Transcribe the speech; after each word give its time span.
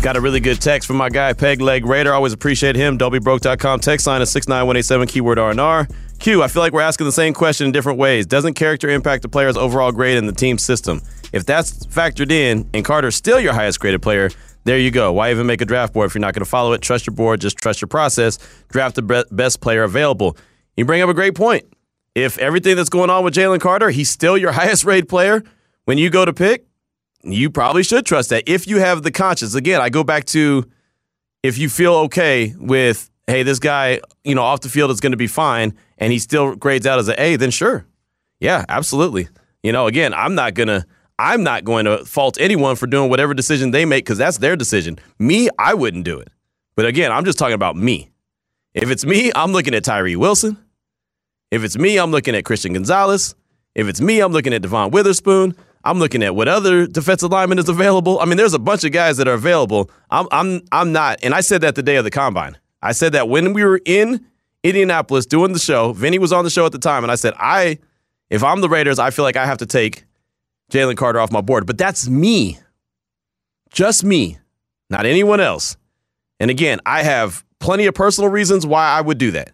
Got 0.00 0.16
a 0.16 0.20
really 0.20 0.38
good 0.38 0.60
text 0.60 0.86
from 0.86 0.96
my 0.96 1.08
guy 1.08 1.32
Peg 1.32 1.60
Leg 1.60 1.84
Raider. 1.84 2.14
Always 2.14 2.32
appreciate 2.32 2.76
him. 2.76 2.98
DobyBroke.com 2.98 3.80
text 3.80 4.06
line 4.06 4.22
is 4.22 4.30
69187 4.30 5.08
keyword 5.08 5.38
R&R. 5.38 5.88
Q, 6.20 6.42
I 6.42 6.48
feel 6.48 6.62
like 6.62 6.72
we're 6.72 6.82
asking 6.82 7.06
the 7.06 7.12
same 7.12 7.34
question 7.34 7.66
in 7.66 7.72
different 7.72 7.98
ways. 7.98 8.24
Doesn't 8.24 8.54
character 8.54 8.88
impact 8.88 9.22
the 9.22 9.28
player's 9.28 9.56
overall 9.56 9.90
grade 9.90 10.16
in 10.16 10.26
the 10.26 10.32
team 10.32 10.56
system? 10.56 11.02
If 11.32 11.44
that's 11.44 11.84
factored 11.86 12.30
in 12.30 12.68
and 12.72 12.84
Carter's 12.84 13.16
still 13.16 13.40
your 13.40 13.52
highest 13.52 13.80
graded 13.80 14.00
player, 14.00 14.30
there 14.64 14.78
you 14.78 14.90
go. 14.92 15.12
Why 15.12 15.30
even 15.32 15.46
make 15.46 15.60
a 15.60 15.64
draft 15.64 15.92
board 15.94 16.06
if 16.06 16.14
you're 16.14 16.20
not 16.20 16.32
going 16.32 16.44
to 16.44 16.50
follow 16.50 16.72
it? 16.74 16.80
Trust 16.80 17.06
your 17.06 17.14
board, 17.14 17.40
just 17.40 17.56
trust 17.56 17.80
your 17.80 17.88
process. 17.88 18.38
Draft 18.68 18.94
the 18.94 19.26
best 19.32 19.60
player 19.60 19.82
available. 19.82 20.36
You 20.76 20.84
bring 20.84 21.02
up 21.02 21.08
a 21.08 21.14
great 21.14 21.34
point. 21.34 21.64
If 22.14 22.38
everything 22.38 22.76
that's 22.76 22.88
going 22.88 23.10
on 23.10 23.24
with 23.24 23.34
Jalen 23.34 23.60
Carter, 23.60 23.90
he's 23.90 24.10
still 24.10 24.38
your 24.38 24.52
highest 24.60 24.84
rated 24.84 25.08
player, 25.08 25.42
when 25.86 25.98
you 25.98 26.08
go 26.08 26.24
to 26.24 26.32
pick, 26.32 26.67
you 27.22 27.50
probably 27.50 27.82
should 27.82 28.06
trust 28.06 28.30
that. 28.30 28.44
If 28.46 28.66
you 28.66 28.78
have 28.78 29.02
the 29.02 29.10
conscience, 29.10 29.54
again, 29.54 29.80
I 29.80 29.88
go 29.88 30.04
back 30.04 30.24
to 30.26 30.64
if 31.42 31.58
you 31.58 31.68
feel 31.68 31.94
okay 31.94 32.54
with, 32.58 33.10
hey, 33.26 33.42
this 33.42 33.58
guy, 33.58 34.00
you 34.24 34.34
know, 34.34 34.42
off 34.42 34.60
the 34.60 34.68
field 34.68 34.90
is 34.90 35.00
going 35.00 35.12
to 35.12 35.18
be 35.18 35.26
fine 35.26 35.74
and 35.98 36.12
he 36.12 36.18
still 36.18 36.54
grades 36.54 36.86
out 36.86 36.98
as 36.98 37.08
an 37.08 37.16
A, 37.18 37.36
then 37.36 37.50
sure. 37.50 37.86
Yeah, 38.40 38.64
absolutely. 38.68 39.28
You 39.62 39.72
know, 39.72 39.86
again, 39.86 40.14
I'm 40.14 40.34
not 40.34 40.54
going 40.54 40.68
to. 40.68 40.86
I'm 41.20 41.42
not 41.42 41.64
going 41.64 41.84
to 41.86 42.04
fault 42.04 42.38
anyone 42.40 42.76
for 42.76 42.86
doing 42.86 43.10
whatever 43.10 43.34
decision 43.34 43.72
they 43.72 43.84
make 43.84 44.04
because 44.04 44.18
that's 44.18 44.38
their 44.38 44.54
decision. 44.54 45.00
Me, 45.18 45.48
I 45.58 45.74
wouldn't 45.74 46.04
do 46.04 46.20
it. 46.20 46.28
But 46.76 46.86
again, 46.86 47.10
I'm 47.10 47.24
just 47.24 47.38
talking 47.38 47.56
about 47.56 47.74
me. 47.74 48.12
If 48.72 48.88
it's 48.88 49.04
me, 49.04 49.32
I'm 49.34 49.50
looking 49.50 49.74
at 49.74 49.82
Tyree 49.82 50.14
Wilson. 50.14 50.56
If 51.50 51.64
it's 51.64 51.76
me, 51.76 51.98
I'm 51.98 52.12
looking 52.12 52.36
at 52.36 52.44
Christian 52.44 52.74
Gonzalez. 52.74 53.34
If 53.74 53.88
it's 53.88 54.00
me, 54.00 54.20
I'm 54.20 54.30
looking 54.30 54.54
at 54.54 54.62
Devon 54.62 54.92
Witherspoon. 54.92 55.56
I'm 55.84 55.98
looking 55.98 56.22
at 56.22 56.34
what 56.34 56.48
other 56.48 56.86
defensive 56.86 57.30
lineman 57.30 57.58
is 57.58 57.68
available. 57.68 58.20
I 58.20 58.24
mean, 58.24 58.36
there's 58.36 58.54
a 58.54 58.58
bunch 58.58 58.84
of 58.84 58.92
guys 58.92 59.16
that 59.18 59.28
are 59.28 59.34
available. 59.34 59.90
I'm 60.10 60.26
I'm 60.30 60.62
I'm 60.72 60.92
not, 60.92 61.18
and 61.22 61.34
I 61.34 61.40
said 61.40 61.60
that 61.60 61.74
the 61.74 61.82
day 61.82 61.96
of 61.96 62.04
the 62.04 62.10
combine. 62.10 62.58
I 62.82 62.92
said 62.92 63.12
that 63.12 63.28
when 63.28 63.52
we 63.52 63.64
were 63.64 63.80
in 63.84 64.24
Indianapolis 64.64 65.26
doing 65.26 65.52
the 65.52 65.58
show. 65.58 65.92
Vinny 65.92 66.18
was 66.18 66.32
on 66.32 66.44
the 66.44 66.50
show 66.50 66.66
at 66.66 66.72
the 66.72 66.78
time, 66.78 67.04
and 67.04 67.12
I 67.12 67.14
said, 67.14 67.34
I, 67.36 67.78
if 68.30 68.42
I'm 68.42 68.60
the 68.60 68.68
Raiders, 68.68 68.98
I 68.98 69.10
feel 69.10 69.24
like 69.24 69.36
I 69.36 69.46
have 69.46 69.58
to 69.58 69.66
take 69.66 70.04
Jalen 70.72 70.96
Carter 70.96 71.20
off 71.20 71.32
my 71.32 71.40
board. 71.40 71.66
But 71.66 71.78
that's 71.78 72.08
me, 72.08 72.58
just 73.72 74.04
me, 74.04 74.38
not 74.90 75.06
anyone 75.06 75.40
else. 75.40 75.76
And 76.40 76.50
again, 76.50 76.80
I 76.86 77.02
have 77.02 77.44
plenty 77.60 77.86
of 77.86 77.94
personal 77.94 78.30
reasons 78.30 78.66
why 78.66 78.88
I 78.88 79.00
would 79.00 79.18
do 79.18 79.32
that. 79.32 79.52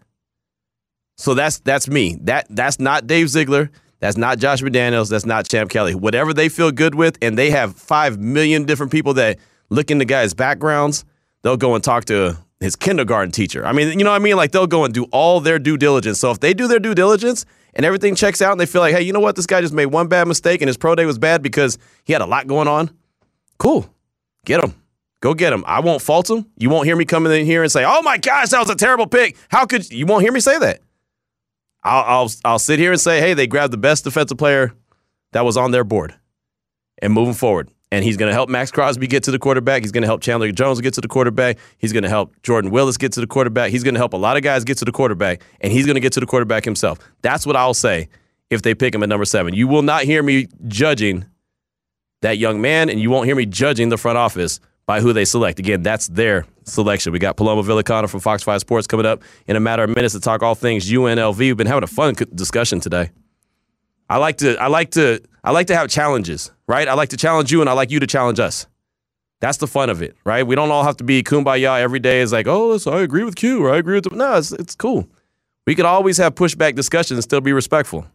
So 1.17 1.35
that's 1.35 1.61
that's 1.61 1.89
me. 1.89 2.19
That 2.23 2.47
that's 2.51 2.81
not 2.81 3.07
Dave 3.07 3.29
Ziegler. 3.29 3.71
That's 4.05 4.19
not 4.19 4.39
Josh 4.39 4.61
McDaniels. 4.61 5.09
That's 5.09 5.25
not 5.25 5.49
Champ 5.49 5.71
Kelly. 5.71 5.95
Whatever 5.95 6.35
they 6.35 6.51
feel 6.51 6.71
good 6.71 6.95
with, 6.95 7.17
and 7.23 7.39
they 7.39 7.49
have 7.49 7.75
five 7.75 8.19
million 8.19 8.67
different 8.67 8.93
people 8.93 9.15
that 9.15 9.39
look 9.71 9.91
into 9.91 10.05
guys' 10.05 10.35
backgrounds. 10.35 11.07
They'll 11.41 11.57
go 11.57 11.75
and 11.75 11.83
talk 11.83 12.05
to 12.07 12.37
his 12.61 12.77
kindergarten 12.77 13.33
teacher. 13.33 13.65
I 13.65 13.73
mean, 13.73 13.99
you 13.99 14.05
know 14.05 14.11
what 14.11 14.17
I 14.17 14.19
mean? 14.19 14.37
Like 14.37 14.53
they'll 14.53 14.67
go 14.67 14.85
and 14.85 14.93
do 14.93 15.05
all 15.05 15.41
their 15.41 15.59
due 15.59 15.79
diligence. 15.79 16.21
So 16.21 16.31
if 16.31 16.39
they 16.39 16.53
do 16.53 16.69
their 16.69 16.79
due 16.79 16.95
diligence 16.95 17.47
and 17.73 17.87
everything 17.87 18.15
checks 18.15 18.43
out 18.43 18.53
and 18.53 18.61
they 18.61 18.67
feel 18.67 18.83
like, 18.83 18.95
hey, 18.95 19.01
you 19.01 19.15
know 19.15 19.21
what? 19.21 19.37
This 19.37 19.47
guy 19.47 19.63
just 19.63 19.73
made 19.73 19.87
one 19.87 20.09
bad 20.09 20.29
mistake 20.29 20.61
and 20.61 20.69
his 20.69 20.77
pro 20.77 20.95
day 20.95 21.07
was 21.07 21.19
bad 21.19 21.43
because 21.43 21.79
he 22.05 22.13
had 22.13 22.21
a 22.21 22.27
lot 22.27 22.47
going 22.47 22.69
on. 22.69 22.91
Cool. 23.57 23.89
Get 24.45 24.63
him. 24.63 24.75
Go 25.23 25.33
get 25.33 25.51
him. 25.51 25.65
I 25.67 25.81
won't 25.81 26.03
fault 26.03 26.29
him. 26.29 26.45
You 26.59 26.69
won't 26.69 26.85
hear 26.85 26.95
me 26.95 27.07
coming 27.07 27.33
in 27.33 27.47
here 27.47 27.63
and 27.63 27.73
say, 27.73 27.87
oh 27.87 28.03
my 28.03 28.19
gosh, 28.19 28.51
that 28.51 28.61
was 28.61 28.69
a 28.69 28.77
terrible 28.77 29.07
pick. 29.07 29.39
How 29.49 29.65
could 29.65 29.91
you 29.91 30.05
won't 30.05 30.25
hear 30.25 30.33
me 30.33 30.41
say 30.41 30.59
that? 30.59 30.81
I'll, 31.85 32.05
I'll, 32.05 32.31
I'll 32.45 32.59
sit 32.59 32.79
here 32.79 32.93
and 32.93 33.01
say, 33.01 33.21
hey, 33.21 33.35
they 33.35 33.47
grabbed 33.47 33.73
the 33.73 33.79
best 33.79 34.05
defensive 34.05 34.39
player 34.39 34.73
that 35.33 35.45
was 35.45 35.57
on 35.57 35.71
their 35.71 35.85
board 35.85 36.15
and 37.03 37.13
moving 37.13 37.35
forward 37.35 37.71
and 37.95 38.05
he's 38.05 38.17
going 38.17 38.29
to 38.29 38.33
help 38.33 38.49
Maxx 38.49 38.73
Crosby 38.73 39.07
get 39.07 39.23
to 39.23 39.31
the 39.31 39.39
quarterback. 39.39 39.83
He's 39.83 39.93
going 39.93 40.03
to 40.03 40.09
help 40.09 40.21
Chandler 40.21 40.51
Jones 40.51 40.81
get 40.81 40.95
to 40.95 41.01
the 41.01 41.07
quarterback. 41.07 41.59
He's 41.79 41.93
going 41.93 42.03
to 42.03 42.09
help 42.09 42.35
Jordan 42.43 42.73
Willis 42.73 42.97
get 42.97 43.13
to 43.13 43.21
the 43.21 43.27
quarterback. 43.27 43.71
He's 43.71 43.85
going 43.85 43.95
to 43.95 44.01
help 44.01 44.15
a 44.15 44.17
lot 44.17 44.37
of 44.37 44.43
guys 44.43 44.65
get 44.65 44.79
to 44.79 44.85
the 44.85 44.91
quarterback, 44.91 45.43
and 45.61 45.73
he's 45.73 45.87
going 45.87 45.95
to 45.95 46.01
get 46.01 46.13
to 46.15 46.21
the 46.21 46.27
quarterback 46.27 46.65
himself. 46.65 46.99
That's 47.23 47.47
what 47.47 47.55
I'll 47.55 47.73
say 47.73 48.09
if 48.51 48.63
they 48.63 48.75
pick 48.75 48.97
him 48.97 49.05
at 49.05 49.09
number 49.09 49.25
seven. 49.25 49.55
You 49.55 49.69
will 49.69 49.83
not 49.83 50.03
hear 50.03 50.25
me 50.25 50.49
judging 50.67 51.25
that 52.23 52.39
young 52.39 52.61
man, 52.61 52.91
and 52.91 52.99
you 52.99 53.11
won't 53.11 53.27
hear 53.27 53.37
me 53.37 53.47
judging 53.47 53.91
the 53.91 53.99
front 53.99 54.19
office 54.19 54.59
by 54.87 55.01
who 55.01 55.13
they 55.13 55.25
select. 55.25 55.59
Again, 55.59 55.83
that's 55.83 56.09
their 56.09 56.47
selection. 56.65 57.13
We 57.13 57.19
got 57.19 57.37
Paloma 57.37 57.63
Villicana 57.63 58.09
from 58.09 58.21
Fox 58.21 58.43
5 58.43 58.61
Sports 58.61 58.87
coming 58.87 59.07
up 59.07 59.23
in 59.47 59.57
a 59.57 59.61
matter 59.61 59.85
of 59.85 59.95
minutes 59.95 60.15
to 60.15 60.21
talk 60.21 60.43
all 60.43 60.55
things 60.55 60.91
UNLV. 60.91 61.39
We've 61.39 61.57
been 61.57 61.67
having 61.67 61.85
a 61.85 61.89
fun 61.89 62.15
discussion 62.35 62.81
today. 62.81 63.11
I 64.09 64.19
like 64.19 64.39
to 64.39 64.57
I 64.59 64.67
like 64.67 64.91
to 64.93 65.21
I 65.43 65.51
like 65.51 65.69
to 65.69 65.77
have 65.77 65.89
challenges, 65.89 66.51
right? 66.67 66.87
I 66.87 66.95
like 66.95 67.09
to 67.11 67.17
challenge 67.17 67.51
you 67.51 67.61
and 67.61 67.71
I 67.71 67.73
like 67.73 67.91
you 67.91 68.01
to 68.01 68.07
challenge 68.07 68.39
us. 68.39 68.67
That's 69.41 69.59
the 69.59 69.67
fun 69.67 69.91
of 69.91 70.03
it, 70.03 70.17
right? 70.25 70.47
We 70.47 70.55
don't 70.55 70.71
all 70.71 70.85
have 70.85 70.97
to 70.99 71.05
be 71.05 71.23
kumbaya 71.23 71.81
every 71.81 71.99
day. 71.99 72.21
It's 72.21 72.33
like, 72.33 72.47
oh, 72.47 72.79
I 72.87 73.01
agree 73.01 73.25
with 73.25 73.35
Q 73.35 73.65
or 73.65 73.73
I 73.73 73.79
agree 73.79 73.97
with 73.97 74.13
no, 74.13 74.37
it's, 74.37 74.53
it's 74.53 74.75
cool. 74.75 75.09
We 75.67 75.75
could 75.75 75.87
always 75.87 76.19
have 76.19 76.35
pushback 76.35 76.75
discussions 76.75 77.17
and 77.17 77.25
still 77.25 77.41
be 77.41 77.53
respectful. 77.53 78.07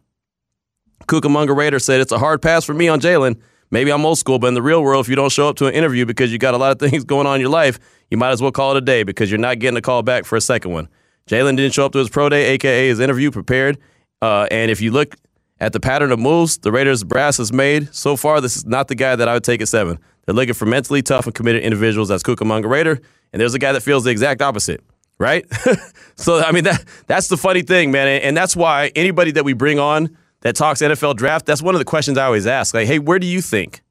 Cucamonga 1.06 1.56
Raider 1.56 1.78
said 1.78 2.00
it's 2.00 2.12
a 2.12 2.18
hard 2.18 2.40
pass 2.40 2.64
for 2.64 2.74
me 2.74 2.88
on 2.88 3.00
Jalen. 3.00 3.40
Maybe 3.70 3.92
I'm 3.92 4.04
old 4.04 4.18
school, 4.18 4.38
but 4.38 4.48
in 4.48 4.54
the 4.54 4.62
real 4.62 4.82
world, 4.82 5.04
if 5.04 5.08
you 5.08 5.16
don't 5.16 5.30
show 5.30 5.48
up 5.48 5.56
to 5.56 5.66
an 5.66 5.74
interview 5.74 6.04
because 6.04 6.32
you 6.32 6.38
got 6.38 6.54
a 6.54 6.58
lot 6.58 6.72
of 6.72 6.78
things 6.90 7.04
going 7.04 7.26
on 7.26 7.36
in 7.36 7.40
your 7.40 7.50
life, 7.50 7.78
you 8.10 8.16
might 8.16 8.30
as 8.30 8.42
well 8.42 8.50
call 8.50 8.72
it 8.72 8.78
a 8.78 8.80
day 8.80 9.02
because 9.02 9.30
you're 9.30 9.38
not 9.38 9.58
getting 9.58 9.76
a 9.76 9.82
call 9.82 10.02
back 10.02 10.24
for 10.24 10.36
a 10.36 10.40
second 10.40 10.72
one. 10.72 10.88
Jalen 11.26 11.56
didn't 11.56 11.74
show 11.74 11.86
up 11.86 11.92
to 11.92 11.98
his 11.98 12.10
pro 12.10 12.28
day, 12.28 12.50
aka 12.50 12.88
his 12.88 12.98
interview 12.98 13.30
prepared. 13.30 13.78
Uh, 14.20 14.46
and 14.50 14.70
if 14.70 14.80
you 14.80 14.90
look 14.90 15.14
at 15.60 15.72
the 15.72 15.80
pattern 15.80 16.10
of 16.10 16.18
moves 16.18 16.58
the 16.58 16.72
Raiders 16.72 17.04
brass 17.04 17.36
has 17.36 17.52
made 17.52 17.94
so 17.94 18.16
far, 18.16 18.40
this 18.40 18.56
is 18.56 18.66
not 18.66 18.88
the 18.88 18.94
guy 18.94 19.14
that 19.14 19.28
I 19.28 19.34
would 19.34 19.44
take 19.44 19.60
at 19.60 19.68
seven. 19.68 19.98
They're 20.26 20.34
looking 20.34 20.54
for 20.54 20.66
mentally 20.66 21.02
tough 21.02 21.26
and 21.26 21.34
committed 21.34 21.62
individuals. 21.62 22.08
That's 22.08 22.22
Cucamonga 22.22 22.68
Raider, 22.68 23.00
and 23.32 23.40
there's 23.40 23.54
a 23.54 23.58
guy 23.58 23.72
that 23.72 23.82
feels 23.82 24.04
the 24.04 24.10
exact 24.10 24.42
opposite, 24.42 24.82
right? 25.18 25.46
so 26.16 26.40
I 26.40 26.50
mean 26.52 26.64
that 26.64 26.84
that's 27.06 27.28
the 27.28 27.36
funny 27.36 27.62
thing, 27.62 27.92
man, 27.92 28.08
and 28.22 28.36
that's 28.36 28.56
why 28.56 28.90
anybody 28.96 29.30
that 29.32 29.44
we 29.44 29.52
bring 29.52 29.78
on 29.78 30.16
that 30.40 30.56
talks 30.56 30.80
NFL 30.80 31.16
draft, 31.16 31.46
that's 31.46 31.62
one 31.62 31.74
of 31.74 31.78
the 31.78 31.84
questions 31.84 32.18
I 32.18 32.24
always 32.24 32.46
ask. 32.46 32.74
Like, 32.74 32.86
hey, 32.86 32.98
where 32.98 33.18
do 33.18 33.26
you 33.26 33.40
think 33.40 33.82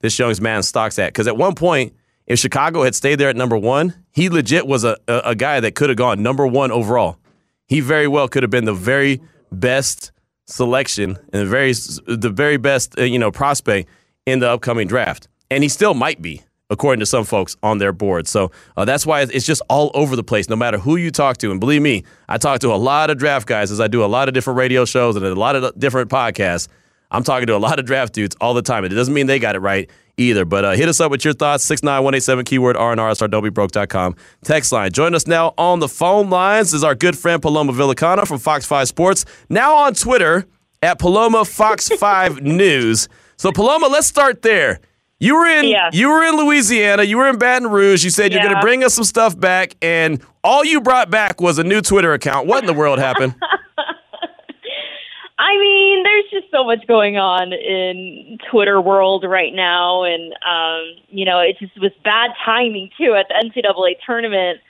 this 0.00 0.18
young 0.18 0.34
man 0.40 0.62
stock's 0.62 0.98
at? 0.98 1.12
Because 1.12 1.26
at 1.26 1.36
one 1.36 1.54
point, 1.54 1.94
if 2.26 2.38
Chicago 2.38 2.82
had 2.82 2.94
stayed 2.94 3.16
there 3.16 3.28
at 3.28 3.36
number 3.36 3.56
one, 3.56 3.94
he 4.12 4.28
legit 4.28 4.66
was 4.66 4.84
a, 4.84 4.96
a, 5.06 5.20
a 5.26 5.34
guy 5.34 5.60
that 5.60 5.74
could 5.74 5.88
have 5.88 5.98
gone 5.98 6.22
number 6.22 6.46
one 6.46 6.70
overall. 6.70 7.18
He 7.66 7.80
very 7.80 8.08
well 8.08 8.28
could 8.28 8.42
have 8.42 8.50
been 8.50 8.64
the 8.64 8.74
very 8.74 9.20
best 9.52 10.12
selection 10.46 11.18
and 11.32 11.42
the 11.42 11.46
very 11.46 11.72
the 11.72 12.30
very 12.30 12.56
best 12.56 12.98
uh, 12.98 13.02
you 13.02 13.18
know 13.18 13.30
prospect 13.30 13.88
in 14.26 14.38
the 14.40 14.48
upcoming 14.48 14.88
draft, 14.88 15.28
and 15.50 15.62
he 15.62 15.68
still 15.68 15.94
might 15.94 16.20
be 16.20 16.42
according 16.70 17.00
to 17.00 17.06
some 17.06 17.24
folks 17.24 17.56
on 17.62 17.78
their 17.78 17.92
board. 17.92 18.26
So 18.28 18.50
uh, 18.76 18.84
that's 18.84 19.06
why 19.06 19.22
it's 19.22 19.46
just 19.46 19.62
all 19.68 19.90
over 19.94 20.16
the 20.16 20.22
place, 20.24 20.48
no 20.48 20.56
matter 20.56 20.78
who 20.78 20.96
you 20.96 21.10
talk 21.10 21.38
to. 21.38 21.50
And 21.50 21.60
believe 21.60 21.82
me, 21.82 22.04
I 22.28 22.38
talk 22.38 22.60
to 22.60 22.72
a 22.72 22.76
lot 22.76 23.10
of 23.10 23.18
draft 23.18 23.46
guys 23.46 23.70
as 23.70 23.80
I 23.80 23.88
do 23.88 24.04
a 24.04 24.06
lot 24.06 24.28
of 24.28 24.34
different 24.34 24.58
radio 24.58 24.84
shows 24.84 25.16
and 25.16 25.24
a 25.24 25.34
lot 25.34 25.56
of 25.56 25.78
different 25.78 26.10
podcasts. 26.10 26.68
I'm 27.10 27.22
talking 27.22 27.46
to 27.46 27.56
a 27.56 27.58
lot 27.58 27.78
of 27.78 27.86
draft 27.86 28.12
dudes 28.12 28.36
all 28.40 28.52
the 28.52 28.62
time. 28.62 28.84
And 28.84 28.92
it 28.92 28.96
doesn't 28.96 29.14
mean 29.14 29.26
they 29.26 29.38
got 29.38 29.56
it 29.56 29.60
right 29.60 29.88
either. 30.18 30.44
But 30.44 30.64
uh, 30.64 30.72
hit 30.72 30.88
us 30.88 31.00
up 31.00 31.10
with 31.10 31.24
your 31.24 31.32
thoughts, 31.32 31.64
69187 31.64 32.44
keyword 32.44 32.76
StarDobyBroke.com. 32.76 34.16
Text 34.44 34.72
line. 34.72 34.92
Join 34.92 35.14
us 35.14 35.26
now 35.26 35.54
on 35.56 35.78
the 35.78 35.88
phone 35.88 36.28
lines 36.28 36.74
is 36.74 36.84
our 36.84 36.94
good 36.94 37.16
friend 37.16 37.40
Paloma 37.40 37.72
Villicana 37.72 38.26
from 38.26 38.38
Fox 38.38 38.66
5 38.66 38.88
Sports. 38.88 39.24
Now 39.48 39.74
on 39.74 39.94
Twitter 39.94 40.46
at 40.82 40.98
Paloma 40.98 41.44
Fox 41.46 41.88
5 41.88 42.42
News. 42.42 43.08
So 43.36 43.52
Paloma, 43.52 43.86
let's 43.86 44.06
start 44.06 44.42
there. 44.42 44.80
You 45.20 45.34
were 45.34 45.46
in 45.46 45.64
yeah. 45.64 45.90
you 45.92 46.08
were 46.08 46.22
in 46.22 46.36
Louisiana, 46.36 47.02
you 47.02 47.16
were 47.16 47.28
in 47.28 47.38
Baton 47.38 47.68
Rouge. 47.68 48.04
You 48.04 48.10
said 48.10 48.32
you're 48.32 48.42
going 48.42 48.54
to 48.54 48.60
bring 48.60 48.84
us 48.84 48.94
some 48.94 49.04
stuff 49.04 49.38
back 49.38 49.74
and 49.82 50.22
all 50.44 50.64
you 50.64 50.80
brought 50.80 51.10
back 51.10 51.40
was 51.40 51.58
a 51.58 51.64
new 51.64 51.80
Twitter 51.80 52.12
account. 52.12 52.46
What 52.46 52.62
in 52.62 52.66
the 52.66 52.74
world 52.74 52.98
happened? 52.98 53.34
I 55.38 55.56
mean, 55.58 56.02
there's 56.02 56.24
just 56.30 56.50
so 56.52 56.64
much 56.64 56.86
going 56.86 57.16
on 57.16 57.52
in 57.52 58.38
Twitter 58.50 58.80
world 58.80 59.24
right 59.26 59.52
now, 59.54 60.04
and 60.04 60.32
um, 60.46 61.04
you 61.08 61.24
know, 61.24 61.40
it 61.40 61.56
just 61.58 61.78
was 61.80 61.92
bad 62.04 62.30
timing 62.44 62.90
too 62.98 63.14
at 63.14 63.26
the 63.28 63.34
NCAA 63.34 63.96
tournament. 64.04 64.60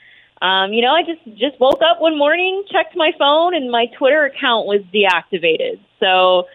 Um, 0.40 0.72
you 0.72 0.82
know, 0.82 0.92
I 0.92 1.02
just 1.02 1.24
just 1.38 1.58
woke 1.58 1.80
up 1.82 2.00
one 2.00 2.16
morning, 2.16 2.64
checked 2.70 2.96
my 2.96 3.12
phone, 3.18 3.54
and 3.54 3.70
my 3.70 3.86
Twitter 3.98 4.24
account 4.24 4.66
was 4.66 4.82
deactivated. 4.94 5.80
So 6.00 6.46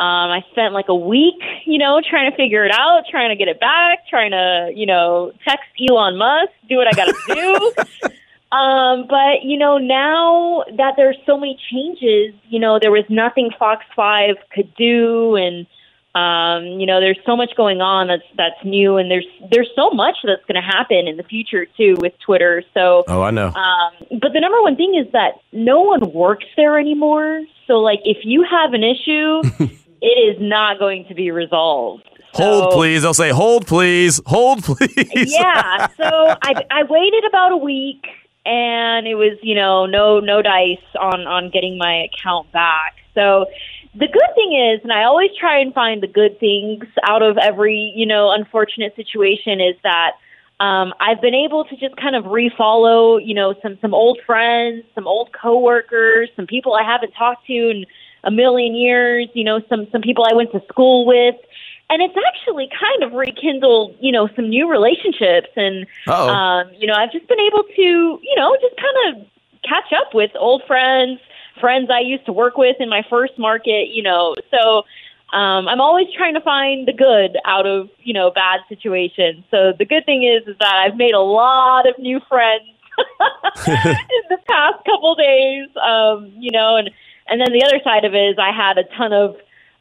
um, 0.00 0.30
I 0.30 0.40
spent 0.52 0.72
like 0.72 0.88
a 0.88 0.94
week, 0.94 1.42
you 1.66 1.76
know, 1.78 2.00
trying 2.08 2.30
to 2.30 2.36
figure 2.36 2.64
it 2.64 2.72
out, 2.72 3.02
trying 3.10 3.28
to 3.28 3.36
get 3.36 3.48
it 3.48 3.60
back, 3.60 4.08
trying 4.08 4.30
to, 4.30 4.72
you 4.74 4.86
know, 4.86 5.32
text 5.46 5.68
Elon 5.78 6.16
Musk, 6.16 6.52
do 6.70 6.76
what 6.76 6.86
I 6.86 6.92
got 6.92 7.04
to 7.14 7.34
do. 7.34 8.08
Um, 8.52 9.06
but 9.08 9.44
you 9.44 9.56
know, 9.56 9.78
now 9.78 10.64
that 10.76 10.94
there's 10.96 11.16
so 11.24 11.38
many 11.38 11.56
changes, 11.70 12.34
you 12.48 12.58
know, 12.58 12.80
there 12.80 12.90
was 12.90 13.04
nothing 13.08 13.50
Fox 13.56 13.84
Five 13.94 14.38
could 14.52 14.74
do, 14.74 15.36
and 15.36 15.68
um, 16.16 16.80
you 16.80 16.84
know, 16.84 16.98
there's 16.98 17.20
so 17.24 17.36
much 17.36 17.50
going 17.56 17.80
on 17.80 18.08
that's 18.08 18.24
that's 18.36 18.64
new, 18.64 18.96
and 18.96 19.08
there's 19.08 19.26
there's 19.52 19.70
so 19.76 19.90
much 19.90 20.16
that's 20.24 20.44
going 20.46 20.60
to 20.60 20.68
happen 20.68 21.06
in 21.06 21.16
the 21.16 21.22
future 21.22 21.64
too 21.76 21.94
with 22.00 22.12
Twitter. 22.26 22.64
So, 22.74 23.04
Oh, 23.06 23.22
I 23.22 23.30
know. 23.30 23.52
um, 23.54 23.92
but 24.20 24.32
the 24.32 24.40
number 24.40 24.60
one 24.62 24.74
thing 24.74 24.96
is 25.00 25.12
that 25.12 25.34
no 25.52 25.82
one 25.82 26.12
works 26.12 26.46
there 26.56 26.76
anymore. 26.76 27.42
So, 27.68 27.74
like, 27.74 28.00
if 28.04 28.24
you 28.24 28.44
have 28.50 28.72
an 28.74 28.82
issue, 28.82 29.42
it 30.00 30.06
is 30.06 30.36
not 30.40 30.78
going 30.78 31.04
to 31.06 31.14
be 31.14 31.30
resolved. 31.30 32.08
hold, 32.32 32.72
please. 32.72 33.02
They'll 33.02 33.14
say, 33.14 33.30
hold, 33.30 33.66
please. 33.66 34.20
Hold, 34.26 34.64
please. 34.64 35.32
yeah. 35.32 35.88
So 35.96 36.36
I 36.42 36.64
I 36.70 36.82
waited 36.88 37.24
about 37.28 37.52
a 37.52 37.56
week, 37.56 38.06
and 38.46 39.06
it 39.06 39.14
was 39.14 39.38
you 39.42 39.54
know 39.54 39.86
no 39.86 40.20
no 40.20 40.42
dice 40.42 40.78
on 40.98 41.26
on 41.26 41.50
getting 41.50 41.78
my 41.78 42.04
account 42.04 42.50
back. 42.52 42.96
So 43.14 43.46
the 43.94 44.06
good 44.06 44.34
thing 44.34 44.72
is, 44.72 44.82
and 44.82 44.92
I 44.92 45.04
always 45.04 45.30
try 45.38 45.58
and 45.58 45.74
find 45.74 46.02
the 46.02 46.06
good 46.06 46.38
things 46.38 46.84
out 47.02 47.22
of 47.22 47.36
every 47.38 47.92
you 47.94 48.06
know 48.06 48.30
unfortunate 48.30 48.96
situation 48.96 49.60
is 49.60 49.76
that. 49.82 50.12
Um, 50.60 50.92
I've 51.00 51.22
been 51.22 51.34
able 51.34 51.64
to 51.64 51.76
just 51.76 51.96
kind 51.96 52.14
of 52.14 52.24
refollow, 52.24 53.18
you 53.24 53.32
know, 53.32 53.54
some 53.62 53.78
some 53.80 53.94
old 53.94 54.18
friends, 54.26 54.84
some 54.94 55.06
old 55.06 55.30
coworkers, 55.32 56.28
some 56.36 56.46
people 56.46 56.74
I 56.74 56.82
haven't 56.82 57.12
talked 57.12 57.46
to 57.46 57.54
in 57.54 57.86
a 58.24 58.30
million 58.30 58.74
years. 58.74 59.28
You 59.34 59.44
know, 59.44 59.60
some 59.68 59.86
some 59.92 60.02
people 60.02 60.24
I 60.30 60.34
went 60.34 60.52
to 60.52 60.62
school 60.68 61.06
with, 61.06 61.36
and 61.88 62.02
it's 62.02 62.16
actually 62.28 62.68
kind 62.68 63.02
of 63.02 63.12
rekindled, 63.18 63.96
you 64.00 64.12
know, 64.12 64.28
some 64.36 64.48
new 64.48 64.70
relationships. 64.70 65.48
And 65.56 65.86
Uh-oh. 66.06 66.28
um, 66.28 66.70
you 66.78 66.86
know, 66.86 66.94
I've 66.94 67.12
just 67.12 67.26
been 67.28 67.40
able 67.40 67.64
to, 67.64 67.82
you 68.22 68.34
know, 68.36 68.56
just 68.60 68.76
kind 68.76 69.16
of 69.16 69.26
catch 69.62 69.92
up 70.00 70.14
with 70.14 70.30
old 70.38 70.62
friends, 70.66 71.20
friends 71.60 71.90
I 71.90 72.00
used 72.00 72.26
to 72.26 72.32
work 72.32 72.56
with 72.56 72.76
in 72.80 72.88
my 72.88 73.04
first 73.10 73.38
market. 73.38 73.88
You 73.90 74.02
know, 74.02 74.34
so 74.50 74.84
um, 75.32 75.68
I'm 75.68 75.80
always 75.80 76.06
trying 76.16 76.34
to 76.34 76.40
find 76.40 76.86
the 76.86 76.92
good 76.92 77.36
out 77.44 77.66
of 77.66 77.88
you 78.02 78.14
know 78.14 78.30
bad 78.30 78.60
situations. 78.68 79.44
So 79.50 79.72
the 79.76 79.84
good 79.84 80.04
thing 80.06 80.22
is 80.22 80.46
is 80.48 80.56
that 80.60 80.74
I've 80.74 80.96
made 80.96 81.14
a 81.14 81.20
lot 81.20 81.88
of 81.88 81.98
new 81.98 82.20
friends 82.28 82.68
in 83.66 84.24
the 84.28 84.38
past 84.48 84.84
couple 84.84 85.14
days. 85.14 85.68
Um, 85.76 86.32
you 86.38 86.50
know, 86.50 86.76
and 86.76 86.90
and 87.30 87.40
then 87.40 87.52
the 87.52 87.64
other 87.64 87.80
side 87.82 88.04
of 88.04 88.14
it 88.14 88.30
is 88.30 88.36
I 88.38 88.52
had 88.52 88.78
a 88.78 88.84
ton 88.96 89.12
of 89.12 89.36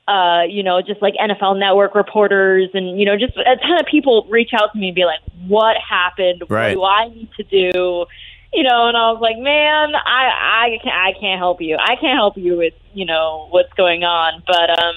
uh, 0.07 0.41
you 0.49 0.63
know, 0.63 0.81
just 0.81 1.01
like 1.03 1.13
NFL 1.21 1.59
Network 1.59 1.93
reporters 1.93 2.69
and 2.73 2.99
you 2.99 3.05
know, 3.05 3.15
just 3.15 3.37
a 3.37 3.57
ton 3.57 3.79
of 3.79 3.85
people 3.85 4.25
reach 4.29 4.51
out 4.53 4.73
to 4.73 4.79
me 4.79 4.87
and 4.87 4.95
be 4.95 5.05
like, 5.05 5.19
"What 5.47 5.77
happened? 5.77 6.43
Right. 6.49 6.75
What 6.75 7.05
do 7.05 7.11
I 7.11 7.15
need 7.15 7.29
to 7.37 7.43
do?" 7.43 8.05
You 8.51 8.63
know, 8.63 8.87
and 8.87 8.97
I 8.97 9.11
was 9.11 9.21
like, 9.21 9.37
"Man, 9.37 9.93
I 9.95 10.65
I 10.65 10.77
can't 10.83 10.95
I 10.95 11.13
can't 11.19 11.37
help 11.37 11.61
you. 11.61 11.77
I 11.79 11.95
can't 11.95 12.17
help 12.17 12.37
you 12.37 12.57
with 12.57 12.73
you 12.93 13.05
know 13.05 13.47
what's 13.51 13.71
going 13.73 14.03
on." 14.03 14.41
But 14.47 14.81
um, 14.81 14.95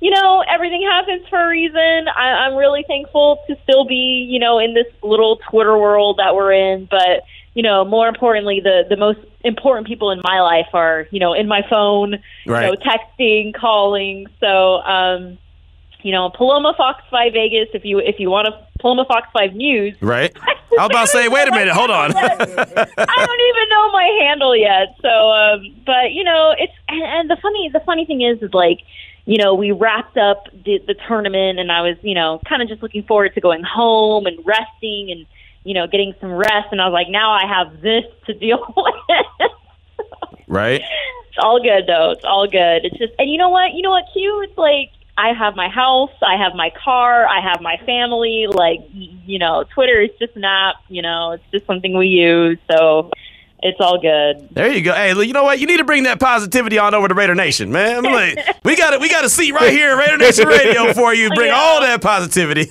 you 0.00 0.10
know, 0.10 0.44
everything 0.48 0.82
happens 0.88 1.26
for 1.28 1.42
a 1.42 1.48
reason. 1.48 2.08
I, 2.14 2.46
I'm 2.46 2.54
really 2.54 2.84
thankful 2.86 3.42
to 3.48 3.56
still 3.62 3.84
be, 3.84 4.26
you 4.28 4.38
know, 4.38 4.58
in 4.58 4.74
this 4.74 4.86
little 5.02 5.38
Twitter 5.50 5.76
world 5.76 6.18
that 6.18 6.34
we're 6.34 6.52
in. 6.52 6.86
But, 6.90 7.24
you 7.56 7.62
know, 7.62 7.86
more 7.86 8.06
importantly, 8.06 8.60
the, 8.62 8.84
the 8.86 8.98
most 8.98 9.18
important 9.42 9.86
people 9.86 10.10
in 10.10 10.20
my 10.22 10.42
life 10.42 10.66
are, 10.74 11.08
you 11.10 11.18
know, 11.18 11.32
in 11.32 11.48
my 11.48 11.62
phone, 11.70 12.18
Right. 12.46 12.66
you 12.66 12.72
know, 12.72 12.76
texting, 12.76 13.54
calling. 13.54 14.26
So, 14.40 14.82
um, 14.82 15.38
you 16.02 16.12
know, 16.12 16.28
Paloma 16.28 16.74
Fox 16.76 17.02
5 17.10 17.32
Vegas, 17.32 17.68
if 17.72 17.82
you, 17.82 17.98
if 17.98 18.20
you 18.20 18.28
want 18.28 18.46
to, 18.48 18.52
Paloma 18.78 19.06
Fox 19.06 19.26
5 19.32 19.54
News. 19.54 19.96
Right? 20.02 20.36
I 20.78 20.82
was 20.82 20.90
about 20.90 21.00
to 21.06 21.06
say, 21.06 21.28
wait 21.28 21.48
a 21.48 21.50
minute, 21.50 21.72
hold 21.72 21.90
on. 21.90 22.14
I 22.14 22.26
don't 22.26 23.40
even 23.48 23.68
know 23.70 23.90
my 23.90 24.18
handle 24.20 24.54
yet. 24.54 24.94
So, 25.00 25.08
um, 25.08 25.74
but 25.86 26.12
you 26.12 26.24
know, 26.24 26.54
it's 26.58 26.74
and, 26.90 27.02
and 27.02 27.30
the 27.30 27.38
funny 27.40 27.70
the 27.72 27.80
funny 27.80 28.04
thing 28.04 28.20
is, 28.20 28.42
is 28.42 28.52
like, 28.52 28.80
you 29.24 29.38
know, 29.38 29.54
we 29.54 29.72
wrapped 29.72 30.18
up 30.18 30.48
the, 30.52 30.78
the 30.86 30.94
tournament, 31.08 31.58
and 31.58 31.72
I 31.72 31.80
was, 31.80 31.96
you 32.02 32.14
know, 32.14 32.42
kind 32.46 32.60
of 32.60 32.68
just 32.68 32.82
looking 32.82 33.04
forward 33.04 33.32
to 33.34 33.40
going 33.40 33.62
home 33.62 34.26
and 34.26 34.38
resting 34.44 35.10
and 35.10 35.24
you 35.66 35.74
know 35.74 35.86
getting 35.86 36.14
some 36.20 36.32
rest. 36.32 36.68
And 36.70 36.80
I 36.80 36.86
was 36.86 36.92
like, 36.92 37.08
now 37.10 37.32
I 37.32 37.46
have 37.46 37.80
this 37.82 38.04
to 38.26 38.34
deal 38.34 38.58
with. 38.76 39.50
right? 40.46 40.80
It's 40.80 41.38
all 41.38 41.60
good 41.60 41.84
though. 41.86 42.12
It's 42.12 42.24
all 42.24 42.46
good. 42.46 42.84
It's 42.84 42.96
just, 42.96 43.12
and 43.18 43.30
you 43.30 43.36
know 43.36 43.50
what? 43.50 43.74
You 43.74 43.82
know 43.82 43.90
what? 43.90 44.04
Q. 44.12 44.42
It's 44.48 44.56
like 44.56 44.90
I 45.18 45.32
have 45.32 45.56
my 45.56 45.68
house, 45.68 46.12
I 46.22 46.36
have 46.42 46.54
my 46.54 46.70
car, 46.82 47.26
I 47.26 47.40
have 47.40 47.60
my 47.60 47.76
family. 47.84 48.46
Like, 48.48 48.80
you 48.92 49.38
know, 49.38 49.64
Twitter 49.74 50.00
is 50.00 50.10
just 50.18 50.36
an 50.36 50.44
app. 50.44 50.76
You 50.88 51.02
know, 51.02 51.32
it's 51.32 51.44
just 51.50 51.66
something 51.66 51.96
we 51.96 52.08
use. 52.08 52.58
So 52.70 53.10
it's 53.60 53.78
all 53.80 53.98
good. 54.00 54.48
There 54.52 54.70
you 54.70 54.82
go. 54.82 54.92
Hey, 54.92 55.14
you 55.24 55.32
know 55.32 55.44
what? 55.44 55.58
You 55.58 55.66
need 55.66 55.78
to 55.78 55.84
bring 55.84 56.02
that 56.04 56.20
positivity 56.20 56.78
on 56.78 56.94
over 56.94 57.08
to 57.08 57.14
Raider 57.14 57.34
Nation, 57.34 57.72
man. 57.72 58.04
I'm 58.04 58.12
like, 58.12 58.38
we 58.64 58.76
got 58.76 58.92
it. 58.92 59.00
We 59.00 59.08
got 59.08 59.24
a 59.24 59.30
seat 59.30 59.52
right 59.52 59.72
here, 59.72 59.92
at 59.92 59.98
Raider 59.98 60.18
Nation 60.18 60.46
Radio, 60.46 60.92
for 60.92 61.14
you. 61.14 61.30
Bring 61.34 61.50
all 61.50 61.80
that 61.80 62.02
positivity. 62.02 62.66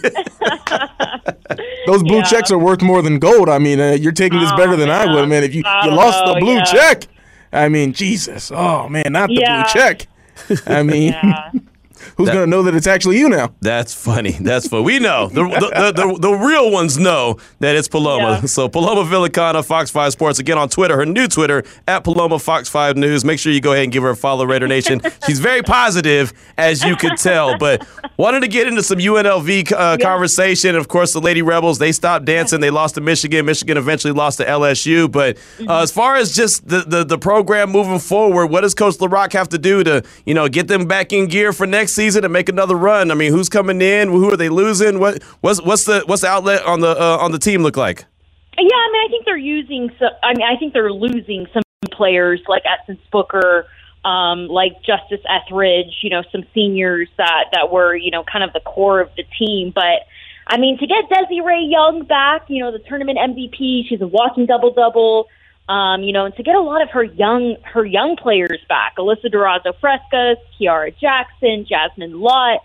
Those 1.85 2.03
blue 2.03 2.17
Yeah. 2.17 2.23
checks 2.23 2.51
are 2.51 2.57
worth 2.57 2.81
more 2.81 3.01
than 3.01 3.19
gold. 3.19 3.49
I 3.49 3.59
mean, 3.59 3.79
uh, 3.79 3.91
you're 3.91 4.11
taking 4.11 4.39
this 4.39 4.51
Oh, 4.51 4.57
better 4.57 4.75
than 4.75 4.89
I 4.89 5.05
would, 5.13 5.27
man. 5.29 5.43
If 5.43 5.53
you, 5.55 5.63
you 5.83 5.91
lost 5.91 6.23
the 6.25 6.39
blue 6.39 6.55
yeah. 6.55 6.63
check, 6.65 7.07
I 7.53 7.69
mean, 7.69 7.93
Jesus. 7.93 8.51
Oh, 8.53 8.87
man, 8.89 9.05
not 9.11 9.29
the 9.29 9.35
blue 9.35 9.63
check. 9.73 10.07
I 10.67 10.83
mean. 10.91 11.13
Who's 12.18 12.30
going 12.30 12.42
to 12.42 12.48
know 12.48 12.63
that 12.63 12.75
it's 12.75 12.88
actually 12.88 13.19
you 13.19 13.30
now? 13.30 13.54
That's 13.62 13.94
funny. 13.94 14.31
That's 14.31 14.68
funny. 14.68 14.84
We 14.84 15.00
know. 15.00 15.28
The, 15.30 15.44
the, 15.44 15.92
the, 15.94 16.13
the, 16.13 16.19
the 16.19 16.34
real 16.34 16.72
ones 16.72 16.98
know 16.98 17.38
that 17.60 17.75
it's 17.75 17.88
Paloma. 17.88 18.40
Yeah. 18.42 18.42
So 18.42 18.68
Paloma 18.69 19.10
Villicana, 19.10 19.66
Fox 19.66 19.90
5 19.92 20.12
Sports, 20.12 20.40
again 20.40 20.57
on 20.57 20.69
Twitter, 20.69 20.96
her 20.96 21.06
new 21.06 21.28
Twitter, 21.28 21.63
at 21.88 22.04
Paloma 22.04 22.40
Fox 22.40 22.69
5 22.69 22.98
News. 22.98 23.25
Make 23.25 23.40
sure 23.40 23.52
you 23.52 23.62
go 23.62 23.74
ahead 23.74 23.84
and 23.84 23.92
give 23.92 24.04
her 24.04 24.12
a 24.12 24.16
follow, 24.16 24.46
Raider 24.46 24.68
Nation. 24.68 25.02
She's 25.25 25.40
very 25.40 25.62
positive, 25.62 26.34
as 26.57 26.84
you 26.84 26.96
could 26.96 27.18
tell. 27.18 27.57
But 27.57 27.88
wanted 28.18 28.42
to 28.42 28.48
get 28.48 28.68
into 28.68 28.84
some 28.84 29.00
UNLV 29.00 29.72
uh, 29.72 29.98
conversation. 29.98 30.75
Of 30.75 30.88
course, 30.88 31.13
the 31.13 31.22
Lady 31.22 31.42
Rebels, 31.42 31.80
they 31.80 31.92
stopped 31.92 32.25
dancing. 32.25 32.60
They 32.60 32.69
lost 32.69 32.96
to 32.96 33.02
Michigan. 33.02 33.46
Michigan 33.46 33.78
eventually 33.78 34.13
lost 34.13 34.38
to 34.38 34.46
LSU. 34.46 35.12
But 35.12 35.38
uh, 35.68 35.81
as 35.81 35.92
far 35.92 36.16
as 36.16 36.36
just 36.36 36.68
the, 36.68 36.81
the, 36.81 37.04
the 37.04 37.18
program 37.18 37.72
moving 37.72 38.00
forward, 38.00 38.48
what 38.48 38.62
does 38.62 38.74
Coach 38.74 39.00
La 39.00 39.07
Rocque 39.07 39.34
have 39.34 39.50
to 39.50 39.57
do 39.57 39.84
to, 39.84 40.04
you 40.25 40.34
know, 40.34 40.48
get 40.48 40.68
them 40.68 40.88
back 40.88 41.12
in 41.13 41.28
gear 41.28 41.54
for 41.54 41.66
next 41.66 41.94
season 41.95 42.24
and 42.24 42.33
make 42.33 42.50
another 42.50 42.75
run? 42.75 43.12
I 43.12 43.15
mean, 43.15 43.31
who's 43.31 43.50
coming 43.50 43.81
in? 43.81 44.09
Who 44.09 44.31
are 44.31 44.38
they 44.38 44.50
losing? 44.50 45.00
What 45.00 45.24
what's 45.42 45.62
what's 45.62 45.86
the 45.86 46.03
what's 46.06 46.21
the 46.21 46.27
outlet 46.27 46.63
on 46.63 46.81
the 46.81 46.89
uh, 46.89 47.18
on 47.19 47.31
the 47.31 47.39
team 47.39 47.63
look 47.63 47.77
like? 47.77 48.06
Yeah, 48.57 48.63
I 48.63 48.89
mean, 48.92 49.06
I 49.06 49.07
think 49.09 49.25
they're 49.25 49.37
using. 49.37 49.92
So, 49.99 50.06
I 50.23 50.33
mean, 50.33 50.45
I 50.45 50.57
think 50.57 50.73
they're 50.73 50.92
losing 50.92 51.47
some 51.54 51.64
players 51.92 52.42
like 52.47 52.64
Essence 52.66 53.02
Booker, 53.11 53.66
um, 54.06 54.47
like 54.47 54.73
Justice 54.83 55.21
Ethridge. 55.28 55.99
You 56.04 56.09
know, 56.09 56.23
some 56.31 56.44
seniors 56.54 57.09
that 57.18 57.45
that 57.54 57.71
were 57.71 57.95
you 57.95 58.11
know 58.11 58.23
kind 58.23 58.44
of 58.44 58.54
the 58.54 58.61
core 58.61 59.02
of 59.02 59.09
the 59.18 59.23
team. 59.37 59.71
But 59.73 60.07
I 60.47 60.57
mean, 60.57 60.78
to 60.78 60.87
get 60.87 61.09
Desi-Rae 61.09 61.66
Young 61.68 62.06
back, 62.06 62.44
you 62.47 62.64
know, 62.64 62.71
the 62.71 62.80
tournament 62.80 63.18
MVP, 63.18 63.87
she's 63.90 64.02
a 64.02 64.07
walking 64.07 64.45
double 64.45 64.73
double. 64.73 65.28
Um, 65.68 66.04
you 66.04 66.14
know, 66.14 66.26
and 66.26 66.36
to 66.36 66.44
get 66.44 66.56
a 66.56 66.62
lot 66.62 66.84
of 66.84 66.90
her 66.92 67.04
young 67.04 67.56
her 67.64 67.84
young 67.84 68.16
players 68.18 68.60
back, 68.69 68.98
Alyssa 68.98 69.34
Durazo 69.34 69.74
Frescas, 69.81 70.36
Kiara 70.60 70.95
Jackson, 70.98 71.66
Jasmine 71.68 72.19
Lott. 72.19 72.62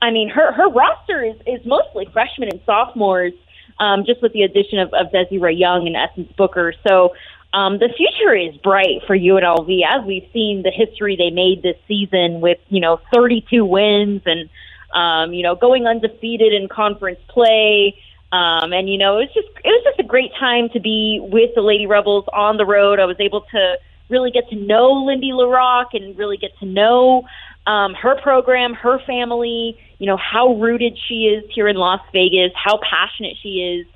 I 0.00 0.10
mean, 0.10 0.30
her 0.30 0.52
her 0.52 0.68
roster 0.68 1.24
is 1.24 1.36
is 1.46 1.66
mostly 1.66 2.06
freshmen 2.12 2.50
and 2.50 2.60
sophomores 2.64 3.32
um, 3.78 4.04
just 4.04 4.22
with 4.22 4.32
the 4.32 4.42
addition 4.42 4.78
of, 4.78 4.92
of 4.94 5.08
Desi-Rae 5.12 5.54
Young 5.54 5.86
and 5.86 5.96
Essence 5.96 6.32
Booker. 6.36 6.74
So 6.86 7.14
um, 7.52 7.78
the 7.78 7.88
future 7.96 8.34
is 8.34 8.56
bright 8.58 9.02
for 9.06 9.16
UNLV 9.16 9.80
as 9.88 10.04
we've 10.04 10.28
seen 10.32 10.62
the 10.62 10.70
history 10.70 11.16
they 11.16 11.30
made 11.30 11.62
this 11.62 11.76
season 11.86 12.40
with 12.40 12.58
you 12.68 12.80
know 12.80 13.00
32 13.12 13.64
wins 13.64 14.22
and 14.26 14.48
um, 14.94 15.32
you 15.32 15.42
know 15.42 15.54
going 15.54 15.86
undefeated 15.86 16.52
in 16.52 16.68
conference 16.68 17.20
play. 17.28 17.96
Um, 18.34 18.72
and 18.72 18.88
you 18.88 18.98
know 18.98 19.18
it 19.18 19.28
was 19.28 19.34
just 19.34 19.48
it 19.64 19.68
was 19.68 19.84
just 19.84 20.00
a 20.00 20.02
great 20.02 20.32
time 20.40 20.68
to 20.70 20.80
be 20.80 21.20
with 21.22 21.54
the 21.54 21.60
Lady 21.60 21.86
Rebels 21.86 22.24
on 22.32 22.56
the 22.56 22.66
road. 22.66 22.98
I 22.98 23.04
was 23.04 23.20
able 23.20 23.42
to 23.52 23.76
really 24.08 24.32
get 24.32 24.48
to 24.48 24.56
know 24.56 25.04
Lindy 25.06 25.30
La 25.32 25.44
Rocque 25.44 25.94
and 25.94 26.18
really 26.18 26.36
get 26.36 26.50
to 26.58 26.66
know 26.66 27.24
um, 27.66 27.94
her 27.94 28.20
program, 28.20 28.74
her 28.74 28.98
family, 29.06 29.78
you 29.98 30.06
know, 30.06 30.16
how 30.16 30.54
rooted 30.54 30.98
she 31.08 31.26
is 31.26 31.44
here 31.54 31.68
in 31.68 31.76
Las 31.76 32.00
Vegas, 32.12 32.52
how 32.54 32.78
passionate 32.78 33.36
she 33.40 33.60
is 33.60 33.86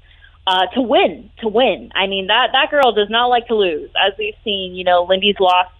uh, 0.46 0.66
to 0.74 0.80
win, 0.80 1.30
to 1.40 1.48
win. 1.48 1.90
I 1.94 2.06
mean, 2.06 2.28
that, 2.28 2.50
that 2.52 2.70
girl 2.70 2.92
does 2.92 3.10
not 3.10 3.26
like 3.26 3.48
to 3.48 3.54
lose. 3.54 3.90
As 4.00 4.14
we've 4.18 4.36
seen, 4.44 4.74
you 4.74 4.84
know, 4.84 5.04
Lindy's 5.08 5.38
lost, 5.38 5.70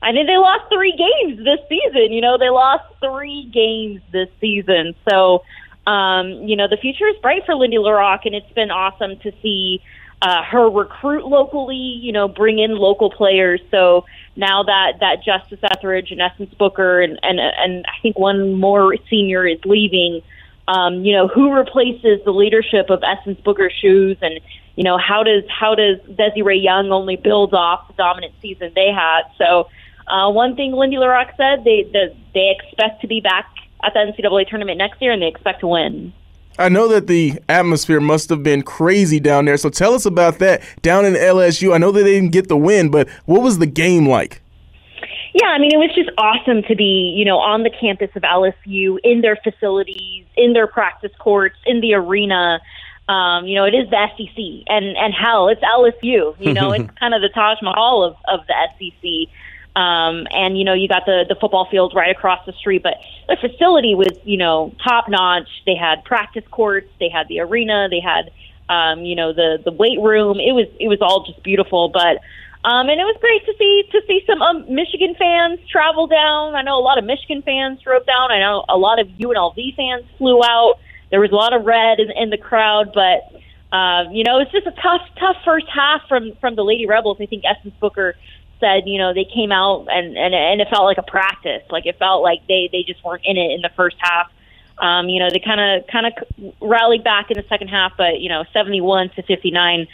I 0.00 0.12
think 0.12 0.26
they 0.26 0.36
lost 0.36 0.70
three 0.72 0.92
games 0.96 1.38
this 1.44 1.60
season. 1.68 2.12
You 2.12 2.22
know, 2.22 2.38
they 2.38 2.50
lost 2.50 2.84
three 3.00 3.50
games 3.52 4.00
this 4.12 4.28
season. 4.40 4.94
So, 5.08 5.44
um, 5.86 6.48
you 6.48 6.56
know, 6.56 6.68
the 6.68 6.76
future 6.76 7.06
is 7.08 7.16
bright 7.20 7.44
for 7.46 7.54
Lindy 7.54 7.78
La 7.78 7.90
Rocque, 7.90 8.26
and 8.26 8.34
it's 8.34 8.52
been 8.52 8.70
awesome 8.70 9.18
to 9.20 9.32
see 9.42 9.82
uh, 10.22 10.42
her 10.42 10.70
recruit 10.70 11.26
locally, 11.26 11.76
you 11.76 12.12
know, 12.12 12.28
bring 12.28 12.58
in 12.58 12.76
local 12.76 13.10
players. 13.10 13.60
So 13.70 14.06
now 14.36 14.62
that 14.62 15.00
that 15.00 15.22
Justice 15.22 15.60
Ethridge 15.62 16.10
and 16.10 16.20
Essence 16.20 16.54
Booker 16.54 17.02
and 17.02 17.18
and 17.22 17.38
and 17.38 17.84
I 17.86 18.00
think 18.00 18.18
one 18.18 18.54
more 18.54 18.96
senior 19.10 19.46
is 19.46 19.58
leaving, 19.64 20.22
um, 20.66 21.04
you 21.04 21.12
know, 21.12 21.28
who 21.28 21.52
replaces 21.52 22.24
the 22.24 22.32
leadership 22.32 22.88
of 22.90 23.02
Essence 23.02 23.38
Booker 23.40 23.70
Shoes 23.70 24.16
and, 24.22 24.40
you 24.76 24.84
know, 24.84 24.98
how 24.98 25.22
does, 25.22 25.44
how 25.48 25.74
does 25.74 25.98
Desi-Rae 26.08 26.56
Young 26.56 26.90
only 26.90 27.16
build 27.16 27.54
off 27.54 27.86
the 27.88 27.94
dominant 27.94 28.34
season 28.40 28.72
they 28.74 28.90
had? 28.90 29.22
So, 29.36 29.68
uh, 30.06 30.30
one 30.30 30.56
thing 30.56 30.72
Lindy 30.72 30.98
La 30.98 31.06
Rocque 31.06 31.34
said, 31.36 31.64
they, 31.64 31.88
they, 31.92 32.16
they 32.34 32.56
expect 32.58 33.02
to 33.02 33.06
be 33.06 33.20
back 33.20 33.46
at 33.86 33.94
the 33.94 34.00
NCAA 34.00 34.48
tournament 34.48 34.78
next 34.78 35.00
year 35.00 35.12
and 35.12 35.22
they 35.22 35.28
expect 35.28 35.60
to 35.60 35.68
win. 35.68 36.12
I 36.58 36.68
know 36.68 36.86
that 36.88 37.08
the 37.08 37.40
atmosphere 37.48 38.00
must 38.00 38.28
have 38.28 38.42
been 38.42 38.62
crazy 38.62 39.18
down 39.18 39.44
there. 39.46 39.56
So 39.56 39.70
tell 39.70 39.92
us 39.94 40.06
about 40.06 40.38
that 40.38 40.62
down 40.82 41.04
in 41.04 41.14
LSU. 41.14 41.74
I 41.74 41.78
know 41.78 41.90
that 41.90 42.04
they 42.04 42.12
didn't 42.12 42.32
get 42.32 42.48
the 42.48 42.56
win, 42.56 42.90
but 42.90 43.08
what 43.26 43.42
was 43.42 43.58
the 43.58 43.66
game 43.66 44.08
like? 44.08 44.40
Yeah, 45.34 45.48
I 45.48 45.58
mean, 45.58 45.72
it 45.74 45.78
was 45.78 45.92
just 45.96 46.10
awesome 46.16 46.62
to 46.68 46.76
be, 46.76 47.12
you 47.16 47.24
know, 47.24 47.38
on 47.38 47.64
the 47.64 47.70
campus 47.70 48.10
of 48.14 48.22
LSU, 48.22 48.98
in 49.02 49.20
their 49.20 49.36
facilities, 49.36 50.26
in 50.36 50.52
their 50.52 50.68
practice 50.68 51.10
courts, 51.18 51.56
in 51.66 51.80
the 51.80 51.94
arena. 51.94 52.60
Um, 53.08 53.44
you 53.44 53.56
know, 53.56 53.64
it 53.64 53.74
is 53.74 53.90
the 53.90 53.98
SEC, 54.16 54.64
and 54.68 54.96
and 54.96 55.12
hell, 55.12 55.48
it's 55.48 55.60
LSU. 55.60 56.36
You 56.38 56.52
know, 56.54 56.70
it's 56.70 56.88
kind 57.00 57.14
of 57.14 57.20
the 57.20 57.30
Taj 57.30 57.58
Mahal 57.62 58.04
of 58.04 58.16
of 58.28 58.46
the 58.46 58.54
SEC. 58.78 59.28
Um, 59.76 60.28
and 60.30 60.56
you 60.56 60.64
know, 60.64 60.72
you 60.72 60.86
got 60.86 61.04
the 61.04 61.24
the 61.28 61.34
football 61.34 61.66
field 61.68 61.94
right 61.96 62.10
across 62.10 62.44
the 62.46 62.52
street, 62.52 62.82
but 62.82 62.94
the 63.28 63.36
facility 63.36 63.94
was, 63.96 64.16
you 64.24 64.36
know, 64.36 64.72
top 64.82 65.08
notch. 65.08 65.48
They 65.66 65.74
had 65.74 66.04
practice 66.04 66.44
courts, 66.50 66.88
they 67.00 67.08
had 67.08 67.26
the 67.26 67.40
arena, 67.40 67.88
they 67.90 68.00
had, 68.00 68.30
um, 68.68 69.00
you 69.04 69.16
know, 69.16 69.32
the 69.32 69.58
the 69.64 69.72
weight 69.72 69.98
room. 70.00 70.38
It 70.38 70.52
was 70.52 70.68
it 70.78 70.86
was 70.86 70.98
all 71.02 71.24
just 71.26 71.42
beautiful, 71.42 71.88
but 71.88 72.18
um, 72.64 72.88
and 72.88 73.00
it 73.00 73.04
was 73.04 73.16
great 73.20 73.44
to 73.46 73.54
see 73.58 73.82
to 73.90 74.00
see 74.06 74.22
some 74.28 74.40
um, 74.42 74.72
Michigan 74.72 75.16
fans 75.18 75.58
travel 75.68 76.06
down. 76.06 76.54
I 76.54 76.62
know 76.62 76.78
a 76.78 76.80
lot 76.80 76.96
of 76.96 77.04
Michigan 77.04 77.42
fans 77.42 77.82
drove 77.82 78.06
down. 78.06 78.30
I 78.30 78.38
know 78.38 78.64
a 78.68 78.78
lot 78.78 79.00
of 79.00 79.08
UNLV 79.08 79.74
fans 79.74 80.04
flew 80.18 80.40
out. 80.42 80.76
There 81.10 81.20
was 81.20 81.32
a 81.32 81.34
lot 81.36 81.52
of 81.52 81.64
red 81.64 81.98
in, 81.98 82.12
in 82.12 82.30
the 82.30 82.38
crowd, 82.38 82.92
but 82.94 83.28
uh, 83.76 84.04
you 84.12 84.22
know 84.22 84.38
it's 84.38 84.52
just 84.52 84.68
a 84.68 84.74
tough, 84.80 85.02
tough 85.18 85.36
first 85.44 85.66
half 85.68 86.08
from 86.08 86.32
from 86.40 86.54
the 86.54 86.62
Lady 86.64 86.86
Rebels. 86.86 87.18
I 87.20 87.26
think 87.26 87.42
Essence 87.44 87.74
Booker 87.80 88.14
said, 88.64 88.84
you 88.86 88.98
know, 88.98 89.12
they 89.12 89.24
came 89.24 89.52
out 89.52 89.86
and 89.90 90.16
and 90.16 90.34
and 90.34 90.60
it 90.60 90.68
felt 90.70 90.84
like 90.84 90.98
a 90.98 91.02
practice. 91.02 91.62
Like 91.70 91.86
it 91.86 91.98
felt 91.98 92.22
like 92.22 92.46
they 92.48 92.68
they 92.72 92.82
just 92.82 93.04
weren't 93.04 93.22
in 93.24 93.36
it 93.36 93.50
in 93.52 93.60
the 93.60 93.70
first 93.76 93.96
half. 93.98 94.30
Um, 94.78 95.08
you 95.08 95.20
know, 95.20 95.28
they 95.30 95.38
kind 95.38 95.60
of 95.60 95.86
kind 95.86 96.06
of 96.06 96.54
rallied 96.60 97.04
back 97.04 97.30
in 97.30 97.36
the 97.36 97.44
second 97.48 97.68
half, 97.68 97.92
but 97.96 98.20
you 98.20 98.28
know, 98.28 98.44
71 98.52 99.10
to 99.10 99.22
59 99.22 99.86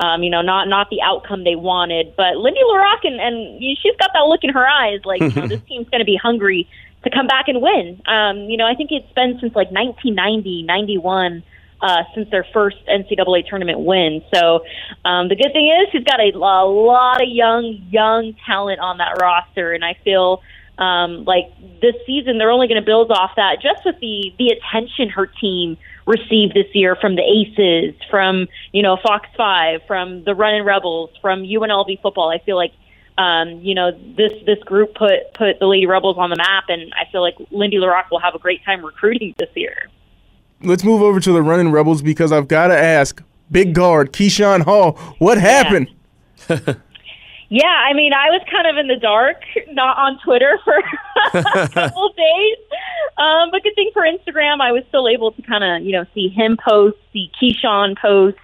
um, 0.00 0.22
you 0.22 0.30
know, 0.30 0.42
not 0.42 0.68
not 0.68 0.90
the 0.90 1.02
outcome 1.02 1.44
they 1.44 1.56
wanted. 1.56 2.14
But 2.16 2.36
Lindy 2.36 2.60
La 2.64 2.76
Rocque 2.76 3.04
and, 3.04 3.20
and 3.20 3.60
she's 3.60 3.96
got 3.98 4.10
that 4.14 4.26
look 4.26 4.44
in 4.44 4.50
her 4.50 4.66
eyes, 4.66 5.00
like 5.04 5.20
you 5.20 5.30
know, 5.30 5.48
this 5.48 5.60
team's 5.68 5.88
going 5.88 6.00
to 6.00 6.04
be 6.04 6.16
hungry 6.16 6.68
to 7.04 7.10
come 7.10 7.26
back 7.26 7.48
and 7.48 7.60
win. 7.60 8.00
Um, 8.06 8.48
you 8.48 8.56
know, 8.56 8.66
I 8.66 8.74
think 8.74 8.90
it's 8.92 9.12
been 9.12 9.38
since 9.40 9.54
like 9.54 9.70
1990, 9.70 10.62
91. 10.62 11.42
Uh, 11.80 12.02
since 12.12 12.28
their 12.30 12.44
first 12.52 12.76
NCAA 12.88 13.46
tournament 13.46 13.78
win. 13.78 14.20
So 14.34 14.64
um, 15.04 15.28
the 15.28 15.36
good 15.36 15.52
thing 15.52 15.68
is 15.68 15.88
she's 15.92 16.02
got 16.02 16.18
a, 16.18 16.32
a 16.34 16.66
lot 16.66 17.22
of 17.22 17.28
young, 17.28 17.86
young 17.88 18.34
talent 18.44 18.80
on 18.80 18.98
that 18.98 19.20
roster, 19.20 19.72
and 19.72 19.84
I 19.84 19.94
feel 20.02 20.42
um, 20.78 21.24
like 21.24 21.44
this 21.80 21.94
season 22.04 22.38
they're 22.38 22.50
only 22.50 22.66
going 22.66 22.80
to 22.80 22.84
build 22.84 23.12
off 23.12 23.32
that 23.36 23.62
just 23.62 23.84
with 23.84 23.98
the 24.00 24.34
the 24.38 24.48
attention 24.48 25.08
her 25.10 25.26
team 25.26 25.76
received 26.06 26.54
this 26.54 26.66
year 26.74 26.96
from 26.96 27.16
the 27.16 27.22
Aces, 27.22 27.94
from 28.10 28.48
you 28.72 28.82
know 28.82 28.96
Fox 28.96 29.28
Five, 29.36 29.82
from 29.86 30.24
the 30.24 30.34
Running 30.34 30.64
Rebels, 30.64 31.10
from 31.20 31.42
UNLV 31.42 32.00
football. 32.00 32.30
I 32.30 32.38
feel 32.38 32.56
like 32.56 32.72
um, 33.18 33.60
you 33.60 33.74
know 33.74 33.92
this 33.92 34.32
this 34.46 34.58
group 34.64 34.94
put 34.94 35.34
put 35.34 35.58
the 35.58 35.66
Lady 35.66 35.86
Rebels 35.86 36.16
on 36.18 36.30
the 36.30 36.36
map, 36.36 36.64
and 36.68 36.92
I 36.94 37.10
feel 37.12 37.20
like 37.20 37.36
Lindy 37.50 37.78
La 37.78 37.88
Rocque 37.88 38.10
will 38.10 38.20
have 38.20 38.34
a 38.34 38.38
great 38.38 38.64
time 38.64 38.84
recruiting 38.84 39.34
this 39.38 39.50
year. 39.54 39.88
Let's 40.62 40.84
move 40.84 41.02
over 41.02 41.20
to 41.20 41.32
the 41.32 41.42
Running 41.42 41.70
Rebels 41.70 42.02
because 42.02 42.32
I've 42.32 42.48
got 42.48 42.68
to 42.68 42.78
ask, 42.78 43.22
big 43.50 43.74
guard 43.74 44.12
Keyshawn 44.12 44.62
Hall, 44.62 44.92
what 45.18 45.38
happened? 45.38 45.88
Yeah. 46.48 46.74
Yeah, 47.50 47.64
I 47.64 47.94
mean, 47.94 48.12
I 48.12 48.28
was 48.28 48.42
kind 48.50 48.66
of 48.66 48.76
in 48.76 48.88
the 48.88 48.96
dark, 48.96 49.42
not 49.70 49.96
on 49.96 50.18
Twitter 50.22 50.58
for 50.64 50.74
a 51.38 51.68
couple 51.70 52.12
days. 52.16 52.56
Um, 53.16 53.50
but 53.50 53.62
good 53.62 53.74
thing 53.74 53.90
for 53.94 54.02
Instagram, 54.02 54.60
I 54.60 54.72
was 54.72 54.84
still 54.88 55.08
able 55.08 55.32
to 55.32 55.42
kind 55.42 55.64
of, 55.64 55.82
you 55.82 55.92
know, 55.92 56.04
see 56.12 56.28
him 56.28 56.58
post, 56.62 56.98
see 57.10 57.30
Keyshawn 57.40 57.98
post 57.98 58.36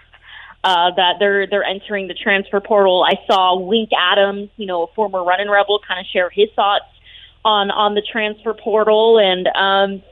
uh, 0.64 0.90
that 0.96 1.16
they're 1.18 1.46
they're 1.46 1.64
entering 1.64 2.08
the 2.08 2.14
transfer 2.14 2.60
portal. 2.60 3.04
I 3.04 3.20
saw 3.26 3.58
Wink 3.58 3.90
Adams, 3.96 4.48
you 4.56 4.64
know, 4.64 4.84
a 4.84 4.86
former 4.94 5.22
running 5.22 5.50
rebel, 5.50 5.80
kind 5.86 6.00
of 6.00 6.06
share 6.06 6.30
his 6.30 6.48
thoughts 6.56 6.86
on 7.44 7.70
on 7.70 7.94
the 7.94 8.00
transfer 8.00 8.54
portal, 8.54 9.18
and 9.18 9.46
um, 9.48 10.02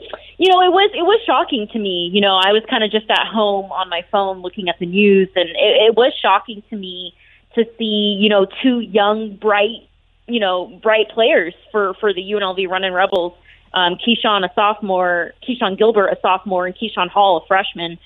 you 0.42 0.48
know, 0.48 0.60
it 0.60 0.72
was 0.72 0.90
it 0.92 1.02
was 1.02 1.20
shocking 1.24 1.68
to 1.68 1.78
me. 1.78 2.10
You 2.12 2.20
know, 2.20 2.34
I 2.34 2.50
was 2.50 2.64
kind 2.68 2.82
of 2.82 2.90
just 2.90 3.08
at 3.08 3.28
home 3.28 3.70
on 3.70 3.88
my 3.88 4.04
phone 4.10 4.42
looking 4.42 4.68
at 4.68 4.76
the 4.80 4.86
news, 4.86 5.28
and 5.36 5.48
it, 5.48 5.54
it 5.54 5.94
was 5.94 6.12
shocking 6.20 6.64
to 6.68 6.76
me 6.76 7.14
to 7.54 7.64
see, 7.78 8.18
you 8.18 8.28
know, 8.28 8.48
two 8.60 8.80
young, 8.80 9.36
bright, 9.36 9.88
you 10.26 10.40
know, 10.40 10.66
bright 10.82 11.10
players 11.10 11.54
for 11.70 11.94
for 12.00 12.12
the 12.12 12.22
UNLV 12.22 12.68
Running 12.68 12.92
Rebels. 12.92 13.34
Um, 13.72 13.94
Keyshawn, 13.94 14.44
a 14.44 14.52
sophomore, 14.52 15.32
Keshon 15.48 15.78
Gilbert, 15.78 16.08
a 16.08 16.18
sophomore, 16.20 16.66
and 16.66 16.74
Keyshawn 16.74 17.08
Hall, 17.08 17.36
a 17.36 17.46
freshman. 17.46 18.00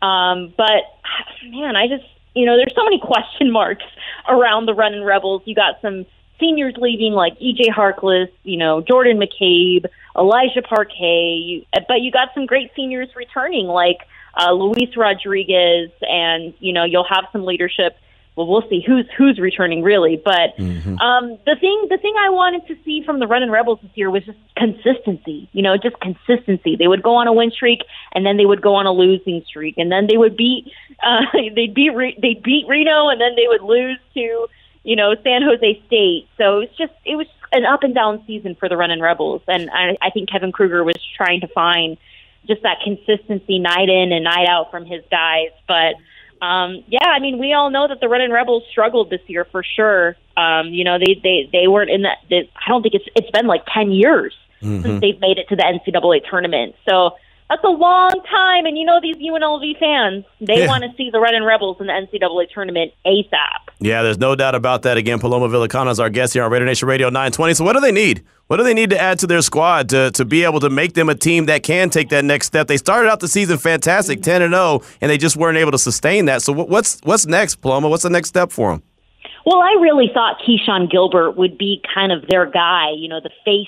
Um, 0.00 0.54
but 0.56 0.94
man, 1.48 1.74
I 1.74 1.88
just, 1.88 2.04
you 2.36 2.46
know, 2.46 2.56
there's 2.56 2.74
so 2.76 2.84
many 2.84 3.00
question 3.02 3.50
marks 3.50 3.84
around 4.28 4.66
the 4.66 4.74
Running 4.74 5.02
Rebels. 5.02 5.42
You 5.44 5.56
got 5.56 5.80
some 5.82 6.06
seniors 6.38 6.74
leaving 6.78 7.14
like 7.14 7.36
EJ 7.40 7.66
Harkless, 7.66 8.30
you 8.44 8.58
know, 8.58 8.80
Jordan 8.80 9.18
McCabe, 9.18 9.86
Elijah 10.20 10.62
Parquet, 10.62 11.40
you, 11.42 11.64
but 11.88 12.02
you 12.02 12.12
got 12.12 12.28
some 12.34 12.46
great 12.46 12.70
seniors 12.76 13.08
returning 13.16 13.66
like 13.66 13.98
uh, 14.38 14.52
Luis 14.52 14.96
Rodriguez, 14.96 15.90
and 16.02 16.54
you 16.60 16.72
know, 16.72 16.84
you'll 16.84 17.08
have 17.08 17.24
some 17.32 17.44
leadership 17.44 17.96
well, 18.36 18.46
we'll 18.46 18.68
see 18.70 18.82
who's 18.86 19.06
who's 19.18 19.38
returning 19.38 19.82
really. 19.82 20.16
But 20.16 20.56
mm-hmm. 20.56 20.98
um, 20.98 21.38
the 21.44 21.56
thing 21.60 21.86
the 21.90 21.98
thing 21.98 22.14
I 22.18 22.30
wanted 22.30 22.66
to 22.68 22.76
see 22.84 23.02
from 23.04 23.18
the 23.18 23.26
Running 23.26 23.50
Rebels 23.50 23.80
this 23.82 23.90
year 23.94 24.10
was 24.10 24.24
just 24.24 24.38
consistency. 24.56 25.48
You 25.52 25.62
know, 25.62 25.76
just 25.76 25.96
consistency. 26.00 26.76
They 26.76 26.86
would 26.86 27.02
go 27.02 27.16
on 27.16 27.26
a 27.26 27.32
win 27.32 27.50
streak, 27.50 27.80
and 28.12 28.24
then 28.24 28.36
they 28.36 28.46
would 28.46 28.62
go 28.62 28.76
on 28.76 28.86
a 28.86 28.92
losing 28.92 29.42
streak, 29.46 29.76
and 29.78 29.90
then 29.90 30.06
they 30.06 30.16
would 30.16 30.36
beat 30.36 30.72
uh, 31.02 31.22
they'd 31.54 31.74
beat 31.74 31.90
Re- 31.90 32.18
they'd 32.20 32.42
beat 32.42 32.66
Reno, 32.68 33.08
and 33.08 33.20
then 33.20 33.34
they 33.36 33.46
would 33.46 33.62
lose 33.62 33.98
to 34.14 34.46
you 34.82 34.96
know 34.96 35.14
San 35.22 35.42
Jose 35.42 35.82
State. 35.86 36.28
So 36.38 36.60
it's 36.60 36.76
just 36.76 36.92
it 37.04 37.16
was 37.16 37.26
an 37.52 37.64
up 37.64 37.82
and 37.82 37.94
down 37.94 38.22
season 38.26 38.54
for 38.54 38.68
the 38.68 38.76
Running 38.76 39.00
Rebels, 39.00 39.42
and 39.48 39.70
I, 39.70 39.96
I 40.00 40.10
think 40.10 40.30
Kevin 40.30 40.52
Kruger 40.52 40.84
was 40.84 40.96
trying 41.16 41.40
to 41.40 41.48
find 41.48 41.96
just 42.46 42.62
that 42.62 42.78
consistency 42.82 43.58
night 43.58 43.88
in 43.88 44.12
and 44.12 44.24
night 44.24 44.46
out 44.48 44.70
from 44.70 44.86
his 44.86 45.02
guys, 45.10 45.50
but 45.68 45.94
um, 46.42 46.84
yeah, 46.88 47.06
I 47.06 47.18
mean, 47.20 47.38
we 47.38 47.52
all 47.52 47.70
know 47.70 47.86
that 47.86 48.00
the 48.00 48.08
Running 48.08 48.30
Rebels 48.30 48.62
struggled 48.70 49.10
this 49.10 49.20
year 49.26 49.44
for 49.44 49.62
sure. 49.62 50.16
Um, 50.36 50.68
you 50.68 50.84
know, 50.84 50.98
they 50.98 51.20
they 51.22 51.48
they 51.52 51.68
weren't 51.68 51.90
in 51.90 52.02
that. 52.02 52.18
They, 52.30 52.50
I 52.56 52.68
don't 52.68 52.82
think 52.82 52.94
it's 52.94 53.04
it's 53.14 53.30
been 53.30 53.46
like 53.46 53.66
ten 53.66 53.90
years 53.90 54.34
mm-hmm. 54.62 54.82
since 54.82 55.00
they've 55.00 55.20
made 55.20 55.38
it 55.38 55.48
to 55.48 55.56
the 55.56 55.62
NCAA 55.62 56.28
tournament. 56.28 56.76
So 56.88 57.16
that's 57.50 57.64
a 57.64 57.68
long 57.68 58.12
time, 58.30 58.64
and 58.64 58.78
you 58.78 58.84
know 58.84 59.00
these 59.02 59.16
UNLV 59.16 59.76
fans, 59.80 60.24
they 60.40 60.60
yeah. 60.60 60.68
want 60.68 60.84
to 60.84 60.90
see 60.96 61.10
the 61.10 61.18
Red 61.18 61.34
and 61.34 61.44
Rebels 61.44 61.78
in 61.80 61.88
the 61.88 61.92
NCAA 61.92 62.48
tournament 62.54 62.92
ASAP. 63.04 63.72
Yeah, 63.80 64.02
there's 64.02 64.18
no 64.18 64.36
doubt 64.36 64.54
about 64.54 64.82
that. 64.82 64.96
Again, 64.96 65.18
Paloma 65.18 65.48
Villicana 65.48 65.90
is 65.90 65.98
our 65.98 66.10
guest 66.10 66.32
here 66.32 66.44
on 66.44 66.52
Raider 66.52 66.64
Nation 66.64 66.86
Radio 66.86 67.08
920. 67.08 67.54
So 67.54 67.64
what 67.64 67.72
do 67.72 67.80
they 67.80 67.90
need? 67.90 68.22
What 68.46 68.58
do 68.58 68.62
they 68.62 68.72
need 68.72 68.90
to 68.90 69.00
add 69.00 69.18
to 69.18 69.26
their 69.26 69.42
squad 69.42 69.88
to, 69.88 70.12
to 70.12 70.24
be 70.24 70.44
able 70.44 70.60
to 70.60 70.70
make 70.70 70.94
them 70.94 71.08
a 71.08 71.14
team 71.16 71.46
that 71.46 71.64
can 71.64 71.90
take 71.90 72.10
that 72.10 72.24
next 72.24 72.46
step? 72.46 72.68
They 72.68 72.76
started 72.76 73.10
out 73.10 73.18
the 73.18 73.26
season 73.26 73.58
fantastic, 73.58 74.20
mm-hmm. 74.20 74.30
10 74.30 74.42
and 74.42 74.54
0, 74.54 74.82
and 75.00 75.10
they 75.10 75.18
just 75.18 75.36
weren't 75.36 75.58
able 75.58 75.72
to 75.72 75.78
sustain 75.78 76.26
that. 76.26 76.42
So 76.42 76.52
what's 76.52 77.00
what's 77.00 77.26
next, 77.26 77.56
Paloma? 77.56 77.88
What's 77.88 78.04
the 78.04 78.10
next 78.10 78.28
step 78.28 78.52
for 78.52 78.70
them? 78.70 78.82
Well, 79.44 79.58
I 79.58 79.76
really 79.80 80.08
thought 80.14 80.36
Keshon 80.46 80.88
Gilbert 80.88 81.32
would 81.32 81.58
be 81.58 81.82
kind 81.92 82.12
of 82.12 82.28
their 82.28 82.46
guy, 82.46 82.90
you 82.96 83.08
know, 83.08 83.20
the 83.20 83.30
face 83.44 83.66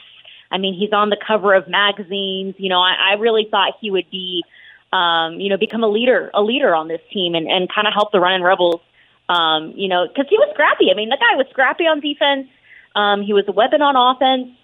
I 0.52 0.58
mean, 0.58 0.74
he's 0.78 0.92
on 0.92 1.08
the 1.08 1.16
cover 1.16 1.54
of 1.54 1.66
magazines. 1.66 2.54
You 2.58 2.68
know, 2.68 2.80
I, 2.80 3.12
I 3.12 3.14
really 3.14 3.48
thought 3.50 3.72
he 3.80 3.90
would 3.90 4.10
be, 4.10 4.44
um, 4.92 5.40
you 5.40 5.48
know, 5.48 5.56
become 5.56 5.82
a 5.82 5.88
leader, 5.88 6.30
a 6.34 6.42
leader 6.42 6.74
on 6.74 6.88
this 6.88 7.00
team, 7.12 7.34
and 7.34 7.50
and 7.50 7.72
kind 7.72 7.88
of 7.88 7.94
help 7.94 8.12
the 8.12 8.20
running 8.20 8.42
rebels. 8.42 8.80
Um, 9.28 9.72
you 9.74 9.88
know, 9.88 10.06
because 10.06 10.26
he 10.28 10.36
was 10.36 10.50
scrappy. 10.52 10.90
I 10.92 10.94
mean, 10.94 11.08
the 11.08 11.16
guy 11.16 11.36
was 11.36 11.46
scrappy 11.50 11.84
on 11.84 12.00
defense. 12.00 12.48
Um, 12.94 13.22
he 13.22 13.32
was 13.32 13.44
a 13.48 13.52
weapon 13.52 13.80
on 13.80 13.96
offense. 13.96 14.54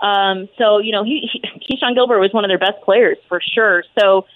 Um, 0.00 0.48
so 0.58 0.78
you 0.78 0.92
know, 0.92 1.04
he, 1.04 1.28
he 1.30 1.76
Keshon 1.76 1.94
Gilbert 1.94 2.20
was 2.20 2.32
one 2.32 2.44
of 2.44 2.48
their 2.48 2.58
best 2.58 2.80
players 2.82 3.18
for 3.28 3.40
sure. 3.40 3.84
So 3.98 4.26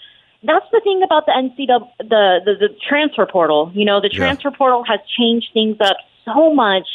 that's 0.43 0.67
the 0.71 0.81
thing 0.85 1.03
about 1.03 1.27
the 1.27 1.33
NCAA, 1.33 1.89
the 1.99 2.41
the, 2.45 2.69
the 2.69 2.69
transfer 2.87 3.27
portal. 3.27 3.73
You 3.75 3.85
know, 3.85 4.01
the 4.01 4.09
transfer 4.09 4.51
yeah. 4.51 4.57
portal 4.57 4.85
has 4.85 5.01
changed 5.19 5.49
things 5.53 5.79
up 5.81 5.97
so 6.25 6.55
much. 6.55 6.87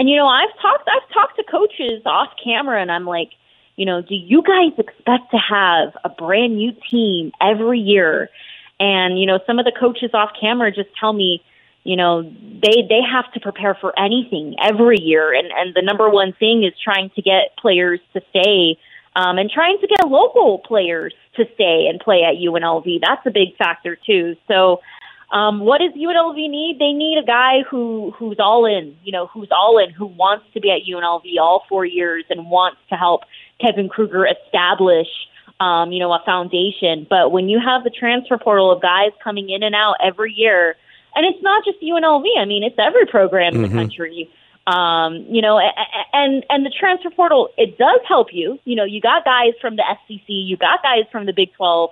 And 0.00 0.08
you 0.08 0.16
know, 0.16 0.28
I've 0.28 0.48
talked 0.62 0.88
I've 0.88 1.12
talked 1.12 1.36
to 1.36 1.42
coaches 1.42 2.00
off 2.06 2.30
camera, 2.42 2.80
and 2.80 2.90
I'm 2.90 3.04
like, 3.04 3.32
you 3.76 3.84
know, 3.84 4.00
do 4.00 4.14
you 4.14 4.42
guys 4.42 4.72
expect 4.78 5.30
to 5.32 5.36
have 5.36 5.94
a 6.04 6.08
brand 6.08 6.56
new 6.56 6.72
team 6.90 7.32
every 7.38 7.78
year? 7.78 8.30
And, 8.78 9.20
you 9.20 9.26
know, 9.26 9.40
some 9.46 9.58
of 9.58 9.66
the 9.66 9.72
coaches 9.78 10.12
off 10.14 10.30
camera 10.40 10.72
just 10.72 10.88
tell 10.98 11.12
me, 11.12 11.44
you 11.84 11.96
know, 11.96 12.22
they, 12.22 12.80
they 12.88 13.02
have 13.12 13.30
to 13.34 13.40
prepare 13.40 13.74
for 13.74 13.92
anything 13.98 14.56
every 14.58 14.98
year. 14.98 15.34
And, 15.34 15.48
and 15.54 15.74
the 15.74 15.82
number 15.82 16.08
one 16.08 16.32
thing 16.32 16.64
is 16.64 16.72
trying 16.82 17.10
to 17.10 17.20
get 17.20 17.54
players 17.58 18.00
to 18.14 18.22
stay 18.30 18.78
um, 19.16 19.36
and 19.36 19.50
trying 19.50 19.78
to 19.80 19.86
get 19.86 20.08
local 20.08 20.60
players 20.60 21.12
to 21.36 21.44
stay 21.52 21.88
and 21.90 22.00
play 22.00 22.22
at 22.22 22.36
UNLV. 22.36 23.02
That's 23.02 23.26
a 23.26 23.30
big 23.30 23.54
factor 23.58 23.96
too. 23.96 24.36
So. 24.48 24.80
Um, 25.32 25.60
what 25.60 25.78
does 25.78 25.92
UNLV 25.92 26.34
need? 26.34 26.78
They 26.80 26.92
need 26.92 27.18
a 27.22 27.24
guy 27.24 27.62
who 27.70 28.12
who's 28.18 28.38
all 28.40 28.66
in, 28.66 28.96
you 29.04 29.12
know, 29.12 29.28
who's 29.28 29.48
all 29.52 29.78
in, 29.78 29.90
who 29.90 30.06
wants 30.06 30.44
to 30.54 30.60
be 30.60 30.70
at 30.70 30.82
UNLV 30.88 31.24
all 31.40 31.62
four 31.68 31.84
years 31.84 32.24
and 32.30 32.50
wants 32.50 32.78
to 32.88 32.96
help 32.96 33.22
Kevin 33.60 33.88
Kruger 33.88 34.26
establish, 34.26 35.06
um, 35.60 35.92
you 35.92 36.00
know, 36.00 36.12
a 36.12 36.20
foundation. 36.26 37.06
But 37.08 37.30
when 37.30 37.48
you 37.48 37.60
have 37.64 37.84
the 37.84 37.90
transfer 37.90 38.38
portal 38.38 38.72
of 38.72 38.82
guys 38.82 39.12
coming 39.22 39.50
in 39.50 39.62
and 39.62 39.74
out 39.74 39.96
every 40.02 40.32
year, 40.32 40.74
and 41.14 41.24
it's 41.26 41.42
not 41.42 41.64
just 41.64 41.80
UNLV. 41.80 42.24
I 42.36 42.44
mean, 42.44 42.64
it's 42.64 42.78
every 42.78 43.06
program 43.06 43.54
in 43.54 43.62
the 43.62 43.68
country. 43.68 44.28
Um, 44.66 45.26
you 45.28 45.42
know, 45.42 45.58
and 46.12 46.44
and 46.50 46.66
the 46.66 46.70
transfer 46.70 47.10
portal 47.10 47.48
it 47.56 47.78
does 47.78 48.00
help 48.06 48.28
you. 48.32 48.58
You 48.64 48.76
know, 48.76 48.84
you 48.84 49.00
got 49.00 49.24
guys 49.24 49.54
from 49.60 49.76
the 49.76 49.84
SEC, 50.06 50.24
you 50.26 50.56
got 50.56 50.82
guys 50.82 51.04
from 51.10 51.26
the 51.26 51.32
Big 51.32 51.52
Twelve, 51.54 51.90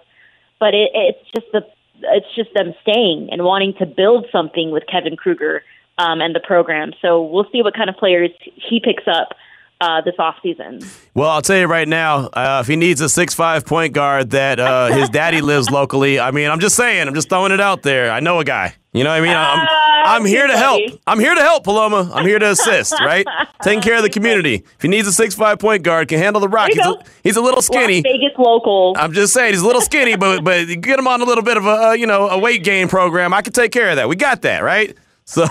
but 0.61 0.75
it, 0.75 0.91
it's 0.93 1.31
just 1.33 1.47
the 1.53 1.67
it's 2.03 2.35
just 2.35 2.53
them 2.55 2.75
staying 2.83 3.29
and 3.31 3.45
wanting 3.45 3.75
to 3.79 3.87
build 3.87 4.27
something 4.33 4.71
with 4.71 4.85
Kevin 4.91 5.17
Kruger 5.17 5.63
um, 5.99 6.21
and 6.21 6.35
the 6.35 6.41
program. 6.41 6.93
So 7.03 7.23
we'll 7.23 7.49
see 7.53 7.63
what 7.63 7.75
kind 7.75 7.91
of 7.91 7.97
players 7.97 8.31
he 8.55 8.81
picks 8.81 9.05
up 9.07 9.35
uh, 9.81 10.01
this 10.01 10.15
offseason. 10.17 10.85
Well, 11.15 11.31
I'll 11.31 11.43
tell 11.43 11.59
you 11.59 11.67
right 11.67 11.87
now, 11.87 12.27
uh, 12.27 12.59
if 12.63 12.67
he 12.67 12.77
needs 12.77 13.01
a 13.01 13.09
six-five 13.09 13.65
point 13.65 13.93
guard 13.93 14.31
that 14.31 14.59
uh, 14.59 14.87
his 14.89 15.09
daddy 15.09 15.41
lives 15.41 15.71
locally, 15.71 16.19
I 16.19 16.31
mean, 16.31 16.51
I'm 16.51 16.61
just 16.61 16.77
saying, 16.77 17.07
I'm 17.07 17.15
just 17.15 17.29
throwing 17.29 17.53
it 17.53 17.61
out 17.61 17.83
there. 17.83 18.11
I 18.11 18.21
know 18.21 18.41
a 18.41 18.45
guy. 18.45 18.75
You 18.93 19.05
know 19.05 19.11
what 19.11 19.17
I 19.17 19.21
mean? 19.21 19.37
I'm, 19.37 19.59
Uh, 19.61 19.67
I'm 20.11 20.25
here 20.25 20.47
to 20.47 20.57
help. 20.57 20.81
I'm 21.07 21.21
here 21.21 21.35
to 21.35 21.41
help, 21.43 21.65
Paloma. 21.65 22.11
I'm 22.15 22.25
here 22.25 22.39
to 22.39 22.51
assist, 22.51 22.99
right? 23.01 23.27
Taking 23.63 23.83
care 23.83 23.97
of 23.99 24.03
the 24.03 24.09
community. 24.09 24.55
If 24.77 24.83
he 24.83 24.89
needs 24.89 25.07
a 25.07 25.13
six-five 25.13 25.59
point 25.59 25.83
guard, 25.83 26.09
can 26.09 26.19
handle 26.19 26.41
the 26.41 26.49
rock. 26.49 26.71
He's 26.73 26.85
a, 26.85 26.95
he's 27.23 27.37
a 27.37 27.43
little 27.43 27.61
skinny. 27.61 27.97
Las 27.97 28.05
Vegas 28.05 28.39
local. 28.39 28.95
I'm 28.99 29.13
just 29.13 29.35
saying 29.35 29.53
he's 29.53 29.61
a 29.63 29.67
little 29.67 29.83
skinny, 29.83 30.17
but 30.17 30.43
but 30.45 30.65
get 30.81 30.99
him 30.99 31.07
on 31.07 31.21
a 31.21 31.25
little 31.25 31.45
bit 31.45 31.59
of 31.59 31.67
a 31.67 31.89
uh, 31.89 31.93
you 31.93 32.07
know 32.07 32.29
a 32.29 32.39
weight 32.39 32.65
gain 32.65 32.89
program. 32.89 33.35
I 33.35 33.43
can 33.43 33.53
take 33.53 33.73
care 33.73 33.91
of 33.91 33.97
that. 33.97 34.09
We 34.09 34.17
got 34.17 34.43
that 34.43 34.63
right. 34.63 34.97
So 35.29 35.45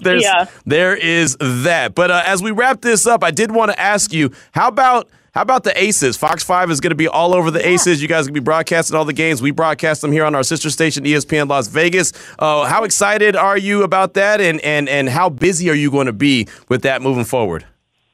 there's 0.00 0.22
Yeah. 0.22 0.46
there 0.64 0.96
is 0.96 1.36
that. 1.40 1.94
But 1.94 2.10
uh, 2.10 2.22
as 2.24 2.42
we 2.42 2.52
wrap 2.52 2.80
this 2.80 3.06
up, 3.06 3.22
I 3.22 3.30
did 3.30 3.50
want 3.52 3.70
to 3.70 3.78
ask 3.78 4.12
you 4.14 4.32
how 4.52 4.68
about. 4.68 5.10
How 5.38 5.42
about 5.42 5.62
the 5.62 5.80
Aces? 5.80 6.16
Fox 6.16 6.42
5 6.42 6.68
is 6.68 6.80
going 6.80 6.90
to 6.90 6.96
be 6.96 7.06
all 7.06 7.32
over 7.32 7.52
the 7.52 7.64
Aces. 7.64 8.02
You 8.02 8.08
guys 8.08 8.22
are 8.22 8.30
going 8.30 8.34
to 8.34 8.40
be 8.40 8.44
broadcasting 8.44 8.96
all 8.96 9.04
the 9.04 9.12
games. 9.12 9.40
We 9.40 9.52
broadcast 9.52 10.00
them 10.00 10.10
here 10.10 10.24
on 10.24 10.34
our 10.34 10.42
sister 10.42 10.68
station, 10.68 11.04
ESPN 11.04 11.48
Las 11.48 11.68
Vegas. 11.68 12.12
Uh, 12.40 12.64
how 12.64 12.82
excited 12.82 13.36
are 13.36 13.56
you 13.56 13.84
about 13.84 14.14
that, 14.14 14.40
and, 14.40 14.60
and, 14.62 14.88
and 14.88 15.08
how 15.08 15.28
busy 15.28 15.70
are 15.70 15.76
you 15.76 15.92
going 15.92 16.06
to 16.06 16.12
be 16.12 16.48
with 16.68 16.82
that 16.82 17.02
moving 17.02 17.24
forward? 17.24 17.64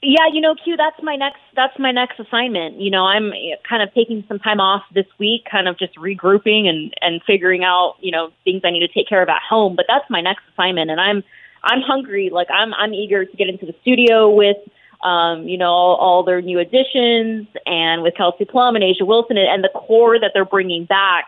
Yeah, 0.03 0.27
you 0.35 0.43
know, 0.43 0.55
Q, 0.55 0.77
that's 0.77 1.03
my 1.03 1.17
next 1.17 1.39
that's 1.57 1.79
my 1.79 1.93
next 1.93 2.21
assignment. 2.21 2.79
You 2.79 2.91
know, 2.91 3.07
I'm 3.07 3.33
kind 3.67 3.83
of 3.83 3.95
taking 3.95 4.23
some 4.29 4.39
time 4.39 4.61
off 4.61 4.83
this 4.95 5.07
week, 5.19 5.47
kind 5.51 5.67
of 5.67 5.79
just 5.79 5.97
regrouping 5.97 6.67
and 6.67 6.93
and 7.01 7.23
figuring 7.27 7.65
out, 7.65 7.95
you 8.01 8.13
know, 8.13 8.33
things 8.45 8.61
I 8.67 8.71
need 8.71 8.81
to 8.81 8.89
take 8.89 9.09
care 9.09 9.23
of 9.23 9.31
at 9.31 9.41
home, 9.49 9.77
but 9.77 9.87
that's 9.89 10.05
my 10.11 10.21
next 10.21 10.43
assignment 10.53 10.91
and 10.91 11.01
I'm 11.01 11.25
I'm 11.63 11.81
hungry, 11.81 12.29
like 12.31 12.49
I'm 12.51 12.75
I'm 12.75 12.93
eager 12.93 13.25
to 13.25 13.37
get 13.37 13.49
into 13.49 13.65
the 13.65 13.75
studio 13.81 14.29
with 14.29 14.59
um, 15.05 15.47
you 15.47 15.59
know, 15.59 15.69
all, 15.69 15.97
all 15.97 16.23
their 16.25 16.41
new 16.41 16.59
additions 16.59 17.47
and 17.67 18.03
with 18.03 18.15
Kelsey 18.17 18.47
Plum 18.47 18.75
and 18.75 18.83
A'ja 18.83 19.07
Wilson 19.07 19.37
and, 19.37 19.47
and 19.47 19.63
the 19.63 19.69
core 19.69 20.19
that 20.19 20.31
they're 20.35 20.45
bringing 20.45 20.87
back. 20.87 21.27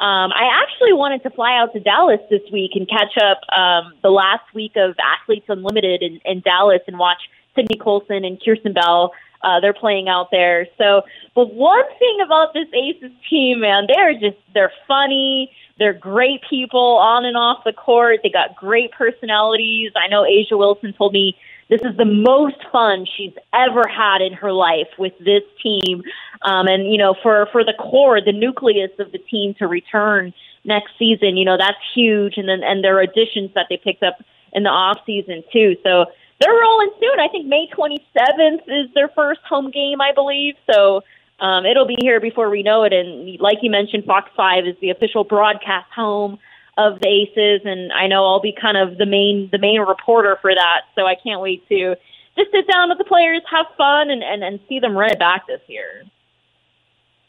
Um, 0.00 0.32
I 0.32 0.62
actually 0.62 0.94
wanted 0.94 1.22
to 1.24 1.30
fly 1.30 1.58
out 1.58 1.74
to 1.74 1.80
Dallas 1.80 2.20
this 2.30 2.40
week 2.50 2.70
and 2.74 2.88
catch 2.88 3.18
up 3.22 3.40
um, 3.54 3.92
the 4.02 4.08
last 4.08 4.44
week 4.54 4.72
of 4.76 4.96
Athletes 4.98 5.44
Unlimited 5.50 6.02
in, 6.02 6.20
in 6.24 6.40
Dallas 6.40 6.80
and 6.86 6.98
watch 6.98 7.18
Sydney 7.54 7.76
Colson 7.76 8.24
and 8.24 8.40
Kierstan 8.40 8.74
Bell. 8.74 9.12
Uh, 9.42 9.60
they're 9.60 9.74
playing 9.74 10.08
out 10.08 10.30
there. 10.30 10.66
So, 10.78 11.02
but 11.34 11.52
one 11.52 11.84
thing 11.98 12.18
about 12.24 12.54
this 12.54 12.66
Aces 12.72 13.12
team, 13.28 13.60
man, 13.60 13.86
they're 13.94 14.14
just 14.14 14.38
they're 14.54 14.72
funny. 14.88 15.52
They're 15.78 15.94
great 15.94 16.40
people 16.48 16.96
on 16.96 17.24
and 17.26 17.36
off 17.36 17.64
the 17.64 17.72
court. 17.72 18.20
They 18.22 18.30
got 18.30 18.56
great 18.56 18.92
personalities. 18.92 19.92
I 19.96 20.08
know 20.08 20.22
A'ja 20.22 20.58
Wilson 20.58 20.92
told 20.92 21.12
me 21.12 21.36
this 21.70 21.80
is 21.82 21.96
the 21.96 22.04
most 22.04 22.56
fun 22.72 23.06
she's 23.16 23.32
ever 23.54 23.84
had 23.86 24.20
in 24.20 24.32
her 24.34 24.52
life 24.52 24.88
with 24.98 25.16
this 25.18 25.44
team. 25.62 26.02
Um, 26.42 26.66
and 26.66 26.92
you 26.92 26.98
know, 26.98 27.14
for 27.22 27.46
for 27.52 27.64
the 27.64 27.74
core, 27.78 28.20
the 28.20 28.32
nucleus 28.32 28.90
of 28.98 29.12
the 29.12 29.18
team 29.18 29.54
to 29.60 29.68
return 29.68 30.34
next 30.64 30.92
season, 30.98 31.36
you 31.36 31.44
know, 31.44 31.56
that's 31.56 31.78
huge. 31.94 32.36
And 32.36 32.48
then 32.48 32.62
and 32.62 32.82
their 32.82 33.00
additions 33.00 33.50
that 33.54 33.66
they 33.70 33.76
picked 33.76 34.02
up 34.02 34.18
in 34.52 34.64
the 34.64 34.68
off 34.68 34.98
season 35.06 35.44
too. 35.52 35.76
So 35.84 36.06
they're 36.40 36.52
rolling 36.52 36.90
soon. 36.98 37.20
I 37.20 37.28
think 37.28 37.46
May 37.46 37.68
27th 37.68 38.62
is 38.66 38.92
their 38.94 39.08
first 39.08 39.40
home 39.48 39.70
game, 39.70 40.00
I 40.00 40.12
believe. 40.12 40.54
So 40.72 41.02
um, 41.38 41.66
it'll 41.66 41.86
be 41.86 41.98
here 42.00 42.18
before 42.18 42.50
we 42.50 42.62
know 42.62 42.82
it. 42.82 42.92
And 42.92 43.38
like 43.40 43.58
you 43.62 43.70
mentioned, 43.70 44.04
Fox 44.06 44.30
5 44.36 44.66
is 44.66 44.74
the 44.80 44.90
official 44.90 45.22
broadcast 45.22 45.90
home 45.94 46.38
of 46.76 47.00
the 47.00 47.08
Aces, 47.08 47.62
and 47.64 47.92
I 47.92 48.06
know 48.06 48.24
I'll 48.24 48.40
be 48.40 48.54
kind 48.58 48.76
of 48.76 48.98
the 48.98 49.06
main 49.06 49.48
the 49.52 49.58
main 49.58 49.80
reporter 49.80 50.38
for 50.40 50.54
that. 50.54 50.82
So 50.94 51.06
I 51.06 51.14
can't 51.14 51.40
wait 51.40 51.66
to 51.68 51.96
just 52.36 52.50
sit 52.50 52.66
down 52.68 52.88
with 52.88 52.98
the 52.98 53.04
players, 53.04 53.42
have 53.50 53.66
fun, 53.76 54.10
and 54.10 54.22
and, 54.22 54.42
and 54.42 54.60
see 54.68 54.78
them 54.78 54.96
run 54.96 55.10
it 55.10 55.18
back 55.18 55.46
this 55.46 55.60
year. 55.66 56.04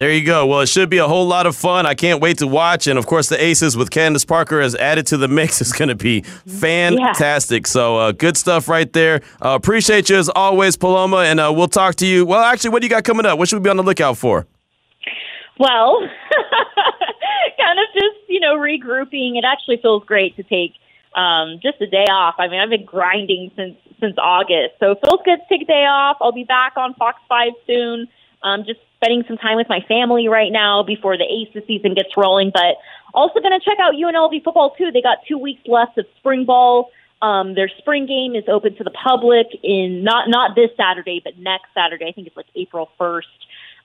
There 0.01 0.11
you 0.11 0.25
go. 0.25 0.47
Well, 0.47 0.61
it 0.61 0.65
should 0.67 0.89
be 0.89 0.97
a 0.97 1.07
whole 1.07 1.27
lot 1.27 1.45
of 1.45 1.55
fun. 1.55 1.85
I 1.85 1.93
can't 1.93 2.19
wait 2.19 2.39
to 2.39 2.47
watch. 2.47 2.87
And 2.87 2.97
of 2.97 3.05
course, 3.05 3.29
the 3.29 3.39
Aces 3.39 3.77
with 3.77 3.91
Candace 3.91 4.25
Parker 4.25 4.59
as 4.59 4.73
added 4.73 5.05
to 5.07 5.17
the 5.17 5.27
mix 5.27 5.61
is 5.61 5.71
going 5.71 5.89
to 5.89 5.95
be 5.95 6.21
fantastic. 6.21 7.67
So, 7.67 7.97
uh, 7.97 8.11
good 8.11 8.35
stuff 8.35 8.67
right 8.67 8.91
there. 8.93 9.21
Uh, 9.39 9.49
appreciate 9.49 10.09
you 10.09 10.17
as 10.17 10.27
always, 10.27 10.75
Paloma. 10.75 11.17
And 11.17 11.39
uh, 11.39 11.53
we'll 11.55 11.67
talk 11.67 11.93
to 11.97 12.07
you. 12.07 12.25
Well, 12.25 12.41
actually, 12.41 12.71
what 12.71 12.81
do 12.81 12.87
you 12.87 12.89
got 12.89 13.03
coming 13.03 13.27
up? 13.27 13.37
What 13.37 13.47
should 13.47 13.57
we 13.57 13.63
be 13.63 13.69
on 13.69 13.77
the 13.77 13.83
lookout 13.83 14.17
for? 14.17 14.47
Well, 15.59 16.01
kind 17.63 17.79
of 17.79 17.85
just, 17.93 18.29
you 18.29 18.39
know, 18.39 18.55
regrouping. 18.57 19.37
It 19.37 19.45
actually 19.45 19.77
feels 19.77 20.03
great 20.05 20.35
to 20.37 20.43
take 20.43 20.73
um, 21.15 21.59
just 21.61 21.81
a 21.81 21.87
day 21.87 22.05
off. 22.09 22.35
I 22.39 22.47
mean, 22.47 22.59
I've 22.59 22.69
been 22.69 22.85
grinding 22.85 23.51
since 23.55 23.75
since 23.99 24.15
August, 24.17 24.73
so 24.79 24.91
it 24.91 24.99
feels 25.05 25.21
good 25.23 25.37
to 25.37 25.45
take 25.47 25.61
a 25.61 25.65
day 25.65 25.85
off. 25.85 26.17
I'll 26.21 26.31
be 26.31 26.43
back 26.43 26.73
on 26.75 26.93
Fox 26.95 27.19
Five 27.29 27.53
soon. 27.67 28.07
Um, 28.43 28.63
just 28.65 28.79
spending 28.95 29.23
some 29.27 29.37
time 29.37 29.57
with 29.57 29.69
my 29.69 29.81
family 29.87 30.27
right 30.27 30.51
now 30.51 30.81
before 30.81 31.17
the 31.17 31.25
Aces 31.25 31.63
season 31.67 31.93
gets 31.93 32.09
rolling. 32.17 32.51
But 32.53 32.77
also 33.13 33.39
going 33.39 33.57
to 33.57 33.63
check 33.63 33.77
out 33.79 33.93
UNLV 33.93 34.43
football 34.43 34.73
too. 34.77 34.91
They 34.91 35.01
got 35.01 35.19
two 35.27 35.37
weeks 35.37 35.61
left 35.67 35.97
of 35.97 36.05
spring 36.17 36.45
ball. 36.45 36.89
Um, 37.21 37.53
their 37.53 37.69
spring 37.77 38.07
game 38.07 38.33
is 38.35 38.45
open 38.47 38.75
to 38.77 38.83
the 38.83 38.91
public 38.91 39.47
in 39.61 40.03
not 40.03 40.29
not 40.29 40.55
this 40.55 40.71
Saturday, 40.75 41.21
but 41.23 41.37
next 41.37 41.67
Saturday. 41.73 42.07
I 42.07 42.11
think 42.13 42.27
it's 42.27 42.37
like 42.37 42.47
April 42.55 42.89
first 42.97 43.27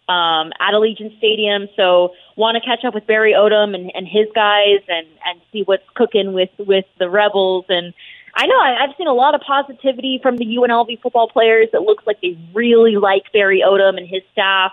um, 0.08 0.52
at 0.60 0.72
Allegiant 0.72 1.16
Stadium. 1.18 1.68
So 1.76 2.12
want 2.36 2.56
to 2.56 2.60
catch 2.60 2.84
up 2.84 2.94
with 2.94 3.06
Barry 3.06 3.32
Odom 3.32 3.74
and, 3.74 3.90
and 3.94 4.06
his 4.06 4.26
guys 4.34 4.80
and, 4.88 5.06
and 5.24 5.40
see 5.52 5.62
what's 5.62 5.88
cooking 5.94 6.32
with, 6.32 6.50
with 6.58 6.84
the 6.98 7.10
Rebels. 7.10 7.66
And 7.68 7.92
I 8.34 8.46
know 8.46 8.58
I, 8.58 8.84
I've 8.84 8.96
seen 8.96 9.08
a 9.08 9.14
lot 9.14 9.34
of 9.34 9.40
positivity 9.40 10.20
from 10.22 10.36
the 10.36 10.44
UNLV 10.44 11.00
football 11.00 11.28
players. 11.28 11.68
It 11.72 11.82
looks 11.82 12.06
like 12.06 12.20
they 12.20 12.38
really 12.54 12.96
like 12.96 13.32
Barry 13.32 13.62
Odom 13.66 13.96
and 13.96 14.06
his 14.06 14.22
staff. 14.32 14.72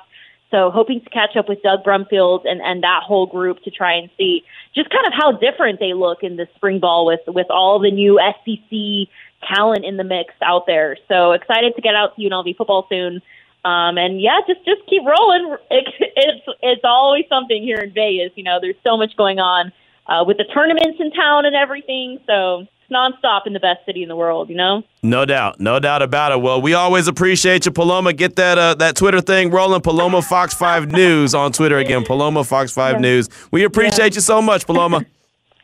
So 0.52 0.70
hoping 0.70 1.02
to 1.02 1.10
catch 1.10 1.36
up 1.36 1.50
with 1.50 1.64
Doug 1.64 1.84
Brumfield 1.84 2.46
and, 2.46 2.62
and 2.62 2.84
that 2.84 3.02
whole 3.04 3.26
group 3.26 3.64
to 3.64 3.72
try 3.72 3.94
and 3.94 4.08
see 4.18 4.44
just 4.76 4.88
kind 4.92 5.08
of 5.08 5.14
how 5.14 5.32
different 5.32 5.80
they 5.80 5.94
look 5.94 6.22
in 6.22 6.36
the 6.36 6.48
spring 6.56 6.80
ball 6.80 7.08
with, 7.08 7.22
with 7.26 7.48
all 7.50 7.80
the 7.80 7.90
new 7.90 8.20
SEC 8.46 9.10
talent 9.50 9.84
in 9.84 9.98
the 9.98 10.04
mix 10.04 10.36
out 10.44 10.68
there. 10.68 10.96
So 11.08 11.32
excited 11.32 11.76
to 11.76 11.82
get 11.82 11.96
out 11.96 12.16
to 12.16 12.22
UNLV 12.22 12.56
football 12.56 12.86
soon. 12.88 13.22
Um, 13.66 13.98
and 13.98 14.20
yeah, 14.20 14.40
just 14.46 14.66
just 14.66 14.82
keep 14.90 15.04
rolling. 15.06 15.56
It, 15.72 15.86
it's 16.16 16.46
it's 16.62 16.82
always 16.84 17.24
something 17.30 17.62
here 17.64 17.78
in 17.78 17.94
Vegas. 17.94 18.32
You 18.36 18.44
know, 18.44 18.60
there's 18.62 18.76
so 18.84 18.98
much 18.98 19.16
going 19.16 19.40
on 19.40 19.72
uh, 20.08 20.24
with 20.26 20.38
the 20.38 20.44
tournaments 20.54 21.00
in 21.00 21.12
town 21.12 21.46
and 21.46 21.56
everything. 21.56 22.20
So 22.28 22.62
it's 22.62 22.92
nonstop 22.92 23.48
in 23.48 23.54
the 23.54 23.62
best 23.62 23.86
city 23.86 24.04
in 24.04 24.10
the 24.10 24.18
world. 24.18 24.50
You 24.50 24.56
know. 24.56 24.84
No 25.02 25.26
doubt, 25.26 25.62
no 25.62 25.80
doubt 25.80 26.02
about 26.02 26.34
it. 26.34 26.42
Well, 26.42 26.62
we 26.62 26.74
always 26.74 27.08
appreciate 27.08 27.66
you, 27.66 27.72
Paloma. 27.72 28.12
Get 28.12 28.36
that 28.36 28.58
uh, 28.58 28.76
that 28.76 28.98
Twitter 28.98 29.22
thing 29.22 29.50
rolling. 29.50 29.82
Paloma 29.82 30.22
Fox 30.22 30.54
Five 30.54 30.92
News 30.92 31.34
on 31.34 31.54
Twitter 31.54 31.78
again. 31.78 32.04
Paloma 32.04 32.44
Fox 32.44 32.74
Five 32.74 33.00
News. 33.00 33.30
We 33.52 33.64
appreciate 33.64 34.16
you 34.16 34.22
so 34.22 34.42
much, 34.42 34.66
Paloma. 34.66 35.06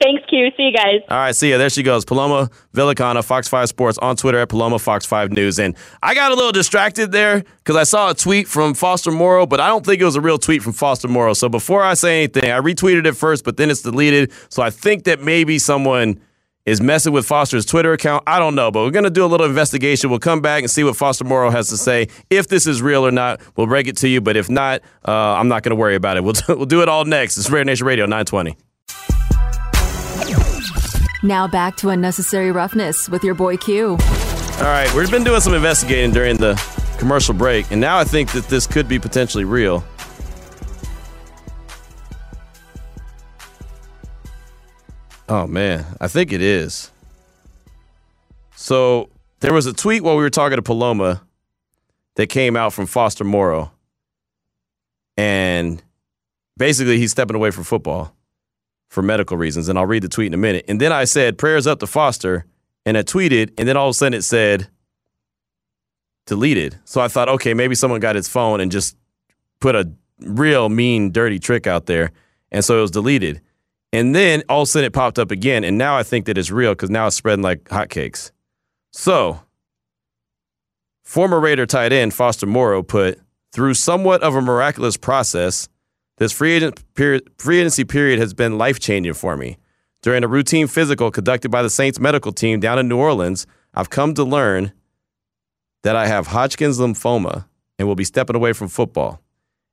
Thanks, 0.02 0.24
Q. 0.30 0.50
See 0.56 0.64
you 0.64 0.72
guys. 0.72 1.02
All 1.10 1.18
right, 1.18 1.36
see 1.36 1.50
ya. 1.50 1.58
There 1.58 1.70
she 1.70 1.84
goes. 1.84 2.06
Paloma 2.06 2.50
Villicana, 2.74 3.24
Fox 3.24 3.50
5 3.50 3.68
Sports 3.68 3.98
on 3.98 4.16
Twitter 4.16 4.40
at 4.40 4.48
Paloma 4.48 4.80
Fox 4.80 5.06
5 5.06 5.32
News. 5.32 5.60
And 5.60 5.76
I 6.02 6.16
got 6.16 6.32
a 6.32 6.36
little 6.36 6.54
distracted 6.54 7.12
there 7.12 7.44
because 7.58 7.76
I 7.76 7.84
saw 7.84 8.12
a 8.12 8.14
tweet 8.14 8.48
from 8.48 8.74
Foster 8.74 9.12
Moreau, 9.12 9.46
but 9.46 9.60
I 9.60 9.68
don't 9.68 9.86
think 9.86 10.02
it 10.02 10.06
was 10.06 10.16
a 10.16 10.22
real 10.22 10.38
tweet 10.38 10.64
from 10.64 10.72
Foster 10.72 11.10
Moreau. 11.10 11.34
So 11.34 11.50
before 11.50 11.84
I 11.84 11.96
say 11.96 12.24
anything, 12.24 12.50
I 12.50 12.60
retweeted 12.60 13.06
it 13.08 13.14
first, 13.14 13.44
but 13.44 13.58
then 13.58 13.70
it's 13.70 13.82
deleted. 13.82 14.32
So 14.48 14.64
I 14.64 14.70
think 14.70 15.04
that 15.04 15.20
maybe 15.20 15.60
someone 15.60 16.22
is 16.66 16.80
messing 16.80 17.12
with 17.12 17.26
Foster's 17.26 17.66
Twitter 17.66 17.92
account. 17.92 18.24
I 18.26 18.40
don't 18.40 18.56
know, 18.56 18.72
but 18.72 18.84
we're 18.84 18.92
going 18.92 19.04
to 19.04 19.10
do 19.10 19.26
a 19.26 19.28
little 19.28 19.48
investigation. 19.48 20.10
We'll 20.10 20.20
come 20.20 20.40
back 20.40 20.64
and 20.64 20.72
see 20.72 20.86
what 20.86 20.96
Foster 20.96 21.26
Moreau 21.26 21.50
has 21.50 21.68
to 21.70 21.78
say. 21.78 22.08
If 22.30 22.48
this 22.48 22.68
is 22.68 22.82
real 22.82 23.06
or 23.06 23.12
not, 23.12 23.42
we'll 23.58 23.68
break 23.68 23.88
it 23.88 23.98
to 23.98 24.08
you. 24.08 24.22
But 24.22 24.38
if 24.38 24.50
not, 24.50 24.82
uh, 25.06 25.12
I'm 25.12 25.50
not 25.50 25.64
going 25.64 25.72
to 25.72 25.76
worry 25.76 25.96
about 25.96 26.16
it. 26.16 26.24
We'll, 26.24 26.36
we'll 26.48 26.66
do 26.66 26.82
it 26.82 26.88
all 26.88 27.04
next. 27.04 27.38
It's 27.38 27.50
Rare 27.50 27.66
Nation 27.66 27.86
Radio 27.86 28.06
920. 28.06 28.56
Now 31.22 31.48
back 31.48 31.76
to 31.78 31.90
unnecessary 31.90 32.52
roughness 32.52 33.10
with 33.10 33.24
your 33.24 33.36
boy 33.36 33.58
Q. 33.58 33.90
All 33.90 34.66
right, 34.66 34.94
we've 34.94 35.12
been 35.12 35.24
doing 35.24 35.42
some 35.42 35.54
investigating 35.54 36.12
during 36.12 36.38
the 36.38 36.56
commercial 36.98 37.34
break, 37.34 37.70
and 37.72 37.82
now 37.82 37.98
I 37.98 38.04
think 38.04 38.32
that 38.32 38.46
this 38.46 38.66
could 38.66 38.88
be 38.88 39.00
potentially 39.00 39.44
real. 39.44 39.84
Oh 45.28 45.46
man, 45.46 45.86
I 46.02 46.08
think 46.08 46.32
it 46.32 46.42
is. 46.42 46.92
So 48.56 49.10
there 49.42 49.54
was 49.54 49.66
a 49.66 49.74
tweet 49.74 50.04
while 50.04 50.16
we 50.16 50.24
were 50.24 50.30
talking 50.30 50.56
to 50.56 50.62
Paloma 50.62 51.22
that 52.16 52.28
came 52.28 52.56
out 52.56 52.74
from 52.74 52.86
Foster 52.86 53.24
Moreau. 53.24 53.72
And 55.16 55.82
basically 56.58 56.98
he's 56.98 57.12
stepping 57.12 57.36
away 57.36 57.52
from 57.52 57.64
football 57.64 58.14
for 58.90 59.02
medical 59.02 59.38
reasons. 59.38 59.70
And 59.70 59.80
I'll 59.80 59.86
read 59.86 60.04
the 60.04 60.10
tweet 60.10 60.28
in 60.28 60.34
a 60.34 60.38
minute. 60.38 60.66
And 60.68 60.82
then 60.82 60.92
I 60.92 61.06
said, 61.06 61.38
prayers 61.38 61.68
up 61.68 61.80
to 61.80 61.88
Foster. 61.88 62.46
And 62.86 62.98
I 62.98 63.04
tweeted, 63.04 63.54
and 63.58 63.68
then 63.68 63.78
all 63.78 63.88
of 63.88 63.92
a 63.92 63.94
sudden 63.94 64.18
it 64.18 64.24
said 64.24 64.68
deleted. 66.26 66.80
So 66.86 67.02
I 67.02 67.08
thought, 67.08 67.30
okay, 67.30 67.54
maybe 67.54 67.76
someone 67.76 68.00
got 68.00 68.16
his 68.16 68.28
phone 68.28 68.60
and 68.62 68.72
just 68.72 68.96
put 69.60 69.76
a 69.76 69.92
real 70.20 70.70
mean, 70.70 71.12
dirty 71.12 71.40
trick 71.40 71.68
out 71.68 71.86
there. 71.86 72.12
And 72.52 72.64
so 72.64 72.78
it 72.78 72.82
was 72.82 72.92
deleted. 72.92 73.42
And 73.92 74.16
then 74.16 74.44
all 74.50 74.62
of 74.62 74.68
a 74.68 74.72
sudden 74.72 74.88
it 74.88 74.94
popped 74.94 75.20
up 75.20 75.32
again. 75.32 75.64
And 75.64 75.78
now 75.78 75.98
I 75.98 76.04
think 76.04 76.26
that 76.26 76.38
it's 76.38 76.52
real 76.52 76.72
because 76.72 76.90
now 76.90 77.08
it's 77.08 77.16
spreading 77.16 77.44
like 77.44 77.64
hotcakes. 77.66 78.32
So, 78.92 79.42
former 81.04 81.40
Raider 81.40 81.66
tight 81.66 81.94
end 81.94 82.14
Foster 82.14 82.46
Moreau 82.46 82.84
put, 82.84 83.20
through 83.52 83.74
somewhat 83.74 84.22
of 84.22 84.36
a 84.36 84.42
miraculous 84.42 84.98
process, 84.98 85.68
this 86.20 86.32
free, 86.34 86.52
agent 86.54 86.84
period, 86.94 87.30
free 87.38 87.60
agency 87.60 87.86
period 87.86 88.20
has 88.20 88.34
been 88.34 88.58
life 88.58 88.80
changing 88.80 89.14
for 89.14 89.36
me. 89.36 89.58
During 90.02 90.24
a 90.24 90.28
routine 90.28 90.68
physical 90.68 91.12
conducted 91.12 91.50
by 91.50 91.64
the 91.64 91.70
Saints 91.70 92.00
medical 92.00 92.32
team 92.32 92.60
down 92.60 92.78
in 92.78 92.88
New 92.88 92.98
Orleans, 92.98 93.48
I've 93.74 93.90
come 93.90 94.14
to 94.14 94.24
learn 94.24 94.74
that 95.84 95.96
I 95.96 96.08
have 96.08 96.28
Hodgkin's 96.28 96.78
lymphoma 96.78 97.46
and 97.78 97.88
will 97.88 97.96
be 97.96 98.04
stepping 98.04 98.36
away 98.36 98.54
from 98.54 98.68
football. 98.68 99.22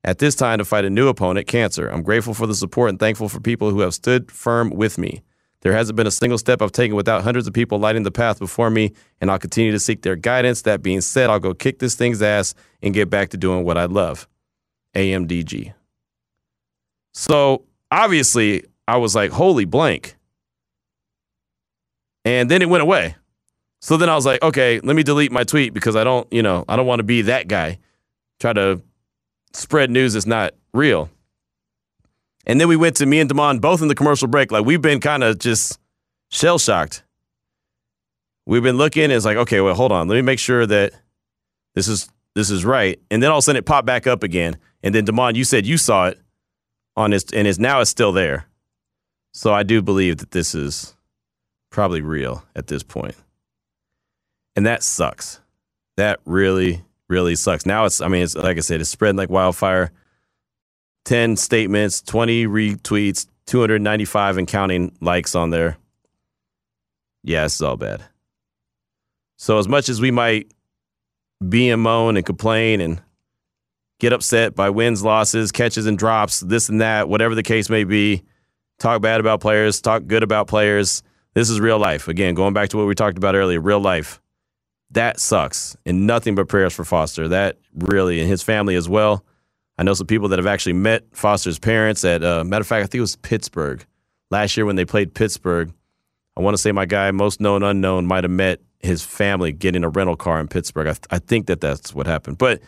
At 0.05 0.19
this 0.19 0.37
time, 0.37 0.59
to 0.59 0.65
fight 0.65 0.85
a 0.85 0.91
new 0.91 1.09
opponent, 1.09 1.49
cancer. 1.49 1.89
I'm 1.89 2.03
grateful 2.03 2.33
for 2.33 2.47
the 2.47 2.55
support 2.55 2.91
and 2.91 2.99
thankful 2.99 3.29
for 3.29 3.41
people 3.41 3.71
who 3.71 3.81
have 3.81 3.93
stood 3.93 4.31
firm 4.31 4.71
with 4.71 4.99
me. 4.99 5.23
There 5.63 5.73
hasn't 5.73 5.97
been 5.97 6.07
a 6.07 6.13
single 6.13 6.39
step 6.39 6.63
I've 6.63 6.71
taken 6.71 6.95
without 6.95 7.25
hundreds 7.25 7.49
of 7.49 7.55
people 7.55 7.81
lighting 7.81 8.05
the 8.05 8.13
path 8.13 8.39
before 8.39 8.71
me, 8.71 8.93
and 9.21 9.33
I'll 9.33 9.39
continue 9.41 9.73
to 9.73 9.81
seek 9.81 10.03
their 10.03 10.15
guidance. 10.15 10.63
That 10.63 10.81
being 10.81 11.01
said, 11.01 11.29
I'll 11.29 11.41
go 11.41 11.55
kick 11.55 11.81
this 11.81 11.97
thing's 11.97 12.23
ass 12.23 12.55
and 12.83 12.95
get 12.95 13.11
back 13.11 13.31
to 13.31 13.37
doing 13.37 13.65
what 13.65 13.77
I 13.77 13.87
love. 13.87 14.29
AMDG. 14.95 15.75
So 17.19 17.65
obviously, 17.91 18.65
I 18.87 18.99
was 18.99 19.15
like, 19.15 19.31
holy 19.31 19.65
blank. 19.65 20.17
And 22.27 22.51
then 22.51 22.61
it 22.61 22.69
went 22.69 22.83
away. 22.83 23.17
So 23.81 23.97
then 23.97 24.11
I 24.11 24.15
was 24.15 24.27
like, 24.27 24.43
okay, 24.43 24.81
let 24.81 24.95
me 24.95 25.03
delete 25.03 25.33
my 25.33 25.43
tweet 25.43 25.73
because 25.73 25.97
I 25.97 26.05
don't, 26.05 26.31
you 26.31 26.43
know, 26.43 26.67
I 26.69 26.77
don't 26.77 26.87
want 26.87 26.99
to 26.99 27.05
be 27.05 27.23
that 27.23 27.49
guy. 27.49 27.79
Try 28.39 28.53
to 28.53 28.83
spread 29.55 29.91
news 29.91 30.13
that's 30.13 30.27
not 30.27 30.53
real. 30.75 31.09
And 32.47 32.61
then 32.61 32.69
we 32.69 32.77
went 32.77 32.97
to 32.97 33.07
me 33.07 33.19
and 33.19 33.31
Damon 33.31 33.61
both 33.61 33.81
in 33.81 33.89
the 33.89 33.95
commercial 33.95 34.29
break. 34.29 34.53
Like 34.53 34.67
we've 34.67 34.83
been 34.83 35.01
kind 35.01 35.25
of 35.25 35.39
just 35.39 35.81
shell 36.31 36.59
shocked. 36.59 37.03
We've 38.45 38.63
been 38.63 38.77
looking, 38.77 39.11
it's 39.11 39.25
like, 39.25 39.39
okay, 39.39 39.63
well, 39.63 39.75
hold 39.75 39.91
on. 39.91 40.07
Let 40.07 40.17
me 40.17 40.23
make 40.23 40.39
sure 40.39 40.67
that 40.67 40.93
this 41.75 41.89
is 41.89 42.11
this 42.35 42.51
is 42.51 42.63
right. 42.67 43.01
And 43.11 43.23
then 43.23 43.31
all 43.31 43.39
of 43.39 43.43
a 43.43 43.43
sudden 43.43 43.59
it 43.59 43.65
popped 43.65 43.87
back 43.87 44.07
up 44.07 44.23
again. 44.23 44.59
And 44.83 44.95
then 44.95 45.07
Damon, 45.07 45.35
you 45.35 45.45
said 45.45 45.65
you 45.65 45.79
saw 45.79 46.09
it 46.09 46.21
on 46.97 47.13
his 47.13 47.25
and 47.33 47.47
it's 47.47 47.59
now 47.59 47.81
it's 47.81 47.91
still 47.91 48.13
there. 48.13 48.47
So 49.33 49.53
I 49.53 49.63
do 49.63 49.83
believe 49.83 50.19
that 50.19 50.31
this 50.31 50.55
is 50.55 50.95
probably 51.71 52.01
real 52.01 52.45
at 52.55 52.69
this 52.69 52.83
point. 52.83 53.15
And 54.55 54.65
that 54.67 54.83
sucks. 54.83 55.41
That 55.97 56.21
really, 56.25 56.83
really 57.09 57.37
sucks. 57.37 57.67
Now 57.67 57.85
it's 57.85 58.01
I 58.01 58.09
mean, 58.09 58.23
it's 58.23 58.35
like 58.35 58.57
I 58.57 58.61
said, 58.61 58.81
it's 58.81 58.91
spreading 58.91 59.17
like 59.17 59.31
wildfire. 59.31 59.93
10 61.05 61.37
statements, 61.37 62.03
20 62.03 62.47
retweets, 62.49 63.29
295 63.47 64.39
and 64.39 64.49
counting 64.49 64.97
likes 65.01 65.37
on 65.37 65.51
there. 65.51 65.79
Yeah, 67.23 67.45
it's 67.45 67.61
all 67.61 67.77
bad. 67.77 68.03
So, 69.37 69.59
as 69.59 69.69
much 69.69 69.89
as 69.89 70.01
we 70.01 70.11
might 70.11 70.53
be 71.47 71.71
and 71.71 71.83
moan 71.83 72.17
and 72.17 72.27
complain 72.27 72.81
and 72.81 73.01
get 73.99 74.13
upset 74.13 74.55
by 74.55 74.71
wins, 74.71 75.03
losses, 75.03 75.53
catches 75.53 75.87
and 75.87 75.99
drops, 75.99 76.41
this 76.41 76.69
and 76.69 76.81
that, 76.81 77.09
whatever 77.09 77.35
the 77.35 77.43
case 77.43 77.71
may 77.71 77.85
be, 77.85 78.23
talk 78.79 79.01
bad 79.01 79.21
about 79.21 79.41
players, 79.41 79.81
talk 79.81 80.07
good 80.07 80.23
about 80.23 80.47
players, 80.49 81.03
this 81.35 81.51
is 81.51 81.61
real 81.61 81.79
life. 81.79 82.09
Again, 82.09 82.35
going 82.35 82.55
back 82.55 82.71
to 82.71 82.79
what 82.79 82.87
we 82.87 82.95
talked 82.95 83.19
about 83.19 83.35
earlier, 83.35 83.61
real 83.61 83.81
life. 83.81 84.21
That 84.93 85.21
sucks. 85.21 85.77
And 85.85 86.07
nothing 86.07 86.35
but 86.35 86.49
prayers 86.49 86.73
for 86.73 86.85
Foster. 86.85 87.29
That 87.29 87.59
really, 87.75 88.21
and 88.21 88.29
his 88.29 88.43
family 88.43 88.75
as 88.75 88.89
well. 88.89 89.25
I 89.77 89.83
know 89.83 89.93
some 89.93 90.07
people 90.07 90.29
that 90.29 90.39
have 90.39 90.47
actually 90.47 90.73
met 90.75 91.05
Foster's 91.13 91.59
parents 91.59 92.05
at, 92.05 92.25
uh, 92.25 92.43
matter 92.45 92.63
of 92.63 92.67
fact, 92.67 92.85
I 92.85 92.87
think 92.87 92.95
it 92.95 93.01
was 93.03 93.17
Pittsburgh 93.17 93.85
last 94.31 94.57
year 94.57 94.65
when 94.65 94.77
they 94.77 94.87
played 94.87 95.13
Pittsburgh. 95.13 95.75
I 96.37 96.41
want 96.41 96.55
to 96.55 96.59
say 96.63 96.73
my 96.73 96.87
guy, 96.87 97.11
most 97.11 97.41
known 97.41 97.63
unknown, 97.63 98.07
might 98.07 98.25
have 98.25 98.31
met 98.31 98.61
his 98.81 99.05
family 99.05 99.53
getting 99.53 99.85
a 99.85 99.91
rental 99.91 100.17
car 100.17 100.41
in 100.41 100.49
Pittsburgh. 100.49 100.87
I, 100.87 100.93
th- 100.93 101.07
I 101.11 101.19
think 101.19 101.49
that 101.49 101.61
that's 101.61 101.95
what 101.95 102.07
happened. 102.07 102.39
But 102.39 102.63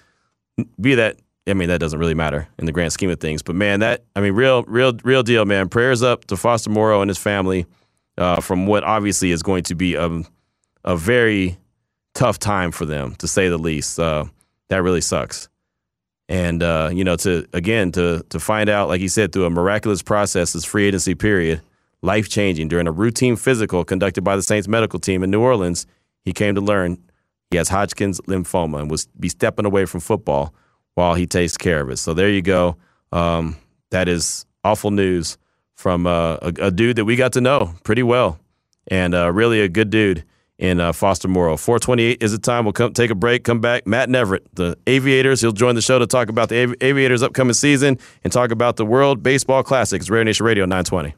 be 0.80 0.94
that, 0.96 1.18
I 1.46 1.54
mean, 1.54 1.68
that 1.68 1.80
doesn't 1.80 1.98
really 1.98 2.14
matter 2.14 2.48
in 2.58 2.66
the 2.66 2.72
grand 2.72 2.92
scheme 2.92 3.10
of 3.10 3.20
things. 3.20 3.42
But 3.42 3.54
man, 3.56 3.80
that, 3.80 4.04
I 4.14 4.20
mean, 4.20 4.34
real, 4.34 4.64
real, 4.64 4.92
real 5.02 5.22
deal, 5.22 5.44
man. 5.44 5.68
Prayers 5.68 6.02
up 6.02 6.26
to 6.26 6.36
Foster 6.36 6.70
Moreau 6.70 7.00
and 7.00 7.08
his 7.08 7.18
family 7.18 7.66
uh, 8.16 8.40
from 8.40 8.66
what 8.66 8.84
obviously 8.84 9.30
is 9.30 9.42
going 9.42 9.64
to 9.64 9.74
be 9.74 9.94
a, 9.94 10.22
a 10.84 10.96
very 10.96 11.58
tough 12.14 12.38
time 12.38 12.70
for 12.70 12.84
them, 12.84 13.14
to 13.16 13.28
say 13.28 13.48
the 13.48 13.58
least. 13.58 13.98
Uh, 13.98 14.24
that 14.68 14.82
really 14.82 15.00
sucks 15.00 15.48
and 16.28 16.62
uh, 16.62 16.90
you 16.92 17.04
know 17.04 17.16
to 17.16 17.46
again 17.52 17.90
to 17.92 18.24
to 18.28 18.38
find 18.38 18.68
out 18.68 18.88
like 18.88 19.00
he 19.00 19.08
said 19.08 19.32
through 19.32 19.46
a 19.46 19.50
miraculous 19.50 20.02
process 20.02 20.52
this 20.52 20.64
free 20.64 20.86
agency 20.86 21.14
period 21.14 21.62
life 22.02 22.28
changing 22.28 22.68
during 22.68 22.86
a 22.86 22.92
routine 22.92 23.36
physical 23.36 23.84
conducted 23.84 24.22
by 24.22 24.36
the 24.36 24.42
saints 24.42 24.68
medical 24.68 24.98
team 24.98 25.22
in 25.22 25.30
new 25.30 25.40
orleans 25.40 25.86
he 26.24 26.32
came 26.32 26.54
to 26.54 26.60
learn 26.60 26.98
he 27.50 27.56
has 27.56 27.68
hodgkin's 27.68 28.20
lymphoma 28.22 28.80
and 28.80 28.90
will 28.90 28.98
be 29.18 29.28
stepping 29.28 29.64
away 29.64 29.84
from 29.84 30.00
football 30.00 30.54
while 30.94 31.14
he 31.14 31.26
takes 31.26 31.56
care 31.56 31.80
of 31.80 31.90
it 31.90 31.96
so 31.98 32.14
there 32.14 32.30
you 32.30 32.42
go 32.42 32.76
um, 33.12 33.56
that 33.90 34.08
is 34.08 34.44
awful 34.64 34.90
news 34.90 35.38
from 35.74 36.06
uh, 36.06 36.34
a, 36.42 36.52
a, 36.60 36.70
dude 36.70 36.96
that 36.96 37.04
we 37.04 37.16
got 37.16 37.32
to 37.32 37.40
know 37.40 37.72
pretty 37.84 38.02
well 38.02 38.38
and 38.88 39.14
uh, 39.14 39.32
really 39.32 39.60
a 39.60 39.68
good 39.68 39.90
dude 39.90 40.24
in 40.58 40.80
uh, 40.80 40.92
Foster 40.92 41.28
Moreau. 41.28 41.56
428 41.56 42.22
is 42.22 42.32
the 42.32 42.38
time. 42.38 42.64
We'll 42.64 42.72
come 42.72 42.92
take 42.92 43.10
a 43.10 43.14
break, 43.14 43.44
come 43.44 43.60
back. 43.60 43.86
Matt 43.86 44.08
Neverett, 44.08 44.44
the 44.54 44.76
Aviators, 44.86 45.40
he'll 45.40 45.52
join 45.52 45.74
the 45.74 45.80
show 45.80 45.98
to 45.98 46.06
talk 46.06 46.28
about 46.28 46.48
the 46.48 46.64
Avi- 46.64 46.76
Aviators' 46.80 47.22
upcoming 47.22 47.54
season 47.54 47.98
and 48.24 48.32
talk 48.32 48.50
about 48.50 48.76
the 48.76 48.84
World 48.84 49.22
Baseball 49.22 49.62
Classics. 49.62 50.10
Raider 50.10 50.24
Nation 50.24 50.44
Radio 50.44 50.64
920. 50.64 51.14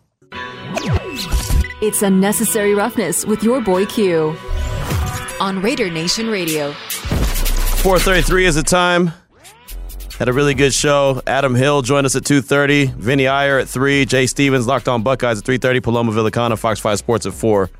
It's 1.82 2.02
Unnecessary 2.02 2.74
Roughness 2.74 3.24
with 3.24 3.42
your 3.42 3.62
boy 3.62 3.86
Q 3.86 4.36
on 5.40 5.60
Raider 5.60 5.90
Nation 5.90 6.28
Radio. 6.28 6.72
433 6.72 8.46
is 8.46 8.54
the 8.54 8.62
time. 8.62 9.12
Had 10.18 10.28
a 10.28 10.32
really 10.32 10.54
good 10.54 10.74
show. 10.74 11.22
Adam 11.26 11.54
Hill 11.54 11.82
joined 11.82 12.04
us 12.04 12.14
at 12.14 12.22
2.30. 12.24 12.94
Vinny 12.94 13.26
Iyer 13.26 13.58
at 13.58 13.68
3. 13.68 14.04
Jay 14.04 14.26
Stevens, 14.26 14.66
Locked 14.66 14.86
On 14.86 15.02
Buckeyes 15.02 15.38
at 15.38 15.44
3.30. 15.44 15.82
Paloma 15.82 16.12
Villicana, 16.12 16.58
Fox 16.58 16.78
5 16.78 16.98
Sports 16.98 17.26
at 17.26 17.32
4 17.32 17.70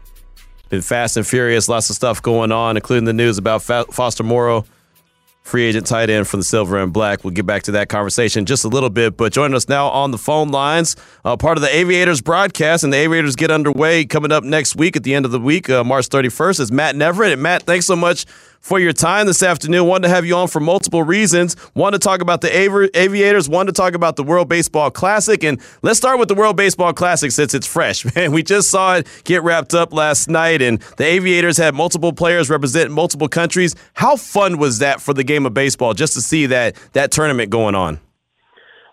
been 0.71 0.81
fast 0.81 1.17
and 1.17 1.27
furious, 1.27 1.69
lots 1.69 1.91
of 1.91 1.97
stuff 1.97 2.23
going 2.23 2.53
on, 2.53 2.77
including 2.77 3.05
the 3.05 3.13
news 3.13 3.37
about 3.37 3.61
Foster 3.61 4.23
Moreau, 4.23 4.65
free 5.43 5.65
agent 5.65 5.87
tight 5.87 6.11
end 6.11 6.29
from 6.29 6.41
the 6.41 6.45
Silver 6.45 6.79
and 6.79 6.93
Black. 6.93 7.25
We'll 7.25 7.33
get 7.33 7.47
back 7.47 7.65
to 7.65 7.73
that 7.73 7.89
conversation 7.89 8.47
just 8.47 8.65
a 8.65 8.69
little 8.69 8.91
bit, 8.91 9.17
but 9.17 9.33
joining 9.33 9.57
us 9.57 9.69
now 9.69 9.89
on 9.89 10.11
the 10.11 10.19
phone 10.19 10.51
lines, 10.51 10.97
uh, 11.25 11.37
part 11.37 11.59
of 11.59 11.63
the 11.63 11.75
Aviators 11.75 12.21
broadcast, 12.21 12.85
and 12.85 12.93
the 12.93 12.99
Aviators 12.99 13.37
get 13.37 13.51
underway 13.51 14.05
coming 14.05 14.33
up 14.33 14.45
next 14.45 14.77
week 14.77 14.97
at 14.97 15.03
the 15.03 15.15
end 15.15 15.25
of 15.25 15.33
the 15.33 15.41
week, 15.41 15.69
uh, 15.69 15.83
March 15.83 16.09
31st, 16.09 16.61
is 16.61 16.73
Matt 16.73 16.95
Neverett. 16.95 17.33
And 17.33 17.43
Matt, 17.43 17.65
thanks 17.65 17.87
so 17.87 17.97
much 17.97 18.27
for 18.61 18.79
your 18.79 18.93
time 18.93 19.27
this 19.27 19.43
afternoon. 19.43 19.87
Wanted 19.87 20.09
to 20.09 20.15
have 20.15 20.25
you 20.25 20.37
on 20.37 20.49
for 20.49 20.61
multiple 20.61 21.03
reasons. 21.03 21.55
One 21.75 21.93
to 21.93 21.99
talk 21.99 22.21
about 22.21 22.43
the 22.43 22.57
Aviators, 22.95 23.49
one 23.49 23.67
to 23.67 23.73
talk 23.73 23.95
about 23.95 24.17
the 24.17 24.23
World 24.23 24.49
Baseball 24.49 24.91
Classic. 24.91 25.43
And 25.43 25.61
let's 25.83 25.99
start 25.99 26.19
with 26.19 26.29
the 26.29 26.35
World 26.35 26.57
Baseball 26.57 26.93
Classic 26.93 27.33
since 27.33 27.55
it's 27.55 27.67
fresh, 27.67 28.05
man. 28.15 28.33
We 28.33 28.43
just 28.43 28.71
saw 28.71 28.97
it 28.97 29.07
get 29.25 29.43
wrapped 29.43 29.75
up 29.75 29.93
last 29.93 30.29
night, 30.29 30.63
and 30.63 30.81
the 30.97 31.05
Aviators 31.05 31.57
had 31.57 31.75
multiple 31.75 32.13
players 32.13 32.51
represent 32.51 32.91
multiple 32.91 33.29
countries. 33.29 33.75
How 33.95 34.17
fun 34.17 34.59
was 34.59 34.79
that 34.79 35.01
for 35.01 35.15
the 35.15 35.25
game 35.25 35.47
of 35.47 35.55
baseball 35.55 35.95
just 35.95 36.15
to 36.15 36.21
see 36.21 36.47
that 36.47 36.77
that 36.93 37.11
tournament 37.11 37.51
going 37.51 37.75
on? 37.75 38.01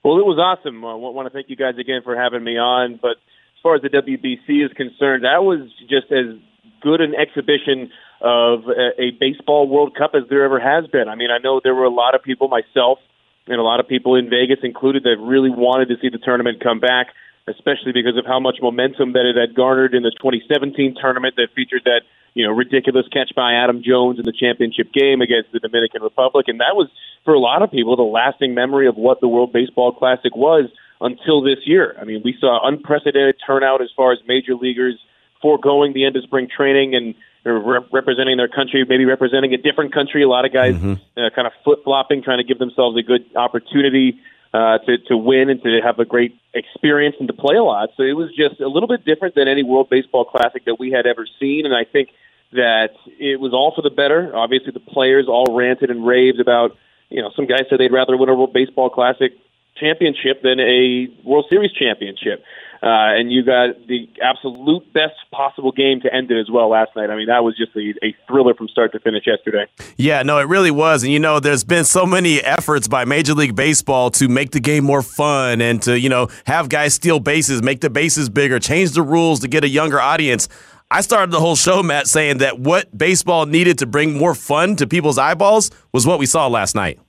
Well, 0.03 0.19
it 0.19 0.25
was 0.25 0.39
awesome. 0.39 0.85
I 0.85 0.95
want 0.95 1.27
to 1.27 1.33
thank 1.33 1.49
you 1.49 1.57
guys 1.57 1.77
again 1.77 2.01
for 2.03 2.15
having 2.15 2.43
me 2.43 2.57
on. 2.57 2.97
But 3.01 3.17
as 3.17 3.61
far 3.61 3.75
as 3.75 3.81
the 3.81 3.89
WBC 3.89 4.63
is 4.65 4.71
concerned, 4.71 5.25
that 5.25 5.43
was 5.43 5.67
just 5.89 6.11
as 6.11 6.39
good 6.81 7.01
an 7.01 7.13
exhibition 7.13 7.91
of 8.21 8.67
a, 8.67 9.01
a 9.01 9.11
baseball 9.11 9.67
World 9.67 9.95
Cup 9.95 10.11
as 10.15 10.23
there 10.29 10.43
ever 10.43 10.59
has 10.59 10.87
been. 10.87 11.07
I 11.07 11.15
mean, 11.15 11.29
I 11.31 11.37
know 11.37 11.61
there 11.63 11.75
were 11.75 11.85
a 11.85 11.89
lot 11.89 12.15
of 12.15 12.23
people, 12.23 12.47
myself 12.47 12.99
and 13.47 13.59
a 13.59 13.63
lot 13.63 13.79
of 13.79 13.87
people 13.87 14.15
in 14.15 14.29
Vegas 14.29 14.59
included, 14.63 15.03
that 15.03 15.17
really 15.19 15.49
wanted 15.49 15.87
to 15.89 15.95
see 16.01 16.09
the 16.09 16.17
tournament 16.17 16.61
come 16.61 16.79
back. 16.79 17.07
especially 17.47 17.93
because 17.93 18.17
of 18.17 18.25
how 18.25 18.39
much 18.39 18.57
momentum 18.61 19.13
that 19.13 19.25
it 19.25 19.39
had 19.39 19.55
garnered 19.55 19.95
in 19.95 20.03
the 20.03 20.11
2017 20.11 20.95
tournament 20.99 21.35
that 21.37 21.47
featured 21.55 21.81
that 21.85 22.01
you 22.33 22.45
know 22.45 22.51
ridiculous 22.51 23.07
catch 23.07 23.33
by 23.35 23.53
Adam 23.53 23.81
Jones 23.81 24.19
in 24.19 24.25
the 24.25 24.33
championship 24.33 24.91
game 24.93 25.21
against 25.21 25.51
the 25.51 25.59
Dominican 25.59 26.03
Republic, 26.03 26.47
and 26.47 26.59
that 26.59 26.75
was 26.75 26.89
for 27.23 27.33
a 27.33 27.39
lot 27.39 27.61
of 27.61 27.71
people 27.71 27.95
the 27.95 28.03
lasting 28.03 28.53
memory 28.53 28.87
of 28.87 28.95
what 28.95 29.21
the 29.21 29.27
World 29.27 29.53
Baseball 29.53 29.93
Classic 29.93 30.35
was 30.35 30.69
until 30.99 31.41
this 31.41 31.59
year. 31.65 31.95
I 31.99 32.03
mean, 32.03 32.21
we 32.23 32.35
saw 32.39 32.67
unprecedented 32.67 33.35
turnout 33.45 33.81
as 33.81 33.89
far 33.95 34.11
as 34.11 34.19
major 34.27 34.55
leaguers 34.55 34.99
foregoing 35.41 35.93
the 35.93 36.05
end 36.05 36.15
of 36.15 36.23
spring 36.23 36.47
training 36.49 36.95
and 36.95 37.15
rep- 37.45 37.91
representing 37.91 38.37
their 38.37 38.47
country, 38.47 38.85
maybe 38.87 39.05
representing 39.05 39.53
a 39.53 39.57
different 39.57 39.93
country. 39.93 40.23
A 40.23 40.27
lot 40.27 40.45
of 40.45 40.53
guys 40.53 40.75
mm-hmm. 40.75 40.93
uh, 41.17 41.29
kind 41.35 41.47
of 41.47 41.53
flip 41.63 41.83
flopping, 41.83 42.23
trying 42.23 42.39
to 42.39 42.43
give 42.43 42.59
themselves 42.59 42.97
a 42.97 43.03
good 43.03 43.25
opportunity 43.35 44.19
uh, 44.53 44.77
to 44.79 44.97
to 45.09 45.17
win 45.17 45.49
and 45.49 45.61
to 45.63 45.79
have 45.83 45.99
a 45.99 46.05
great 46.05 46.37
experience 46.53 47.15
and 47.19 47.27
to 47.27 47.33
play 47.33 47.55
a 47.55 47.63
lot. 47.63 47.89
So 47.97 48.03
it 48.03 48.13
was 48.13 48.29
just 48.35 48.59
a 48.61 48.67
little 48.67 48.87
bit 48.87 49.05
different 49.05 49.35
than 49.35 49.47
any 49.47 49.63
World 49.63 49.89
Baseball 49.89 50.25
Classic 50.25 50.63
that 50.65 50.79
we 50.79 50.91
had 50.91 51.05
ever 51.05 51.27
seen, 51.39 51.65
and 51.65 51.75
I 51.75 51.83
think 51.83 52.09
that 52.53 52.91
it 53.19 53.39
was 53.39 53.53
all 53.53 53.73
for 53.75 53.81
the 53.81 53.89
better. 53.89 54.31
Obviously, 54.35 54.71
the 54.71 54.79
players 54.79 55.25
all 55.27 55.55
ranted 55.55 55.89
and 55.89 56.05
raved 56.05 56.39
about. 56.39 56.77
You 57.09 57.21
know, 57.21 57.31
some 57.35 57.45
guys 57.45 57.63
said 57.69 57.79
they'd 57.79 57.91
rather 57.91 58.17
win 58.17 58.29
a 58.29 58.35
World 58.35 58.53
Baseball 58.53 58.89
Classic 58.89 59.31
championship 59.79 60.41
than 60.41 60.59
a 60.59 61.07
World 61.23 61.45
Series 61.49 61.71
championship. 61.71 62.43
Uh, 62.83 63.17
and 63.17 63.31
you 63.31 63.43
got 63.43 63.75
the 63.87 64.07
absolute 64.21 64.93
best 64.93 65.15
possible 65.31 65.71
game 65.71 65.99
to 66.01 66.13
end 66.13 66.29
it 66.29 66.39
as 66.39 66.49
well 66.51 66.69
last 66.69 66.95
night. 66.95 67.09
I 67.09 67.15
mean, 67.15 67.27
that 67.27 67.43
was 67.43 67.57
just 67.57 67.75
a, 67.75 67.93
a 68.05 68.15
thriller 68.27 68.53
from 68.53 68.67
start 68.67 68.91
to 68.91 68.99
finish 68.99 69.25
yesterday. 69.25 69.65
Yeah, 69.95 70.21
no, 70.23 70.37
it 70.37 70.47
really 70.47 70.71
was. 70.71 71.03
And, 71.03 71.11
you 71.11 71.19
know, 71.19 71.39
there's 71.39 71.63
been 71.63 71.85
so 71.85 72.05
many 72.05 72.39
efforts 72.39 72.87
by 72.87 73.05
Major 73.05 73.33
League 73.33 73.55
Baseball 73.55 74.11
to 74.11 74.27
make 74.27 74.51
the 74.51 74.59
game 74.59 74.83
more 74.83 75.01
fun 75.01 75.59
and 75.61 75.81
to, 75.83 75.99
you 75.99 76.09
know, 76.09 76.27
have 76.45 76.69
guys 76.69 76.93
steal 76.93 77.19
bases, 77.19 77.63
make 77.63 77.81
the 77.81 77.89
bases 77.89 78.29
bigger, 78.29 78.59
change 78.59 78.91
the 78.91 79.01
rules 79.01 79.39
to 79.39 79.47
get 79.47 79.63
a 79.63 79.69
younger 79.69 79.99
audience. 79.99 80.47
I 80.89 81.01
started 81.01 81.31
the 81.31 81.39
whole 81.39 81.55
show, 81.55 81.83
Matt, 81.83 82.07
saying 82.07 82.37
that 82.37 82.59
what 82.59 82.95
baseball 82.97 83.45
needed 83.45 83.79
to 83.79 83.85
bring 83.85 84.17
more 84.17 84.33
fun 84.35 84.75
to 84.77 84.87
people's 84.87 85.17
eyeballs 85.17 85.69
was 85.91 86.07
what 86.07 86.19
we 86.19 86.25
saw 86.25 86.47
last 86.47 86.75
night. 86.75 86.99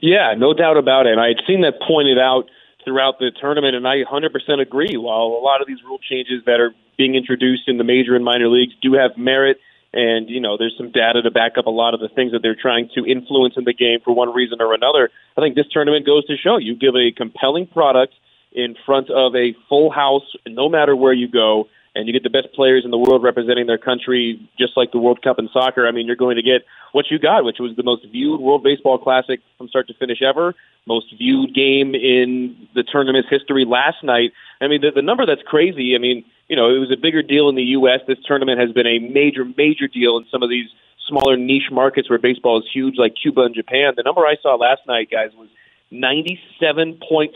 Yeah, 0.00 0.34
no 0.36 0.54
doubt 0.54 0.76
about 0.76 1.06
it. 1.06 1.12
And 1.12 1.20
I 1.20 1.28
had 1.28 1.38
seen 1.46 1.62
that 1.62 1.80
pointed 1.86 2.18
out 2.18 2.48
throughout 2.84 3.18
the 3.18 3.30
tournament, 3.40 3.74
and 3.76 3.86
I 3.86 4.04
100% 4.04 4.60
agree. 4.60 4.96
While 4.96 5.38
a 5.38 5.42
lot 5.42 5.60
of 5.60 5.66
these 5.66 5.82
rule 5.84 5.98
changes 5.98 6.44
that 6.46 6.60
are 6.60 6.74
being 6.98 7.14
introduced 7.14 7.68
in 7.68 7.78
the 7.78 7.84
major 7.84 8.14
and 8.14 8.24
minor 8.24 8.48
leagues 8.48 8.74
do 8.82 8.94
have 8.94 9.16
merit, 9.16 9.58
and 9.92 10.28
you 10.30 10.40
know 10.40 10.56
there's 10.56 10.74
some 10.76 10.90
data 10.90 11.22
to 11.22 11.30
back 11.30 11.58
up 11.58 11.66
a 11.66 11.70
lot 11.70 11.94
of 11.94 12.00
the 12.00 12.08
things 12.08 12.32
that 12.32 12.40
they're 12.42 12.56
trying 12.60 12.88
to 12.94 13.04
influence 13.04 13.54
in 13.56 13.64
the 13.64 13.74
game 13.74 13.98
for 14.04 14.14
one 14.14 14.32
reason 14.32 14.60
or 14.60 14.74
another. 14.74 15.10
I 15.36 15.40
think 15.40 15.54
this 15.54 15.66
tournament 15.70 16.06
goes 16.06 16.26
to 16.26 16.36
show 16.36 16.56
you 16.56 16.76
give 16.76 16.94
a 16.94 17.12
compelling 17.12 17.66
product 17.66 18.14
in 18.52 18.76
front 18.84 19.10
of 19.10 19.34
a 19.34 19.54
full 19.68 19.90
house, 19.90 20.28
no 20.46 20.68
matter 20.68 20.94
where 20.94 21.12
you 21.12 21.28
go 21.28 21.68
and 21.94 22.06
you 22.06 22.12
get 22.12 22.22
the 22.22 22.30
best 22.30 22.52
players 22.54 22.84
in 22.84 22.90
the 22.90 22.98
world 22.98 23.22
representing 23.22 23.66
their 23.66 23.78
country, 23.78 24.40
just 24.58 24.76
like 24.76 24.92
the 24.92 24.98
World 24.98 25.20
Cup 25.22 25.38
in 25.38 25.48
soccer, 25.52 25.86
I 25.86 25.90
mean, 25.90 26.06
you're 26.06 26.16
going 26.16 26.36
to 26.36 26.42
get 26.42 26.64
what 26.92 27.10
you 27.10 27.18
got, 27.18 27.44
which 27.44 27.58
was 27.58 27.76
the 27.76 27.82
most 27.82 28.06
viewed 28.10 28.40
World 28.40 28.62
Baseball 28.62 28.98
Classic 28.98 29.40
from 29.58 29.68
start 29.68 29.88
to 29.88 29.94
finish 29.94 30.22
ever, 30.22 30.54
most 30.86 31.12
viewed 31.16 31.54
game 31.54 31.94
in 31.94 32.68
the 32.74 32.82
tournament's 32.82 33.28
history 33.28 33.66
last 33.66 34.02
night. 34.02 34.32
I 34.60 34.68
mean, 34.68 34.80
the, 34.80 34.90
the 34.90 35.02
number 35.02 35.26
that's 35.26 35.42
crazy, 35.42 35.94
I 35.94 35.98
mean, 35.98 36.24
you 36.48 36.56
know, 36.56 36.74
it 36.74 36.78
was 36.78 36.90
a 36.90 36.96
bigger 36.96 37.22
deal 37.22 37.48
in 37.50 37.56
the 37.56 37.76
U.S. 37.76 38.00
This 38.06 38.18
tournament 38.26 38.58
has 38.58 38.72
been 38.72 38.86
a 38.86 38.98
major, 38.98 39.44
major 39.44 39.86
deal 39.86 40.16
in 40.16 40.24
some 40.30 40.42
of 40.42 40.48
these 40.48 40.68
smaller 41.08 41.36
niche 41.36 41.70
markets 41.70 42.08
where 42.08 42.18
baseball 42.18 42.58
is 42.58 42.64
huge, 42.72 42.96
like 42.96 43.14
Cuba 43.20 43.42
and 43.42 43.54
Japan. 43.54 43.92
The 43.96 44.02
number 44.02 44.22
I 44.22 44.36
saw 44.40 44.54
last 44.54 44.80
night, 44.86 45.10
guys, 45.10 45.30
was 45.36 45.48
97.4% 45.92 47.32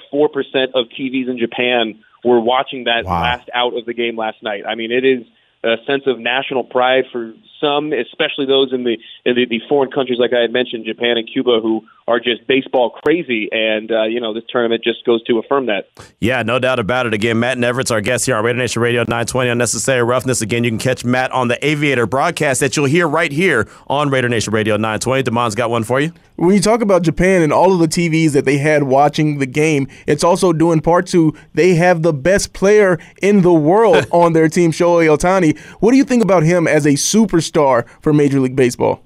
of 0.75 0.87
TVs 0.89 1.29
in 1.29 1.39
Japan 1.39 2.03
were 2.25 2.41
watching 2.41 2.85
that 2.85 3.05
wow. 3.05 3.23
last 3.23 3.49
out 3.55 3.77
of 3.77 3.87
the 3.87 3.95
game 3.95 4.17
last 4.17 4.43
night. 4.43 4.65
I 4.67 4.75
mean, 4.75 4.91
it 4.93 5.05
is 5.05 5.27
a 5.65 5.77
sense 5.87 6.05
of 6.07 6.19
national 6.19 6.65
pride 6.65 7.05
for 7.11 7.33
some, 7.61 7.93
especially 7.93 8.47
those 8.47 8.73
in 8.73 8.85
the 8.85 8.99
in 9.25 9.35
the, 9.35 9.47
the 9.47 9.61
foreign 9.69 9.91
countries 9.91 10.19
like 10.19 10.33
I 10.33 10.41
had 10.41 10.53
mentioned, 10.53 10.85
Japan 10.85 11.17
and 11.17 11.29
Cuba, 11.31 11.61
who 11.61 11.85
are 12.09 12.21
just 12.21 12.47
baseball 12.47 12.91
crazy. 12.91 13.49
And 13.51 13.91
uh, 13.91 14.05
you 14.05 14.21
know, 14.21 14.33
this 14.33 14.45
tournament 14.49 14.85
just 14.85 15.05
goes 15.05 15.23
to 15.25 15.39
affirm 15.39 15.67
that. 15.67 15.89
Yeah, 16.21 16.43
no 16.43 16.59
doubt 16.59 16.79
about 16.79 17.07
it. 17.07 17.15
Again, 17.15 17.41
Matt 17.41 17.59
Neverett's 17.59 17.91
our 17.91 18.01
guest 18.01 18.27
here 18.27 18.37
on 18.37 18.45
Raider 18.45 18.59
Nation 18.59 18.81
Radio 18.81 19.03
920 19.03 19.51
Unnecessary 19.51 20.03
Roughness. 20.03 20.41
Again, 20.41 20.65
you 20.65 20.71
can 20.71 20.79
catch 20.79 21.05
Matt 21.05 21.33
on 21.33 21.49
the 21.49 21.65
Aviator 21.67 22.07
broadcast 22.07 22.61
that 22.61 22.77
you'll 22.77 22.87
hear 22.87 23.09
right 23.09 23.33
here 23.33 23.69
on 23.89 24.09
Raider 24.11 24.29
Nation 24.29 24.53
Radio 24.53 24.77
920. 24.77 25.25
Demond's 25.25 25.55
got 25.55 25.71
one 25.71 25.85
for 25.85 26.01
you. 26.01 26.13
When 26.37 26.55
you 26.55 26.61
talk 26.61 26.83
about 26.83 27.03
Japan 27.03 27.43
and 27.43 27.53
all 27.53 27.73
of 27.73 27.79
the 27.79 27.89
TVs 27.89 28.33
that 28.33 28.45
they 28.45 28.59
had 28.59 28.85
watching 28.85 29.39
the 29.39 29.47
game, 29.47 29.89
it's 30.07 30.23
also 30.23 30.53
doing 30.53 30.81
part 30.81 31.07
to 31.09 31.35
they 31.55 31.75
have 31.75 32.03
the 32.03 32.13
best 32.13 32.53
player 32.53 32.99
in 33.23 33.43
the 33.43 33.53
world 33.55 34.07
on 34.13 34.33
their 34.33 34.49
team, 34.49 34.71
Shohei 34.71 35.09
Ohtani. 35.09 35.59
What 35.81 35.91
do 35.93 35.97
you 35.97 36.05
think 36.05 36.23
about 36.23 36.43
him 36.43 36.69
as 36.69 36.87
a 36.87 36.91
superstar 36.93 37.89
for 38.01 38.13
Major 38.13 38.39
League 38.39 38.57
Baseball? 38.57 39.03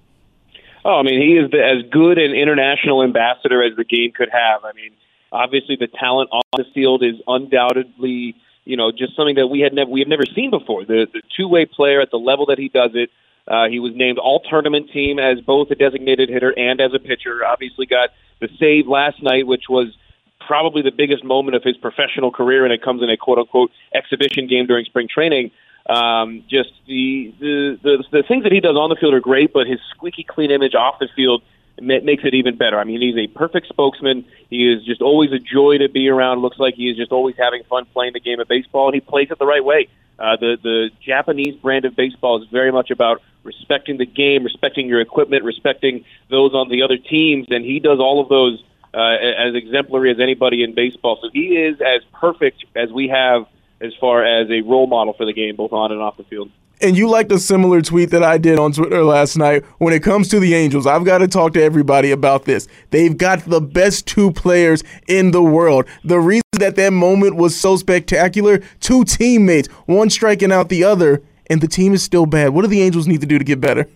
Oh, 0.84 0.98
I 0.98 1.02
mean, 1.02 1.20
he 1.20 1.36
is 1.36 1.50
the, 1.50 1.62
as 1.62 1.90
good 1.90 2.18
an 2.18 2.32
international 2.32 3.02
ambassador 3.02 3.62
as 3.62 3.76
the 3.76 3.84
game 3.84 4.12
could 4.12 4.30
have. 4.32 4.64
I 4.64 4.72
mean, 4.72 4.92
obviously 5.32 5.76
the 5.76 5.86
talent 5.86 6.30
on 6.32 6.42
the 6.56 6.64
field 6.74 7.02
is 7.02 7.16
undoubtedly, 7.26 8.34
you 8.64 8.76
know, 8.76 8.90
just 8.90 9.16
something 9.16 9.36
that 9.36 9.48
we 9.48 9.60
had 9.60 9.72
never 9.72 9.90
we 9.90 10.00
have 10.00 10.08
never 10.08 10.24
seen 10.34 10.50
before. 10.50 10.84
The 10.84 11.06
the 11.12 11.22
two 11.36 11.48
way 11.48 11.66
player 11.66 12.00
at 12.00 12.10
the 12.10 12.18
level 12.18 12.46
that 12.46 12.58
he 12.58 12.68
does 12.68 12.92
it. 12.94 13.10
Uh, 13.48 13.68
he 13.68 13.80
was 13.80 13.92
named 13.96 14.18
all 14.18 14.40
tournament 14.40 14.90
team 14.92 15.18
as 15.18 15.40
both 15.40 15.70
a 15.70 15.74
designated 15.74 16.28
hitter 16.28 16.56
and 16.56 16.80
as 16.80 16.92
a 16.94 16.98
pitcher. 16.98 17.44
Obviously, 17.44 17.86
got 17.86 18.10
the 18.38 18.48
save 18.60 18.86
last 18.86 19.22
night, 19.22 19.46
which 19.46 19.64
was 19.68 19.88
probably 20.46 20.82
the 20.82 20.92
biggest 20.92 21.24
moment 21.24 21.56
of 21.56 21.64
his 21.64 21.76
professional 21.76 22.30
career, 22.30 22.64
and 22.64 22.72
it 22.72 22.82
comes 22.82 23.02
in 23.02 23.10
a 23.10 23.16
quote 23.16 23.38
unquote 23.38 23.72
exhibition 23.94 24.46
game 24.46 24.66
during 24.66 24.84
spring 24.84 25.08
training. 25.12 25.50
Um, 25.88 26.44
just 26.48 26.70
the, 26.86 27.34
the 27.40 27.78
the 27.82 28.04
the 28.10 28.22
things 28.22 28.44
that 28.44 28.52
he 28.52 28.60
does 28.60 28.76
on 28.76 28.90
the 28.90 28.96
field 28.96 29.14
are 29.14 29.20
great, 29.20 29.52
but 29.52 29.66
his 29.66 29.80
squeaky 29.90 30.24
clean 30.24 30.50
image 30.50 30.74
off 30.74 30.98
the 31.00 31.08
field 31.16 31.42
makes 31.80 32.24
it 32.24 32.34
even 32.34 32.56
better. 32.56 32.78
I 32.78 32.84
mean, 32.84 33.00
he's 33.00 33.16
a 33.16 33.26
perfect 33.26 33.68
spokesman. 33.68 34.24
He 34.50 34.70
is 34.70 34.84
just 34.84 35.00
always 35.00 35.32
a 35.32 35.38
joy 35.38 35.78
to 35.78 35.88
be 35.88 36.08
around. 36.08 36.42
Looks 36.42 36.58
like 36.58 36.74
he 36.74 36.90
is 36.90 36.96
just 36.96 37.12
always 37.12 37.36
having 37.38 37.62
fun 37.64 37.86
playing 37.86 38.12
the 38.12 38.20
game 38.20 38.38
of 38.38 38.48
baseball, 38.48 38.86
and 38.86 38.94
he 38.94 39.00
plays 39.00 39.30
it 39.30 39.38
the 39.38 39.46
right 39.46 39.64
way. 39.64 39.88
Uh, 40.18 40.36
the 40.36 40.58
the 40.62 40.90
Japanese 41.00 41.56
brand 41.56 41.86
of 41.86 41.96
baseball 41.96 42.42
is 42.42 42.48
very 42.50 42.70
much 42.70 42.90
about 42.90 43.22
respecting 43.42 43.96
the 43.96 44.06
game, 44.06 44.44
respecting 44.44 44.86
your 44.86 45.00
equipment, 45.00 45.44
respecting 45.44 46.04
those 46.28 46.52
on 46.52 46.68
the 46.68 46.82
other 46.82 46.98
teams, 46.98 47.46
and 47.50 47.64
he 47.64 47.80
does 47.80 47.98
all 47.98 48.20
of 48.20 48.28
those 48.28 48.62
uh, 48.92 49.16
as 49.16 49.54
exemplary 49.54 50.10
as 50.10 50.20
anybody 50.20 50.62
in 50.62 50.74
baseball. 50.74 51.18
So 51.22 51.30
he 51.32 51.56
is 51.56 51.80
as 51.80 52.02
perfect 52.12 52.64
as 52.76 52.92
we 52.92 53.08
have 53.08 53.46
as 53.80 53.92
far 54.00 54.24
as 54.24 54.48
a 54.50 54.60
role 54.60 54.86
model 54.86 55.14
for 55.14 55.24
the 55.24 55.32
game, 55.32 55.56
both 55.56 55.72
on 55.72 55.92
and 55.92 56.00
off 56.00 56.16
the 56.16 56.24
field. 56.24 56.50
And 56.82 56.96
you 56.96 57.08
liked 57.08 57.30
a 57.30 57.38
similar 57.38 57.82
tweet 57.82 58.10
that 58.10 58.22
I 58.22 58.38
did 58.38 58.58
on 58.58 58.72
Twitter 58.72 59.04
last 59.04 59.36
night. 59.36 59.64
When 59.78 59.92
it 59.92 60.02
comes 60.02 60.28
to 60.28 60.40
the 60.40 60.54
Angels, 60.54 60.86
I've 60.86 61.04
got 61.04 61.18
to 61.18 61.28
talk 61.28 61.52
to 61.54 61.62
everybody 61.62 62.10
about 62.10 62.46
this. 62.46 62.68
They've 62.88 63.16
got 63.16 63.40
the 63.44 63.60
best 63.60 64.06
two 64.06 64.32
players 64.32 64.82
in 65.06 65.32
the 65.32 65.42
world. 65.42 65.86
The 66.04 66.18
reason 66.18 66.42
that 66.52 66.76
that 66.76 66.92
moment 66.92 67.36
was 67.36 67.58
so 67.58 67.76
spectacular, 67.76 68.62
two 68.80 69.04
teammates, 69.04 69.68
one 69.86 70.08
striking 70.08 70.52
out 70.52 70.70
the 70.70 70.84
other, 70.84 71.22
and 71.50 71.60
the 71.60 71.68
team 71.68 71.92
is 71.92 72.02
still 72.02 72.24
bad. 72.24 72.50
What 72.50 72.62
do 72.62 72.68
the 72.68 72.80
Angels 72.80 73.06
need 73.06 73.20
to 73.20 73.26
do 73.26 73.38
to 73.38 73.44
get 73.44 73.60
better? 73.60 73.86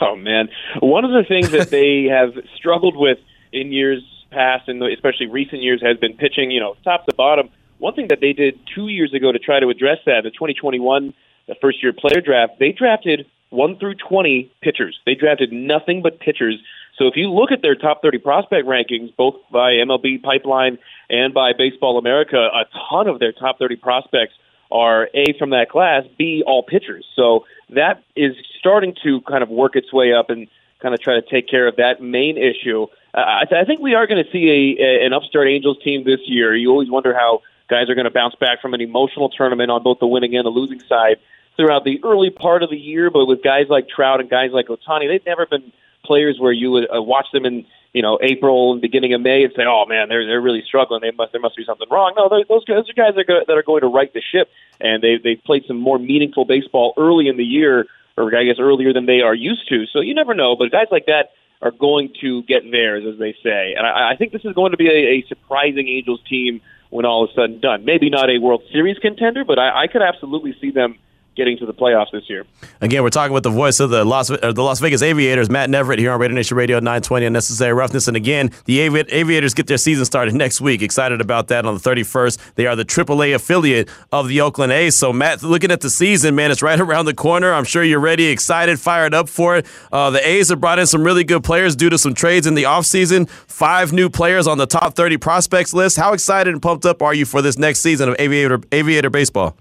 Oh 0.00 0.16
man, 0.16 0.48
one 0.80 1.04
of 1.04 1.10
the 1.10 1.24
things 1.28 1.50
that 1.50 1.70
they 1.70 2.04
have 2.10 2.32
struggled 2.56 2.96
with 2.96 3.18
in 3.52 3.72
years 3.72 4.02
past, 4.30 4.68
and 4.68 4.82
especially 4.82 5.26
recent 5.26 5.62
years, 5.62 5.80
has 5.82 5.98
been 5.98 6.14
pitching. 6.14 6.50
You 6.50 6.60
know, 6.60 6.76
top 6.84 7.06
to 7.06 7.14
bottom 7.14 7.50
one 7.78 7.94
thing 7.94 8.08
that 8.08 8.20
they 8.20 8.32
did 8.32 8.58
two 8.74 8.88
years 8.88 9.14
ago 9.14 9.32
to 9.32 9.38
try 9.38 9.60
to 9.60 9.68
address 9.68 9.98
that, 10.06 10.22
the 10.24 10.30
2021 10.30 11.14
the 11.48 11.54
first 11.60 11.82
year 11.82 11.92
player 11.92 12.20
draft, 12.20 12.58
they 12.60 12.72
drafted 12.72 13.26
1 13.50 13.78
through 13.78 13.94
20 13.94 14.52
pitchers. 14.60 14.98
They 15.06 15.14
drafted 15.14 15.52
nothing 15.52 16.02
but 16.02 16.20
pitchers. 16.20 16.60
So 16.98 17.06
if 17.06 17.14
you 17.16 17.30
look 17.30 17.50
at 17.50 17.62
their 17.62 17.74
top 17.74 18.02
30 18.02 18.18
prospect 18.18 18.66
rankings, 18.66 19.14
both 19.16 19.36
by 19.50 19.72
MLB 19.72 20.22
Pipeline 20.22 20.78
and 21.08 21.32
by 21.32 21.52
Baseball 21.56 21.98
America, 21.98 22.36
a 22.36 22.64
ton 22.90 23.08
of 23.08 23.18
their 23.18 23.32
top 23.32 23.58
30 23.58 23.76
prospects 23.76 24.34
are 24.70 25.08
A, 25.14 25.32
from 25.38 25.50
that 25.50 25.70
class, 25.70 26.04
B, 26.18 26.42
all 26.46 26.62
pitchers. 26.62 27.06
So 27.16 27.46
that 27.70 28.02
is 28.14 28.32
starting 28.58 28.94
to 29.04 29.22
kind 29.22 29.42
of 29.42 29.48
work 29.48 29.76
its 29.76 29.92
way 29.92 30.12
up 30.12 30.28
and 30.28 30.48
kind 30.82 30.94
of 30.94 31.00
try 31.00 31.14
to 31.14 31.22
take 31.22 31.48
care 31.48 31.66
of 31.66 31.76
that 31.76 32.02
main 32.02 32.36
issue. 32.36 32.86
Uh, 33.14 33.20
I, 33.20 33.44
th- 33.48 33.60
I 33.60 33.64
think 33.64 33.80
we 33.80 33.94
are 33.94 34.06
going 34.06 34.22
to 34.22 34.30
see 34.30 34.76
a, 34.78 34.82
a, 34.82 35.06
an 35.06 35.12
upstart 35.14 35.48
Angels 35.48 35.78
team 35.82 36.04
this 36.04 36.20
year. 36.26 36.54
You 36.54 36.70
always 36.70 36.90
wonder 36.90 37.14
how 37.14 37.40
Guys 37.68 37.90
are 37.90 37.94
going 37.94 38.06
to 38.06 38.10
bounce 38.10 38.34
back 38.34 38.60
from 38.62 38.74
an 38.74 38.80
emotional 38.80 39.28
tournament 39.28 39.70
on 39.70 39.82
both 39.82 39.98
the 39.98 40.06
winning 40.06 40.34
and 40.36 40.44
the 40.44 40.50
losing 40.50 40.80
side 40.80 41.16
throughout 41.56 41.84
the 41.84 42.00
early 42.02 42.30
part 42.30 42.62
of 42.62 42.70
the 42.70 42.76
year. 42.76 43.10
But 43.10 43.26
with 43.26 43.42
guys 43.42 43.66
like 43.68 43.88
Trout 43.88 44.20
and 44.20 44.30
guys 44.30 44.50
like 44.52 44.68
Ohtani, 44.68 45.08
they've 45.08 45.26
never 45.26 45.46
been 45.46 45.72
players 46.04 46.38
where 46.38 46.52
you 46.52 46.70
would 46.70 46.84
uh, 46.84 47.02
watch 47.02 47.26
them 47.32 47.44
in 47.44 47.66
you 47.92 48.02
know 48.02 48.18
April 48.22 48.72
and 48.72 48.80
beginning 48.80 49.12
of 49.14 49.20
May 49.20 49.44
and 49.44 49.52
say, 49.54 49.64
"Oh 49.66 49.84
man, 49.86 50.08
they're 50.08 50.26
they're 50.26 50.40
really 50.40 50.62
struggling. 50.66 51.00
They 51.02 51.10
must 51.10 51.32
there 51.32 51.40
must 51.40 51.56
be 51.56 51.64
something 51.64 51.88
wrong." 51.90 52.14
No, 52.16 52.28
those 52.28 52.64
guys 52.64 52.88
are 52.88 52.94
guys 52.94 53.14
that 53.14 53.20
are, 53.20 53.24
go, 53.24 53.40
that 53.46 53.56
are 53.56 53.62
going 53.62 53.82
to 53.82 53.88
right 53.88 54.12
the 54.12 54.22
ship, 54.22 54.48
and 54.80 55.02
they 55.02 55.18
they've 55.22 55.42
played 55.44 55.64
some 55.66 55.78
more 55.78 55.98
meaningful 55.98 56.44
baseball 56.44 56.94
early 56.96 57.28
in 57.28 57.36
the 57.36 57.44
year, 57.44 57.86
or 58.16 58.34
I 58.34 58.44
guess 58.44 58.56
earlier 58.58 58.92
than 58.92 59.06
they 59.06 59.20
are 59.20 59.34
used 59.34 59.68
to. 59.68 59.86
So 59.92 60.00
you 60.00 60.14
never 60.14 60.34
know. 60.34 60.56
But 60.56 60.70
guys 60.70 60.86
like 60.90 61.06
that 61.06 61.32
are 61.60 61.72
going 61.72 62.12
to 62.20 62.42
get 62.44 62.62
theirs, 62.70 63.04
as 63.04 63.18
they 63.18 63.34
say. 63.42 63.74
And 63.76 63.84
I, 63.84 64.12
I 64.12 64.16
think 64.16 64.32
this 64.32 64.44
is 64.44 64.54
going 64.54 64.70
to 64.70 64.76
be 64.76 64.88
a, 64.88 65.18
a 65.18 65.24
surprising 65.26 65.88
Angels 65.88 66.20
team 66.28 66.60
when 66.90 67.04
all 67.04 67.24
is 67.26 67.30
said 67.34 67.50
and 67.50 67.60
done. 67.60 67.84
Maybe 67.84 68.10
not 68.10 68.30
a 68.30 68.38
World 68.38 68.62
Series 68.72 68.98
contender, 68.98 69.44
but 69.44 69.58
I, 69.58 69.84
I 69.84 69.86
could 69.86 70.02
absolutely 70.02 70.54
see 70.60 70.70
them 70.70 70.98
getting 71.38 71.56
to 71.56 71.64
the 71.64 71.72
playoffs 71.72 72.10
this 72.12 72.28
year. 72.28 72.44
Again, 72.82 73.02
we're 73.02 73.08
talking 73.10 73.32
with 73.32 73.44
the 73.44 73.50
voice 73.50 73.80
of 73.80 73.88
the 73.88 74.04
Las, 74.04 74.28
the 74.28 74.52
Las 74.56 74.80
Vegas 74.80 75.00
Aviators, 75.00 75.48
Matt 75.48 75.70
Neverett, 75.70 75.98
here 75.98 76.12
on 76.12 76.20
Radio 76.20 76.34
Nation 76.34 76.56
Radio 76.56 76.78
920 76.78 77.24
Unnecessary 77.26 77.72
Roughness. 77.72 78.08
And 78.08 78.16
again, 78.16 78.50
the 78.66 78.86
Avi- 78.86 79.10
Aviators 79.10 79.54
get 79.54 79.68
their 79.68 79.78
season 79.78 80.04
started 80.04 80.34
next 80.34 80.60
week. 80.60 80.82
Excited 80.82 81.20
about 81.22 81.48
that 81.48 81.64
on 81.64 81.74
the 81.74 81.80
31st. 81.80 82.54
They 82.56 82.66
are 82.66 82.76
the 82.76 82.84
AAA 82.84 83.34
affiliate 83.34 83.88
of 84.12 84.28
the 84.28 84.40
Oakland 84.40 84.72
A's. 84.72 84.96
So, 84.96 85.12
Matt, 85.12 85.42
looking 85.42 85.70
at 85.70 85.80
the 85.80 85.88
season, 85.88 86.34
man, 86.34 86.50
it's 86.50 86.60
right 86.60 86.78
around 86.88 87.06
the 87.06 87.14
corner. 87.14 87.52
I'm 87.52 87.64
sure 87.64 87.82
you're 87.82 88.00
ready, 88.00 88.26
excited, 88.26 88.78
fired 88.78 89.14
up 89.14 89.28
for 89.28 89.56
it. 89.56 89.66
Uh, 89.90 90.10
the 90.10 90.26
A's 90.28 90.50
have 90.50 90.60
brought 90.60 90.78
in 90.78 90.86
some 90.86 91.04
really 91.04 91.24
good 91.24 91.44
players 91.44 91.76
due 91.76 91.88
to 91.88 91.96
some 91.98 92.12
trades 92.14 92.46
in 92.46 92.54
the 92.54 92.64
offseason. 92.64 93.28
Five 93.30 93.92
new 93.92 94.10
players 94.10 94.46
on 94.46 94.58
the 94.58 94.66
top 94.66 94.94
30 94.94 95.16
prospects 95.18 95.72
list. 95.72 95.96
How 95.96 96.12
excited 96.12 96.52
and 96.52 96.60
pumped 96.60 96.84
up 96.84 97.00
are 97.00 97.14
you 97.14 97.24
for 97.24 97.42
this 97.42 97.56
next 97.56 97.80
season 97.80 98.08
of 98.08 98.16
Aviator, 98.18 98.60
Aviator 98.72 99.10
Baseball? 99.10 99.56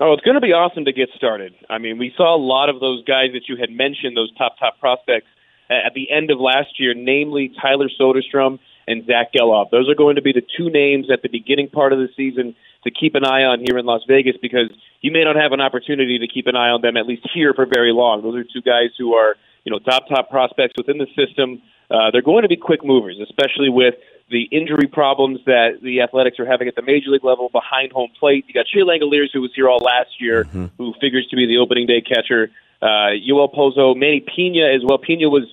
Oh, 0.00 0.14
it's 0.14 0.24
going 0.24 0.34
to 0.34 0.40
be 0.40 0.56
awesome 0.56 0.86
to 0.86 0.92
get 0.92 1.10
started. 1.14 1.52
I 1.68 1.76
mean, 1.76 1.98
we 1.98 2.10
saw 2.16 2.34
a 2.34 2.40
lot 2.40 2.70
of 2.70 2.80
those 2.80 3.04
guys 3.04 3.36
that 3.36 3.52
you 3.52 3.56
had 3.60 3.68
mentioned, 3.68 4.16
those 4.16 4.32
top, 4.34 4.56
top 4.58 4.80
prospects 4.80 5.28
at 5.68 5.92
the 5.94 6.10
end 6.10 6.30
of 6.30 6.40
last 6.40 6.80
year, 6.80 6.94
namely 6.96 7.52
Tyler 7.60 7.90
Soderstrom 8.00 8.58
and 8.88 9.04
Zack 9.04 9.34
Gelof. 9.36 9.68
Those 9.70 9.90
are 9.90 9.94
going 9.94 10.16
to 10.16 10.22
be 10.22 10.32
the 10.32 10.40
two 10.40 10.70
names 10.70 11.12
at 11.12 11.20
the 11.20 11.28
beginning 11.28 11.68
part 11.68 11.92
of 11.92 11.98
the 11.98 12.08
season 12.16 12.56
to 12.84 12.90
keep 12.90 13.14
an 13.14 13.26
eye 13.26 13.44
on 13.44 13.60
here 13.60 13.76
in 13.76 13.84
Las 13.84 14.00
Vegas 14.08 14.36
because 14.40 14.72
you 15.02 15.12
may 15.12 15.22
not 15.22 15.36
have 15.36 15.52
an 15.52 15.60
opportunity 15.60 16.18
to 16.18 16.26
keep 16.26 16.46
an 16.46 16.56
eye 16.56 16.72
on 16.72 16.80
them 16.80 16.96
at 16.96 17.06
least 17.06 17.28
here 17.34 17.52
for 17.52 17.66
very 17.66 17.92
long. 17.92 18.22
Those 18.22 18.36
are 18.36 18.44
two 18.44 18.62
guys 18.64 18.96
who 18.96 19.12
are, 19.12 19.36
you 19.64 19.70
know, 19.70 19.78
top, 19.78 20.08
top 20.08 20.30
prospects 20.30 20.72
within 20.78 20.96
the 20.96 21.06
system. 21.12 21.60
Uh, 21.90 22.10
they're 22.10 22.22
going 22.22 22.42
to 22.42 22.48
be 22.48 22.56
quick 22.56 22.82
movers, 22.82 23.20
especially 23.22 23.68
with 23.68 23.94
the 24.30 24.44
injury 24.50 24.86
problems 24.86 25.40
that 25.46 25.80
the 25.82 26.02
Athletics 26.02 26.38
are 26.38 26.46
having 26.46 26.68
at 26.68 26.76
the 26.76 26.82
major 26.82 27.10
league 27.10 27.24
level 27.24 27.48
behind 27.50 27.92
home 27.92 28.10
plate. 28.18 28.44
You 28.46 28.54
got 28.54 28.66
Shea 28.68 28.80
Langeliers, 28.80 29.28
who 29.32 29.40
was 29.40 29.50
here 29.54 29.68
all 29.68 29.78
last 29.78 30.20
year, 30.20 30.44
mm-hmm. 30.44 30.66
who 30.78 30.94
figures 31.00 31.26
to 31.30 31.36
be 31.36 31.46
the 31.46 31.58
opening 31.58 31.86
day 31.86 32.00
catcher. 32.00 32.50
Uh, 32.80 33.18
Joel 33.26 33.50
Pozo, 33.50 33.96
Manny 33.96 34.20
Pena 34.20 34.72
as 34.74 34.82
well. 34.84 34.98
Pena 34.98 35.28
was 35.28 35.44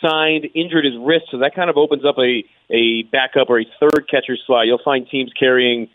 signed, 0.00 0.48
injured 0.54 0.84
his 0.84 0.94
wrist, 0.98 1.26
so 1.30 1.38
that 1.38 1.54
kind 1.54 1.70
of 1.70 1.76
opens 1.76 2.04
up 2.04 2.18
a 2.18 2.44
a 2.70 3.02
backup 3.12 3.50
or 3.50 3.60
a 3.60 3.66
third 3.78 4.08
catcher 4.10 4.36
slot. 4.46 4.66
You'll 4.66 4.80
find 4.82 5.06
teams 5.08 5.30
carrying 5.38 5.88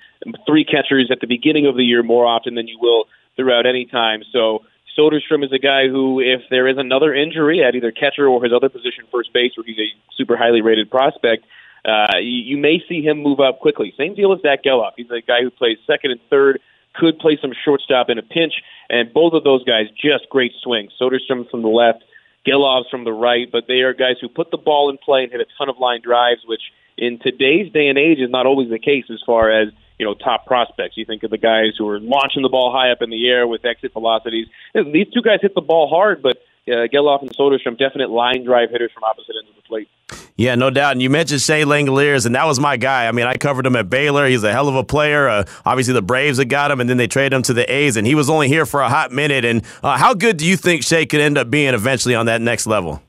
three 0.46 0.64
catchers 0.64 1.10
at 1.12 1.20
the 1.20 1.28
beginning 1.28 1.66
of 1.66 1.76
the 1.76 1.84
year 1.84 2.04
more 2.04 2.26
often 2.26 2.56
than 2.56 2.68
you 2.68 2.78
will 2.80 3.06
throughout 3.36 3.66
any 3.66 3.86
time. 3.86 4.22
So 4.32 4.64
Soderstrom 4.98 5.44
is 5.44 5.52
a 5.52 5.60
guy 5.60 5.88
who, 5.88 6.20
if 6.20 6.42
there 6.50 6.68
is 6.68 6.78
another 6.78 7.14
injury 7.14 7.64
at 7.64 7.76
either 7.76 7.92
catcher 7.92 8.28
or 8.28 8.44
his 8.44 8.54
other 8.54 8.70
position, 8.70 9.06
first 9.12 9.34
base, 9.34 9.52
where 9.56 9.66
he's 9.66 9.78
a 9.78 9.90
super 10.16 10.38
highly 10.38 10.62
rated 10.62 10.90
prospect, 10.90 11.46
uh, 11.88 12.18
you, 12.18 12.56
you 12.56 12.58
may 12.58 12.84
see 12.88 13.02
him 13.02 13.24
move 13.24 13.40
up 13.40 13.60
quickly. 13.60 13.94
Same 13.98 14.14
deal 14.14 14.30
with 14.30 14.42
Zack 14.42 14.64
Gelof. 14.64 14.92
He's 14.98 15.10
a 15.10 15.22
guy 15.22 15.42
who 15.42 15.50
plays 15.50 15.78
second 15.88 16.12
and 16.12 16.20
third, 16.30 16.60
could 16.94 17.18
play 17.20 17.38
some 17.42 17.54
shortstop 17.64 18.10
in 18.10 18.18
a 18.18 18.24
pinch, 18.24 18.54
and 18.90 19.14
both 19.14 19.34
of 19.34 19.44
those 19.44 19.64
guys 19.64 19.86
just 19.96 20.30
great 20.30 20.52
swings. 20.62 20.92
Soderstrom 21.00 21.50
from 21.50 21.62
the 21.62 21.70
left, 21.70 22.04
Gelof's 22.46 22.90
from 22.90 23.04
the 23.04 23.14
right, 23.14 23.48
but 23.52 23.66
they 23.68 23.82
are 23.82 23.94
guys 23.94 24.16
who 24.20 24.28
put 24.30 24.52
the 24.52 24.58
ball 24.58 24.90
in 24.90 24.98
play 24.98 25.24
and 25.24 25.32
hit 25.32 25.42
a 25.42 25.46
ton 25.58 25.70
of 25.70 25.78
line 25.80 26.02
drives, 26.02 26.42
which 26.46 26.62
in 26.98 27.20
today's 27.20 27.72
day 27.72 27.88
and 27.88 27.98
age 27.98 28.20
is 28.20 28.30
not 28.30 28.46
always 28.46 28.70
the 28.70 28.80
case 28.80 29.06
as 29.12 29.22
far 29.26 29.52
as 29.52 29.70
you 30.00 30.06
know 30.06 30.14
top 30.14 30.46
prospects. 30.46 30.98
You 30.98 31.06
think 31.06 31.24
of 31.24 31.32
the 31.32 31.38
guys 31.38 31.74
who 31.78 31.88
are 31.88 32.00
launching 32.00 32.42
the 32.42 32.50
ball 32.50 32.72
high 32.72 32.92
up 32.92 33.02
in 33.02 33.10
the 33.10 33.30
air 33.30 33.48
with 33.48 33.66
exit 33.66 33.94
velocities. 33.94 34.48
These 34.74 35.08
two 35.14 35.22
guys 35.22 35.40
hit 35.42 35.56
the 35.56 35.62
ball 35.62 35.88
hard, 35.88 36.22
but 36.22 36.38
uh, 36.68 36.88
Gelof 36.88 37.22
and 37.22 37.36
Soderstrom 37.36 37.78
definite 37.78 38.10
line 38.10 38.44
drive 38.44 38.70
hitters 38.70 38.92
from 38.92 39.04
opposite 39.04 39.36
ends 39.40 39.50
of 39.50 39.56
the 39.56 39.68
plate. 39.68 39.90
Yeah, 40.36 40.54
no 40.54 40.70
doubt. 40.70 40.92
And 40.92 41.02
you 41.02 41.10
mentioned 41.10 41.42
Shea 41.42 41.64
Langeliers, 41.64 42.26
and 42.26 42.36
that 42.36 42.46
was 42.46 42.60
my 42.60 42.78
guy. 42.78 43.08
I 43.08 43.12
mean, 43.12 43.26
I 43.26 43.36
covered 43.36 43.66
him 43.66 43.76
at 43.76 43.90
Baylor. 43.90 44.28
He's 44.28 44.44
a 44.44 44.52
hell 44.52 44.68
of 44.68 44.76
a 44.76 44.84
player. 44.84 45.28
Uh, 45.28 45.46
obviously, 45.66 45.96
the 45.96 46.04
Braves 46.04 46.38
had 46.38 46.50
got 46.50 46.70
him, 46.70 46.80
and 46.80 46.88
then 46.88 46.98
they 46.98 47.08
traded 47.08 47.34
him 47.34 47.42
to 47.44 47.54
the 47.54 47.72
A's, 47.72 47.98
and 47.98 48.06
he 48.06 48.14
was 48.14 48.30
only 48.30 48.48
here 48.48 48.66
for 48.66 48.82
a 48.82 48.90
hot 48.90 49.12
minute. 49.12 49.46
And 49.46 49.64
uh, 49.84 49.98
how 49.98 50.14
good 50.14 50.38
do 50.38 50.46
you 50.46 50.56
think 50.56 50.84
Shea 50.84 51.08
could 51.08 51.22
end 51.22 51.38
up 51.38 51.50
being 51.50 51.74
eventually 51.74 52.14
on 52.14 52.28
that 52.28 52.42
next 52.42 52.68
level? 52.68 53.02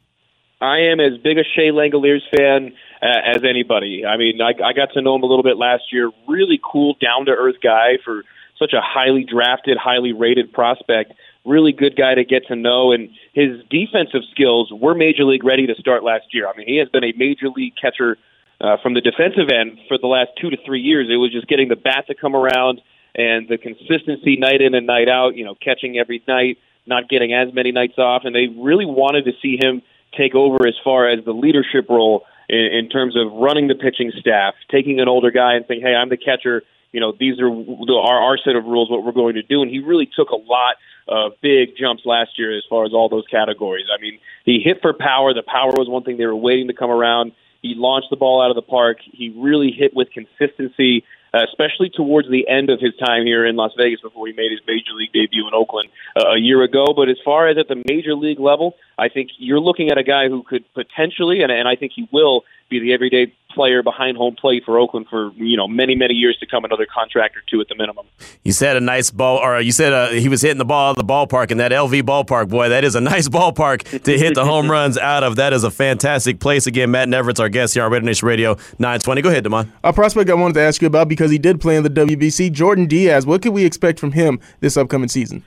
I 0.60 0.78
am 0.90 1.00
as 1.00 1.18
big 1.22 1.38
a 1.38 1.44
Shea 1.44 1.68
Langeliers 1.70 2.22
fan 2.36 2.72
uh, 3.02 3.36
as 3.36 3.44
anybody. 3.48 4.04
I 4.06 4.16
mean, 4.16 4.40
I, 4.40 4.54
I 4.64 4.72
got 4.72 4.92
to 4.94 5.02
know 5.02 5.14
him 5.14 5.22
a 5.22 5.26
little 5.26 5.44
bit 5.44 5.56
last 5.56 5.84
year. 5.92 6.10
Really 6.26 6.58
cool, 6.64 6.96
down 7.00 7.26
to 7.26 7.32
earth 7.32 7.56
guy 7.62 7.98
for 8.04 8.24
such 8.58 8.72
a 8.72 8.80
highly 8.82 9.24
drafted, 9.24 9.76
highly 9.76 10.12
rated 10.12 10.52
prospect 10.52 11.12
really 11.48 11.72
good 11.72 11.96
guy 11.96 12.14
to 12.14 12.24
get 12.24 12.46
to 12.48 12.56
know, 12.56 12.92
and 12.92 13.08
his 13.32 13.58
defensive 13.70 14.22
skills 14.30 14.70
were 14.72 14.94
major 14.94 15.24
league 15.24 15.44
ready 15.44 15.66
to 15.66 15.74
start 15.74 16.04
last 16.04 16.26
year. 16.32 16.46
I 16.46 16.56
mean, 16.56 16.66
he 16.66 16.76
has 16.76 16.88
been 16.88 17.04
a 17.04 17.12
major 17.16 17.48
league 17.48 17.74
catcher 17.80 18.18
uh, 18.60 18.76
from 18.82 18.94
the 18.94 19.00
defensive 19.00 19.48
end 19.52 19.78
for 19.88 19.98
the 19.98 20.06
last 20.06 20.30
two 20.40 20.50
to 20.50 20.56
three 20.64 20.80
years. 20.80 21.08
It 21.10 21.16
was 21.16 21.32
just 21.32 21.48
getting 21.48 21.68
the 21.68 21.76
bat 21.76 22.06
to 22.08 22.14
come 22.14 22.34
around 22.36 22.80
and 23.14 23.48
the 23.48 23.58
consistency 23.58 24.36
night 24.36 24.60
in 24.60 24.74
and 24.74 24.86
night 24.86 25.08
out. 25.08 25.36
You 25.36 25.44
know, 25.44 25.54
catching 25.54 25.98
every 25.98 26.22
night, 26.28 26.58
not 26.86 27.08
getting 27.08 27.32
as 27.32 27.52
many 27.54 27.72
nights 27.72 27.98
off, 27.98 28.22
and 28.24 28.34
they 28.34 28.46
really 28.46 28.86
wanted 28.86 29.24
to 29.24 29.32
see 29.40 29.58
him 29.60 29.82
take 30.16 30.34
over 30.34 30.66
as 30.66 30.74
far 30.82 31.08
as 31.08 31.24
the 31.24 31.32
leadership 31.32 31.88
role 31.88 32.24
in, 32.48 32.58
in 32.58 32.88
terms 32.88 33.14
of 33.16 33.32
running 33.32 33.68
the 33.68 33.74
pitching 33.74 34.12
staff, 34.18 34.54
taking 34.70 35.00
an 35.00 35.08
older 35.08 35.30
guy 35.30 35.54
and 35.54 35.64
saying, 35.68 35.80
"Hey, 35.80 35.94
I'm 35.94 36.08
the 36.08 36.16
catcher." 36.16 36.62
You 36.92 37.00
know, 37.00 37.12
these 37.18 37.38
are 37.40 37.48
our, 37.48 38.22
our 38.22 38.38
set 38.38 38.56
of 38.56 38.64
rules, 38.64 38.90
what 38.90 39.04
we're 39.04 39.12
going 39.12 39.34
to 39.34 39.42
do. 39.42 39.62
And 39.62 39.70
he 39.70 39.80
really 39.80 40.08
took 40.14 40.30
a 40.30 40.36
lot 40.36 40.76
uh, 41.08 41.30
big 41.42 41.76
jumps 41.78 42.02
last 42.04 42.38
year 42.38 42.56
as 42.56 42.64
far 42.68 42.84
as 42.84 42.92
all 42.92 43.08
those 43.08 43.26
categories. 43.30 43.86
I 43.96 44.00
mean, 44.00 44.18
he 44.44 44.60
hit 44.64 44.78
for 44.82 44.92
power. 44.92 45.34
The 45.34 45.42
power 45.42 45.72
was 45.76 45.88
one 45.88 46.04
thing 46.04 46.16
they 46.16 46.26
were 46.26 46.36
waiting 46.36 46.68
to 46.68 46.74
come 46.74 46.90
around. 46.90 47.32
He 47.62 47.74
launched 47.76 48.08
the 48.10 48.16
ball 48.16 48.42
out 48.42 48.50
of 48.50 48.56
the 48.56 48.62
park. 48.62 48.98
He 49.02 49.34
really 49.36 49.72
hit 49.72 49.92
with 49.94 50.08
consistency, 50.12 51.04
especially 51.34 51.90
towards 51.90 52.30
the 52.30 52.46
end 52.48 52.70
of 52.70 52.78
his 52.80 52.94
time 52.96 53.26
here 53.26 53.44
in 53.44 53.56
Las 53.56 53.72
Vegas 53.76 54.00
before 54.00 54.26
he 54.26 54.32
made 54.32 54.52
his 54.52 54.60
major 54.66 54.92
league 54.94 55.12
debut 55.12 55.46
in 55.46 55.54
Oakland 55.54 55.88
uh, 56.16 56.30
a 56.36 56.38
year 56.38 56.62
ago. 56.62 56.86
But 56.94 57.08
as 57.08 57.16
far 57.24 57.48
as 57.48 57.58
at 57.58 57.68
the 57.68 57.82
major 57.88 58.14
league 58.14 58.38
level, 58.38 58.76
I 58.96 59.08
think 59.08 59.30
you're 59.38 59.60
looking 59.60 59.90
at 59.90 59.98
a 59.98 60.04
guy 60.04 60.28
who 60.28 60.42
could 60.42 60.64
potentially, 60.72 61.42
and 61.42 61.52
I 61.52 61.74
think 61.74 61.92
he 61.94 62.08
will, 62.12 62.44
be 62.68 62.80
the 62.80 62.92
everyday 62.92 63.32
player 63.50 63.82
behind 63.82 64.16
home 64.16 64.36
plate 64.36 64.62
for 64.64 64.78
Oakland 64.78 65.06
for 65.08 65.32
you 65.32 65.56
know 65.56 65.66
many 65.66 65.94
many 65.94 66.14
years 66.14 66.36
to 66.38 66.46
come. 66.46 66.64
Another 66.64 66.86
contract 66.86 67.36
or 67.36 67.42
two 67.50 67.60
at 67.60 67.68
the 67.68 67.74
minimum. 67.74 68.06
You 68.44 68.52
said 68.52 68.76
a 68.76 68.80
nice 68.80 69.10
ball, 69.10 69.38
or 69.38 69.60
you 69.60 69.72
said 69.72 69.92
uh, 69.92 70.08
he 70.10 70.28
was 70.28 70.42
hitting 70.42 70.58
the 70.58 70.64
ball 70.64 70.90
out 70.90 70.98
of 70.98 71.06
the 71.06 71.12
ballpark, 71.12 71.50
and 71.50 71.60
that 71.60 71.72
LV 71.72 72.02
ballpark, 72.02 72.48
boy, 72.48 72.68
that 72.68 72.84
is 72.84 72.94
a 72.94 73.00
nice 73.12 73.28
ballpark 73.28 74.02
to 74.02 74.18
hit 74.18 74.34
the 74.34 74.44
home 74.44 74.70
runs 74.70 74.98
out 74.98 75.24
of. 75.24 75.36
That 75.36 75.52
is 75.52 75.64
a 75.64 75.70
fantastic 75.70 76.40
place. 76.40 76.66
Again, 76.66 76.90
Matt 76.90 77.08
Neverett's 77.08 77.40
our 77.40 77.48
guest 77.48 77.74
here 77.74 77.84
on 77.84 77.92
Raider 77.92 78.04
Nation 78.04 78.28
Radio 78.28 78.54
920. 78.78 79.22
Go 79.22 79.30
ahead, 79.30 79.44
Damon. 79.44 79.72
A 79.82 79.92
prospect 79.92 80.30
I 80.30 80.34
wanted 80.34 80.54
to 80.54 80.60
ask 80.60 80.80
you 80.80 80.86
about 80.86 81.08
because 81.08 81.30
he 81.30 81.38
did 81.38 81.60
play 81.60 81.76
in 81.76 81.82
the 81.82 81.90
WBC, 81.90 82.52
Jordan 82.52 82.86
Diaz. 82.86 83.26
What 83.26 83.42
can 83.42 83.52
we 83.52 83.64
expect 83.64 83.98
from 83.98 84.12
him 84.12 84.40
this 84.60 84.76
upcoming 84.76 85.08
season? 85.08 85.42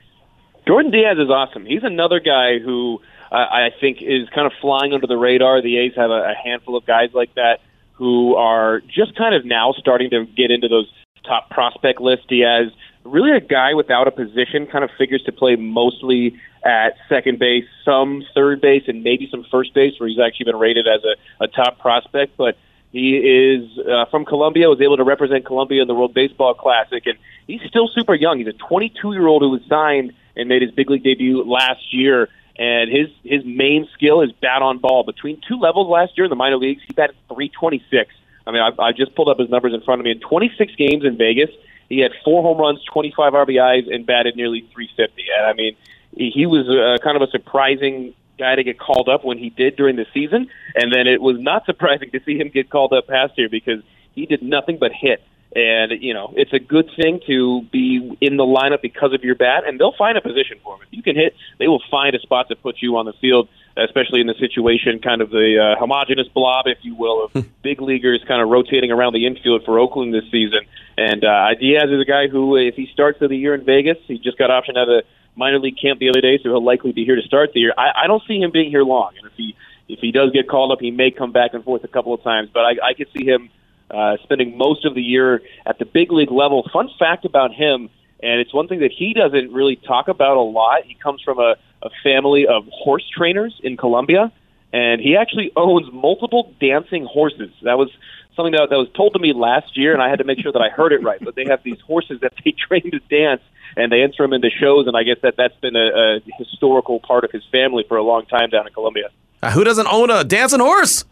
Jordan 0.68 0.92
Diaz 0.92 1.18
is 1.18 1.30
awesome. 1.30 1.66
He's 1.66 1.84
another 1.84 2.20
guy 2.20 2.60
who 2.60 3.02
uh, 3.32 3.36
I 3.36 3.70
think 3.80 4.02
is 4.02 4.30
kind 4.30 4.46
of 4.46 4.54
flying 4.62 4.94
under 4.94 5.08
the 5.08 5.18
radar. 5.18 5.62
The 5.62 5.78
A's 5.78 5.94
have 5.96 6.12
a, 6.12 6.32
a 6.32 6.36
handful 6.36 6.76
of 6.76 6.86
guys 6.86 7.10
like 7.14 7.34
that 7.36 7.60
who 7.94 8.36
are 8.36 8.82
just 8.82 9.16
kind 9.16 9.36
of 9.36 9.46
now 9.46 9.74
starting 9.74 10.10
to 10.10 10.26
get 10.26 10.52
into 10.52 10.68
those 10.68 10.92
top 11.24 11.50
prospect 11.50 12.02
lists. 12.02 12.26
Diaz, 12.28 12.72
really 13.04 13.32
a 13.32 13.40
guy 13.40 13.74
without 13.74 14.08
a 14.08 14.12
position, 14.12 14.68
kind 14.68 14.84
of 14.84 14.90
figures 14.98 15.24
to 15.24 15.32
play 15.32 15.56
mostly 15.56 16.36
at 16.64 16.96
second 17.10 17.40
base, 17.40 17.66
some 17.84 18.24
third 18.36 18.62
base, 18.62 18.84
and 18.88 19.04
maybe 19.04 19.28
some 19.30 19.46
first 19.50 19.74
base, 19.74 20.00
where 20.00 20.10
he's 20.10 20.20
actually 20.20 20.46
been 20.46 20.58
rated 20.58 20.88
as 20.88 21.02
a, 21.04 21.44
a 21.44 21.48
top 21.48 21.80
prospect. 21.80 22.38
But 22.38 22.58
he 22.92 23.18
is 23.18 23.80
uh, 23.80 24.06
from 24.06 24.26
Colombia, 24.26 24.68
was 24.68 24.82
able 24.82 24.98
to 24.98 25.04
represent 25.04 25.46
Colombia 25.46 25.82
in 25.82 25.88
the 25.88 25.96
World 25.96 26.14
Baseball 26.14 26.54
Classic, 26.54 27.06
and 27.06 27.18
he's 27.48 27.62
still 27.68 27.88
super 27.88 28.14
young. 28.14 28.40
He's 28.40 28.48
a 28.48 28.54
22 28.54 29.14
year 29.14 29.28
old 29.28 29.42
who 29.42 29.50
was 29.50 29.62
signed 29.70 30.14
and 30.36 30.50
made 30.50 30.62
his 30.62 30.72
big 30.72 30.90
league 30.90 31.04
debut 31.04 31.44
last 31.44 31.94
year 31.94 32.30
and 32.58 32.92
his 32.92 33.08
his 33.24 33.44
main 33.46 33.88
skill 33.94 34.22
is 34.22 34.32
bat 34.34 34.62
on 34.62 34.78
ball. 34.78 35.04
Between 35.04 35.42
two 35.48 35.58
levels 35.58 35.90
last 35.90 36.18
year 36.18 36.26
in 36.26 36.30
the 36.30 36.36
minor 36.36 36.58
leagues, 36.58 36.82
he 36.86 36.94
batted 36.94 37.16
326. 37.28 38.14
I 38.46 38.52
mean, 38.52 38.62
I, 38.62 38.70
I 38.82 38.92
just 38.92 39.16
pulled 39.16 39.30
up 39.30 39.40
his 39.40 39.50
numbers 39.50 39.74
in 39.74 39.82
front 39.82 40.02
of 40.02 40.06
me. 40.06 40.12
In 40.12 40.20
26 40.20 40.76
games 40.76 41.06
in 41.06 41.18
Vegas, 41.18 41.50
he 41.90 42.00
had 42.00 42.12
four 42.24 42.42
home 42.42 42.58
runs, 42.58 42.84
25 42.86 43.34
RBIs, 43.34 43.94
and 43.94 44.06
batted 44.06 44.36
nearly 44.36 44.62
350. 44.74 45.26
And 45.38 45.46
I 45.46 45.54
mean, 45.54 45.76
he, 46.16 46.46
was 46.46 46.68
uh, 46.68 47.02
kind 47.04 47.16
of 47.16 47.22
a 47.22 47.32
surprising 47.32 48.14
guy 48.38 48.56
to 48.56 48.64
get 48.64 48.80
called 48.80 49.10
up 49.10 49.24
when 49.24 49.38
he 49.38 49.50
did 49.50 49.76
during 49.76 49.96
the 49.96 50.06
season, 50.14 50.48
and 50.76 50.92
then 50.92 51.08
it 51.08 51.22
was 51.22 51.40
not 51.40 51.66
surprising 51.72 52.12
to 52.12 52.20
see 52.26 52.38
him 52.38 52.50
get 52.50 52.70
called 52.70 52.94
up 52.94 53.08
past 53.08 53.38
year 53.38 53.50
because 53.50 53.82
he 54.14 54.26
did 54.26 54.42
nothing 54.42 54.78
but 54.80 54.92
hit. 54.92 55.24
And 55.54 56.02
you 56.02 56.14
know, 56.14 56.34
it's 56.36 56.54
a 56.54 56.60
good 56.60 56.90
thing 56.96 57.20
to 57.28 57.62
be 57.72 58.18
in 58.22 58.38
the 58.38 58.44
lineup 58.44 58.82
because 58.82 59.14
of 59.14 59.24
your 59.24 59.36
bat, 59.36 59.64
and 59.68 59.80
they'll 59.80 59.96
find 59.98 60.18
a 60.18 60.22
position 60.22 60.60
for 60.64 60.76
him. 60.76 60.82
If 60.88 60.98
you 60.98 61.04
can 61.04 61.16
hit, 61.16 61.36
they 61.60 61.68
will 61.68 61.84
find 61.92 62.16
a 62.16 62.20
spot 62.20 62.48
to 62.50 62.56
put 62.56 62.78
you 62.80 62.96
on 62.96 63.06
the 63.06 63.14
field, 63.20 63.50
especially 63.76 64.22
in 64.22 64.28
the 64.28 64.36
situation, 64.40 65.00
kind 65.00 65.22
of 65.22 65.30
the 65.30 65.60
uh, 65.60 65.80
homogenous 65.80 66.28
blob, 66.30 66.68
if 66.68 66.78
you 66.84 66.96
will, 66.96 67.26
of 67.26 67.46
big 67.62 67.82
leaguers 67.82 68.24
kind 68.28 68.42
of 68.42 68.48
rotating 68.48 68.92
around 68.92 69.14
the 69.14 69.26
infield 69.28 69.64
for 69.66 69.78
Oakland 69.78 70.14
this 70.14 70.24
season. 70.32 70.62
And 70.98 71.24
uh, 71.26 71.54
Diaz 71.60 71.90
is 71.92 72.00
a 72.00 72.06
guy 72.06 72.28
who, 72.28 72.56
if 72.56 72.76
he 72.76 72.88
starts 72.94 73.20
the 73.20 73.28
year 73.36 73.54
in 73.54 73.66
Vegas, 73.66 73.98
he 74.08 74.20
just 74.20 74.38
got 74.38 74.52
option 74.52 74.78
out 74.78 74.88
of 74.88 75.04
minor 75.36 75.60
league 75.60 75.78
camp 75.82 76.00
the 76.00 76.10
other 76.10 76.22
day, 76.22 76.38
so 76.42 76.50
he'll 76.50 76.64
likely 76.64 76.94
be 76.94 77.04
here 77.04 77.16
to 77.16 77.24
start 77.24 77.52
the 77.54 77.60
year. 77.60 77.74
I, 77.78 78.04
I 78.04 78.08
don't 78.08 78.24
see 78.28 78.40
him 78.40 78.52
being 78.52 78.70
here 78.70 78.84
long, 78.84 79.14
and 79.18 79.30
if 79.30 79.34
he 79.36 79.56
if 79.88 80.00
he 80.00 80.12
does 80.14 80.32
get 80.32 80.48
called 80.48 80.72
up, 80.72 80.80
he 80.80 80.92
may 80.92 81.12
come 81.12 81.34
back 81.34 81.54
and 81.54 81.64
forth 81.66 81.84
a 81.84 81.88
couple 81.88 82.14
of 82.14 82.24
times, 82.24 82.50
but 82.54 82.62
I, 82.62 82.92
I 82.92 82.94
could 82.94 83.08
see 83.18 83.26
him 83.26 83.50
uh, 83.92 84.18
spending 84.24 84.58
most 84.58 84.86
of 84.86 84.96
the 84.96 85.02
year 85.02 85.42
at 85.66 85.80
the 85.80 85.86
big 85.86 86.12
league 86.12 86.32
level. 86.32 86.68
Fun 86.72 86.90
fact 86.98 87.26
about 87.26 87.54
him, 87.54 87.90
and 88.22 88.40
it's 88.40 88.54
one 88.54 88.68
thing 88.68 88.80
that 88.80 88.92
he 88.92 89.14
doesn't 89.14 89.52
really 89.52 89.76
talk 89.76 90.08
about 90.08 90.38
a 90.38 90.42
lot. 90.42 90.84
He 90.86 90.96
comes 90.96 91.22
from 91.22 91.40
a, 91.40 91.56
a 91.82 91.90
family 92.04 92.48
of 92.48 92.66
horse 92.72 93.08
trainers 93.16 93.60
in 93.64 93.78
Colombia, 93.78 94.32
and 94.74 95.02
he 95.02 95.18
actually 95.18 95.52
owns 95.56 95.92
multiple 95.92 96.54
dancing 96.60 97.06
horses. 97.06 97.52
That 97.64 97.78
was 97.78 97.90
something 98.36 98.54
that, 98.54 98.70
that 98.70 98.78
was 98.78 98.90
told 98.96 99.14
to 99.14 99.20
me 99.20 99.34
last 99.34 99.78
year, 99.78 99.94
and 99.94 100.02
I 100.02 100.10
had 100.10 100.20
to 100.20 100.24
make 100.24 100.40
sure 100.40 100.52
that 100.52 100.62
I 100.62 100.70
heard 100.70 100.94
it 100.94 101.04
right. 101.04 101.20
But 101.22 101.36
they 101.36 101.46
have 101.46 101.62
these 101.64 101.80
horses 101.82 102.22
that 102.22 102.34
they 102.44 102.52
train 102.68 102.90
to 102.92 103.00
dance, 103.00 103.42
and 103.76 103.92
they 103.92 104.02
enter 104.02 104.24
them 104.24 104.34
into 104.34 104.50
shows, 104.50 104.88
and 104.88 104.96
I 104.96 105.04
guess 105.04 105.18
that 105.24 105.36
that's 105.38 105.56
been 105.58 105.76
a, 105.76 106.18
a 106.18 106.20
historical 106.38 107.00
part 107.00 107.24
of 107.24 107.32
his 107.32 107.44
family 107.52 107.84
for 107.88 107.98
a 107.98 108.04
long 108.04 108.26
time 108.26 108.50
down 108.50 108.68
in 108.68 108.74
Colombia. 108.74 109.10
Uh, 109.44 109.52
who 109.52 109.64
doesn't 109.64 109.88
own 109.88 110.10
a 110.10 110.24
dancing 110.24 110.60
horse? 110.60 111.04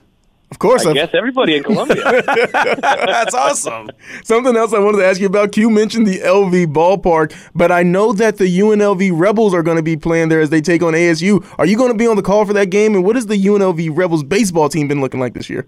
Of 0.51 0.57
course, 0.59 0.85
I 0.85 0.89
I've- 0.89 0.99
guess 0.99 1.09
everybody 1.13 1.55
in 1.57 1.63
Colombia. 1.63 2.01
That's 2.25 3.35
awesome. 3.35 3.89
Something 4.23 4.55
else 4.57 4.73
I 4.73 4.79
wanted 4.79 4.97
to 4.99 5.05
ask 5.05 5.19
you 5.21 5.27
about. 5.27 5.51
Q 5.51 5.69
mentioned 5.69 6.07
the 6.07 6.19
LV 6.19 6.73
ballpark, 6.73 7.35
but 7.53 7.71
I 7.71 7.83
know 7.83 8.13
that 8.13 8.37
the 8.37 8.59
UNLV 8.59 9.11
Rebels 9.13 9.53
are 9.53 9.61
going 9.63 9.77
to 9.77 9.83
be 9.83 9.95
playing 9.95 10.29
there 10.29 10.41
as 10.41 10.49
they 10.49 10.61
take 10.61 10.81
on 10.81 10.93
ASU. 10.93 11.45
Are 11.59 11.65
you 11.65 11.77
going 11.77 11.91
to 11.91 11.97
be 11.97 12.07
on 12.07 12.15
the 12.15 12.23
call 12.23 12.45
for 12.45 12.53
that 12.53 12.67
game? 12.71 12.95
And 12.95 13.03
what 13.05 13.15
has 13.15 13.27
the 13.27 13.35
UNLV 13.37 13.95
Rebels 13.95 14.23
baseball 14.23 14.69
team 14.69 14.87
been 14.87 15.01
looking 15.01 15.19
like 15.19 15.33
this 15.35 15.49
year? 15.49 15.67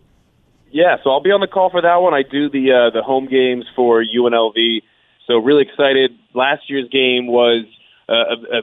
Yeah, 0.71 0.97
so 1.03 1.11
I'll 1.11 1.21
be 1.21 1.31
on 1.31 1.41
the 1.41 1.47
call 1.47 1.69
for 1.69 1.81
that 1.81 1.95
one. 1.97 2.13
I 2.13 2.23
do 2.23 2.49
the 2.49 2.71
uh, 2.71 2.89
the 2.91 3.03
home 3.03 3.27
games 3.27 3.65
for 3.75 4.03
UNLV, 4.03 4.81
so 5.27 5.37
really 5.37 5.63
excited. 5.63 6.11
Last 6.33 6.69
year's 6.69 6.87
game 6.89 7.27
was 7.27 7.65
uh, 8.07 8.13
a, 8.13 8.57
a 8.59 8.61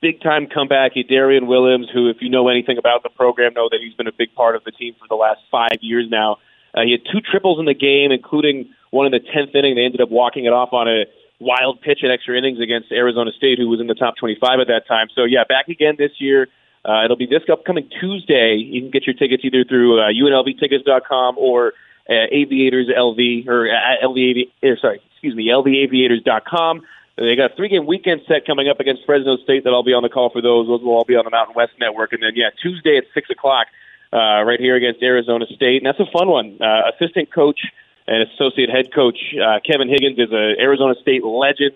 big 0.00 0.20
time 0.20 0.46
comeback. 0.46 0.92
Darian 1.08 1.46
Williams, 1.46 1.88
who, 1.92 2.08
if 2.08 2.18
you 2.20 2.28
know 2.28 2.48
anything 2.48 2.78
about 2.78 3.02
the 3.02 3.10
program, 3.10 3.54
know 3.54 3.68
that 3.70 3.80
he's 3.82 3.94
been 3.94 4.06
a 4.06 4.12
big 4.12 4.34
part 4.34 4.56
of 4.56 4.64
the 4.64 4.72
team 4.72 4.94
for 4.98 5.06
the 5.08 5.14
last 5.14 5.40
five 5.50 5.78
years 5.80 6.06
now. 6.10 6.38
Uh, 6.74 6.82
he 6.82 6.92
had 6.92 7.00
two 7.10 7.20
triples 7.20 7.58
in 7.58 7.66
the 7.66 7.74
game, 7.74 8.12
including 8.12 8.68
one 8.90 9.06
in 9.06 9.12
the 9.12 9.20
tenth 9.20 9.54
inning. 9.54 9.74
They 9.74 9.84
ended 9.84 10.00
up 10.00 10.10
walking 10.10 10.44
it 10.44 10.52
off 10.52 10.72
on 10.72 10.88
a 10.88 11.04
wild 11.40 11.80
pitch 11.80 12.00
at 12.04 12.10
extra 12.10 12.36
innings 12.36 12.60
against 12.60 12.92
Arizona 12.92 13.32
State, 13.32 13.58
who 13.58 13.68
was 13.68 13.80
in 13.80 13.86
the 13.86 13.94
top 13.94 14.16
25 14.16 14.60
at 14.60 14.66
that 14.68 14.86
time. 14.86 15.08
So 15.14 15.24
yeah, 15.24 15.44
back 15.48 15.68
again 15.68 15.96
this 15.98 16.12
year. 16.18 16.48
Uh, 16.84 17.04
it'll 17.04 17.16
be 17.16 17.26
this 17.26 17.42
upcoming 17.50 17.88
Tuesday. 18.00 18.56
You 18.56 18.80
can 18.80 18.90
get 18.90 19.06
your 19.06 19.14
tickets 19.14 19.44
either 19.44 19.64
through 19.64 20.00
uh, 20.00 20.12
UNLVtickets.com 20.12 21.36
or 21.36 21.74
uh, 22.08 22.26
Aviators 22.30 22.88
LV 22.88 23.48
or 23.48 23.68
uh, 23.68 24.06
LV 24.06 24.48
er, 24.64 24.76
sorry, 24.80 25.00
excuse 25.12 25.34
me, 25.34 25.48
LVAviators.com. 25.48 26.82
They 27.16 27.36
got 27.36 27.52
a 27.52 27.54
three-game 27.56 27.86
weekend 27.86 28.22
set 28.26 28.46
coming 28.46 28.68
up 28.68 28.80
against 28.80 29.04
Fresno 29.04 29.36
State 29.38 29.64
that 29.64 29.70
I'll 29.70 29.82
be 29.82 29.92
on 29.92 30.02
the 30.02 30.08
call 30.08 30.30
for 30.30 30.40
those. 30.40 30.66
Those 30.66 30.82
will 30.82 30.94
all 30.94 31.04
be 31.04 31.16
on 31.16 31.24
the 31.24 31.30
Mountain 31.30 31.54
West 31.54 31.72
Network, 31.78 32.12
and 32.12 32.22
then 32.22 32.32
yeah, 32.34 32.50
Tuesday 32.62 32.96
at 32.96 33.04
six 33.12 33.28
o'clock, 33.30 33.66
uh, 34.12 34.42
right 34.42 34.58
here 34.58 34.76
against 34.76 35.02
Arizona 35.02 35.46
State, 35.54 35.82
and 35.82 35.86
that's 35.86 36.00
a 36.00 36.10
fun 36.10 36.28
one. 36.28 36.58
Uh, 36.60 36.90
assistant 36.94 37.32
coach 37.32 37.60
and 38.06 38.28
associate 38.28 38.70
head 38.70 38.92
coach 38.92 39.18
uh, 39.36 39.60
Kevin 39.64 39.88
Higgins 39.88 40.18
is 40.18 40.32
an 40.32 40.56
Arizona 40.58 40.94
State 41.00 41.24
legend. 41.24 41.72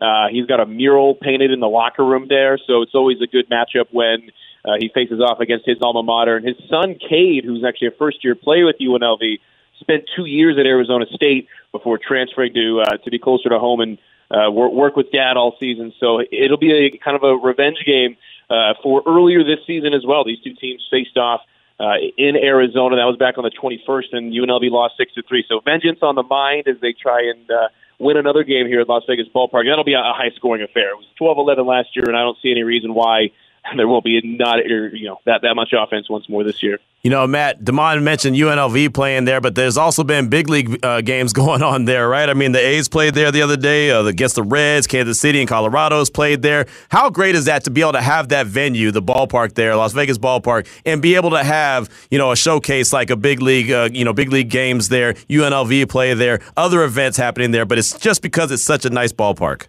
Uh, 0.00 0.28
he's 0.30 0.46
got 0.46 0.60
a 0.60 0.66
mural 0.66 1.14
painted 1.14 1.50
in 1.50 1.60
the 1.60 1.68
locker 1.68 2.04
room 2.04 2.26
there, 2.28 2.58
so 2.66 2.82
it's 2.82 2.94
always 2.94 3.18
a 3.22 3.26
good 3.26 3.48
matchup 3.48 3.86
when 3.92 4.30
uh, 4.64 4.74
he 4.78 4.90
faces 4.92 5.20
off 5.20 5.40
against 5.40 5.64
his 5.64 5.78
alma 5.80 6.02
mater. 6.02 6.36
And 6.36 6.46
his 6.46 6.56
son, 6.68 6.96
Cade, 6.96 7.44
who's 7.44 7.64
actually 7.64 7.88
a 7.88 7.98
first 7.98 8.22
year 8.24 8.34
player 8.34 8.66
with 8.66 8.76
UNLV, 8.78 9.38
spent 9.80 10.04
two 10.16 10.26
years 10.26 10.58
at 10.58 10.66
Arizona 10.66 11.06
State 11.14 11.48
before 11.72 11.98
transferring 11.98 12.52
to 12.54 12.82
uh, 12.82 12.96
to 12.98 13.10
be 13.10 13.18
closer 13.18 13.48
to 13.48 13.58
home 13.58 13.80
and 13.80 13.98
uh, 14.30 14.50
work, 14.50 14.72
work 14.72 14.96
with 14.96 15.10
dad 15.12 15.36
all 15.36 15.56
season. 15.58 15.92
So 16.00 16.20
it'll 16.30 16.58
be 16.58 16.72
a 16.72 16.98
kind 16.98 17.16
of 17.16 17.22
a 17.22 17.36
revenge 17.36 17.78
game 17.86 18.16
uh, 18.50 18.74
for 18.82 19.02
earlier 19.06 19.44
this 19.44 19.60
season 19.66 19.94
as 19.94 20.04
well. 20.06 20.24
These 20.24 20.40
two 20.42 20.54
teams 20.54 20.86
faced 20.90 21.16
off 21.16 21.40
uh, 21.78 21.94
in 22.16 22.36
Arizona. 22.36 22.96
That 22.96 23.04
was 23.04 23.16
back 23.18 23.38
on 23.38 23.44
the 23.44 23.50
21st, 23.50 24.12
and 24.12 24.32
UNLV 24.32 24.70
lost 24.70 24.94
six 24.96 25.12
to 25.14 25.22
three. 25.22 25.44
So 25.48 25.60
vengeance 25.60 26.00
on 26.02 26.14
the 26.14 26.22
mind 26.22 26.68
as 26.68 26.76
they 26.80 26.92
try 26.92 27.22
and 27.22 27.50
uh, 27.50 27.68
win 27.98 28.16
another 28.16 28.44
game 28.44 28.66
here 28.66 28.80
at 28.80 28.88
Las 28.88 29.02
Vegas 29.08 29.26
Ballpark. 29.34 29.64
That'll 29.68 29.84
be 29.84 29.94
a, 29.94 30.02
high 30.02 30.30
scoring 30.36 30.62
affair. 30.62 30.90
It 30.90 30.96
was 30.96 31.06
12-11 31.20 31.66
last 31.66 31.94
year, 31.94 32.04
and 32.06 32.16
I 32.16 32.20
don't 32.20 32.38
see 32.42 32.50
any 32.50 32.62
reason 32.62 32.94
why 32.94 33.30
there 33.76 33.88
won't 33.88 34.04
be 34.04 34.20
not 34.22 34.64
you 34.64 35.06
know 35.06 35.18
that 35.24 35.42
that 35.42 35.54
much 35.54 35.72
offense 35.72 36.08
once 36.08 36.28
more 36.28 36.44
this 36.44 36.62
year. 36.62 36.78
You 37.02 37.10
know, 37.10 37.24
Matt, 37.26 37.60
Demond 37.62 38.02
mentioned 38.02 38.36
UNLV 38.36 38.92
playing 38.92 39.26
there, 39.26 39.40
but 39.40 39.54
there's 39.54 39.76
also 39.76 40.02
been 40.02 40.28
big 40.28 40.48
league 40.48 40.84
uh, 40.84 41.02
games 41.02 41.32
going 41.32 41.62
on 41.62 41.84
there, 41.84 42.08
right? 42.08 42.28
I 42.28 42.34
mean, 42.34 42.52
the 42.52 42.58
A's 42.58 42.88
played 42.88 43.14
there 43.14 43.30
the 43.30 43.42
other 43.42 43.56
day 43.56 43.90
uh, 43.90 44.04
against 44.04 44.34
the 44.34 44.42
Reds. 44.42 44.86
Kansas 44.86 45.20
City 45.20 45.38
and 45.38 45.48
Colorado's 45.48 46.10
played 46.10 46.42
there. 46.42 46.66
How 46.88 47.10
great 47.10 47.34
is 47.34 47.44
that 47.44 47.64
to 47.64 47.70
be 47.70 47.80
able 47.80 47.92
to 47.92 48.02
have 48.02 48.30
that 48.30 48.46
venue, 48.46 48.90
the 48.90 49.02
ballpark 49.02 49.54
there, 49.54 49.76
Las 49.76 49.92
Vegas 49.92 50.18
ballpark, 50.18 50.66
and 50.84 51.00
be 51.00 51.14
able 51.14 51.30
to 51.30 51.44
have 51.44 51.88
you 52.10 52.18
know 52.18 52.32
a 52.32 52.36
showcase 52.36 52.92
like 52.92 53.10
a 53.10 53.16
big 53.16 53.40
league, 53.40 53.70
uh, 53.70 53.88
you 53.92 54.04
know, 54.04 54.12
big 54.12 54.32
league 54.32 54.50
games 54.50 54.88
there, 54.88 55.14
UNLV 55.14 55.88
play 55.88 56.14
there, 56.14 56.40
other 56.56 56.82
events 56.82 57.16
happening 57.16 57.52
there, 57.52 57.64
but 57.64 57.78
it's 57.78 57.96
just 57.98 58.20
because 58.22 58.50
it's 58.50 58.64
such 58.64 58.84
a 58.84 58.90
nice 58.90 59.12
ballpark. 59.12 59.66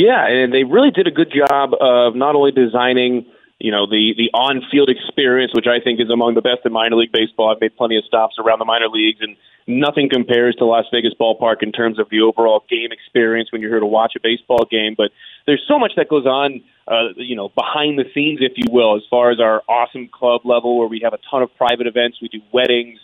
Yeah, 0.00 0.26
and 0.26 0.50
they 0.50 0.64
really 0.64 0.90
did 0.90 1.06
a 1.06 1.10
good 1.10 1.30
job 1.30 1.74
of 1.78 2.16
not 2.16 2.34
only 2.34 2.52
designing, 2.52 3.26
you 3.58 3.70
know, 3.70 3.84
the 3.84 4.14
the 4.16 4.30
on-field 4.32 4.88
experience, 4.88 5.52
which 5.54 5.66
I 5.66 5.78
think 5.78 6.00
is 6.00 6.08
among 6.08 6.36
the 6.36 6.40
best 6.40 6.64
in 6.64 6.72
minor 6.72 6.96
league 6.96 7.12
baseball. 7.12 7.52
I've 7.52 7.60
made 7.60 7.76
plenty 7.76 7.98
of 7.98 8.04
stops 8.06 8.36
around 8.38 8.60
the 8.60 8.64
minor 8.64 8.88
leagues, 8.88 9.20
and 9.20 9.36
nothing 9.66 10.08
compares 10.08 10.56
to 10.56 10.64
Las 10.64 10.86
Vegas 10.90 11.12
ballpark 11.20 11.62
in 11.62 11.70
terms 11.70 11.98
of 11.98 12.08
the 12.08 12.22
overall 12.22 12.64
game 12.70 12.92
experience 12.92 13.52
when 13.52 13.60
you're 13.60 13.70
here 13.70 13.80
to 13.80 13.92
watch 14.00 14.14
a 14.16 14.20
baseball 14.20 14.64
game. 14.70 14.94
But 14.96 15.10
there's 15.44 15.62
so 15.68 15.78
much 15.78 15.92
that 15.96 16.08
goes 16.08 16.24
on, 16.24 16.62
uh, 16.88 17.12
you 17.16 17.36
know, 17.36 17.50
behind 17.50 17.98
the 17.98 18.08
scenes, 18.14 18.38
if 18.40 18.52
you 18.56 18.72
will, 18.72 18.96
as 18.96 19.02
far 19.10 19.30
as 19.30 19.38
our 19.38 19.60
awesome 19.68 20.08
club 20.08 20.46
level, 20.46 20.78
where 20.78 20.88
we 20.88 21.00
have 21.04 21.12
a 21.12 21.20
ton 21.30 21.42
of 21.42 21.54
private 21.56 21.86
events. 21.86 22.22
We 22.22 22.28
do 22.28 22.40
weddings, 22.52 22.98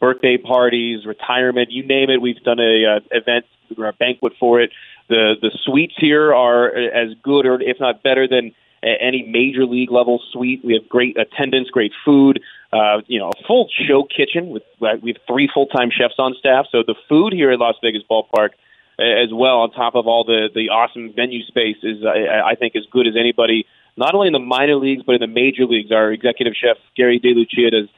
birthday 0.00 0.36
parties, 0.36 1.06
retirement, 1.06 1.70
you 1.70 1.82
name 1.86 2.10
it. 2.10 2.20
We've 2.20 2.42
done 2.42 2.60
a 2.60 2.96
uh, 2.96 3.00
event 3.10 3.46
or 3.78 3.86
a 3.86 3.94
banquet 3.94 4.34
for 4.38 4.60
it. 4.60 4.70
The 5.12 5.34
the 5.42 5.50
suites 5.64 5.94
here 5.98 6.32
are 6.32 6.68
as 6.74 7.10
good 7.22 7.44
or 7.44 7.60
if 7.60 7.78
not 7.78 8.02
better 8.02 8.26
than 8.26 8.54
any 8.82 9.22
major 9.22 9.66
league 9.66 9.92
level 9.92 10.22
suite. 10.32 10.64
We 10.64 10.72
have 10.72 10.88
great 10.88 11.18
attendance, 11.18 11.68
great 11.68 11.92
food, 12.02 12.40
uh, 12.72 13.02
you 13.06 13.20
know, 13.20 13.28
a 13.28 13.46
full 13.46 13.68
show 13.86 14.04
kitchen 14.04 14.48
with 14.48 14.62
we 14.80 15.12
have 15.12 15.22
three 15.26 15.50
full 15.52 15.66
time 15.66 15.90
chefs 15.90 16.14
on 16.18 16.34
staff. 16.38 16.64
So 16.72 16.82
the 16.86 16.94
food 17.10 17.34
here 17.34 17.50
at 17.52 17.58
Las 17.58 17.74
Vegas 17.82 18.02
Ballpark, 18.10 18.50
as 18.98 19.28
well, 19.32 19.58
on 19.60 19.70
top 19.72 19.94
of 19.94 20.06
all 20.06 20.24
the 20.24 20.48
the 20.54 20.70
awesome 20.70 21.12
venue 21.14 21.44
space, 21.44 21.76
is 21.82 21.98
I, 22.04 22.52
I 22.52 22.54
think 22.54 22.74
as 22.74 22.84
good 22.90 23.06
as 23.06 23.14
anybody. 23.14 23.66
Not 23.98 24.14
only 24.14 24.28
in 24.28 24.32
the 24.32 24.38
minor 24.38 24.76
leagues 24.76 25.02
but 25.04 25.16
in 25.16 25.20
the 25.20 25.26
major 25.26 25.66
leagues. 25.66 25.92
Our 25.92 26.10
executive 26.10 26.54
chef 26.56 26.78
Gary 26.96 27.20
DeLucia 27.20 27.70
does 27.70 27.88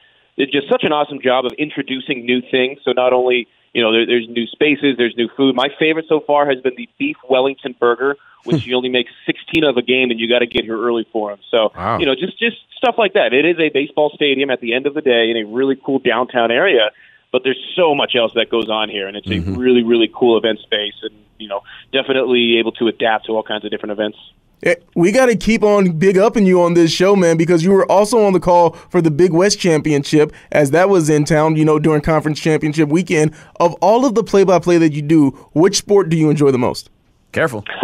just 0.51 0.67
such 0.69 0.83
an 0.83 0.91
awesome 0.91 1.21
job 1.21 1.45
of 1.45 1.53
introducing 1.57 2.25
new 2.25 2.41
things. 2.41 2.79
So 2.83 2.91
not 2.91 3.13
only 3.13 3.47
you 3.75 3.81
know 3.81 3.91
there, 3.91 4.05
there's 4.05 4.27
new 4.29 4.47
spaces, 4.47 4.95
there's 4.97 5.15
new 5.17 5.29
food. 5.35 5.53
My 5.53 5.67
favorite 5.77 6.05
so 6.07 6.21
far 6.21 6.49
has 6.49 6.61
been 6.61 6.73
the 6.77 6.89
beef 6.97 7.17
Wellington 7.29 7.75
burger, 7.77 8.15
which 8.45 8.63
hmm. 8.63 8.69
you 8.69 8.77
only 8.77 8.89
make 8.89 9.07
16 9.25 9.65
of 9.65 9.75
a 9.75 9.81
game, 9.81 10.09
and 10.11 10.19
you 10.19 10.29
got 10.29 10.39
to 10.39 10.47
get 10.47 10.63
here 10.63 10.81
early 10.81 11.05
for 11.11 11.29
them. 11.29 11.39
So 11.51 11.71
Wow. 11.75 11.99
you 11.99 12.05
know 12.05 12.15
just 12.15 12.39
just 12.39 12.57
stuff 12.77 12.95
like 12.97 13.13
that. 13.13 13.33
It 13.33 13.45
is 13.45 13.59
a 13.59 13.69
baseball 13.69 14.11
stadium 14.15 14.49
at 14.49 14.61
the 14.61 14.73
end 14.73 14.87
of 14.87 14.93
the 14.93 15.01
day 15.01 15.29
in 15.29 15.37
a 15.37 15.43
really 15.43 15.75
cool 15.75 15.99
downtown 15.99 16.51
area. 16.51 16.91
But 17.31 17.43
there's 17.43 17.61
so 17.75 17.93
much 17.93 18.15
else 18.15 18.31
that 18.35 18.49
goes 18.49 18.69
on 18.69 18.87
here, 18.87 19.09
and 19.09 19.17
it's 19.17 19.27
a 19.27 19.31
mm-hmm. 19.31 19.55
really, 19.55 19.83
really 19.83 20.09
cool 20.13 20.37
event 20.37 20.59
space, 20.59 20.93
and 21.01 21.13
you 21.37 21.49
know, 21.49 21.63
definitely 21.91 22.59
able 22.59 22.71
to 22.73 22.87
adapt 22.87 23.25
to 23.25 23.33
all 23.33 23.43
kinds 23.43 23.65
of 23.65 23.71
different 23.71 23.91
events. 23.91 24.17
Eh, 24.63 24.75
We 24.95 25.11
got 25.11 25.27
to 25.27 25.35
keep 25.35 25.63
on 25.63 25.97
big 25.97 26.17
upping 26.17 26.45
you 26.45 26.61
on 26.61 26.73
this 26.73 26.91
show, 26.91 27.15
man, 27.15 27.37
because 27.37 27.63
you 27.63 27.71
were 27.71 27.89
also 27.91 28.23
on 28.23 28.33
the 28.33 28.39
call 28.39 28.71
for 28.89 29.01
the 29.01 29.11
Big 29.11 29.31
West 29.31 29.59
Championship 29.59 30.33
as 30.51 30.71
that 30.71 30.89
was 30.89 31.09
in 31.09 31.25
town, 31.25 31.55
you 31.55 31.65
know, 31.65 31.79
during 31.79 32.01
conference 32.01 32.39
championship 32.39 32.89
weekend. 32.89 33.33
Of 33.59 33.73
all 33.75 34.05
of 34.05 34.15
the 34.15 34.23
play 34.23 34.43
by 34.43 34.59
play 34.59 34.77
that 34.77 34.93
you 34.93 35.01
do, 35.01 35.31
which 35.53 35.77
sport 35.77 36.09
do 36.09 36.17
you 36.17 36.29
enjoy 36.29 36.51
the 36.51 36.57
most? 36.57 36.89
Careful. 37.31 37.63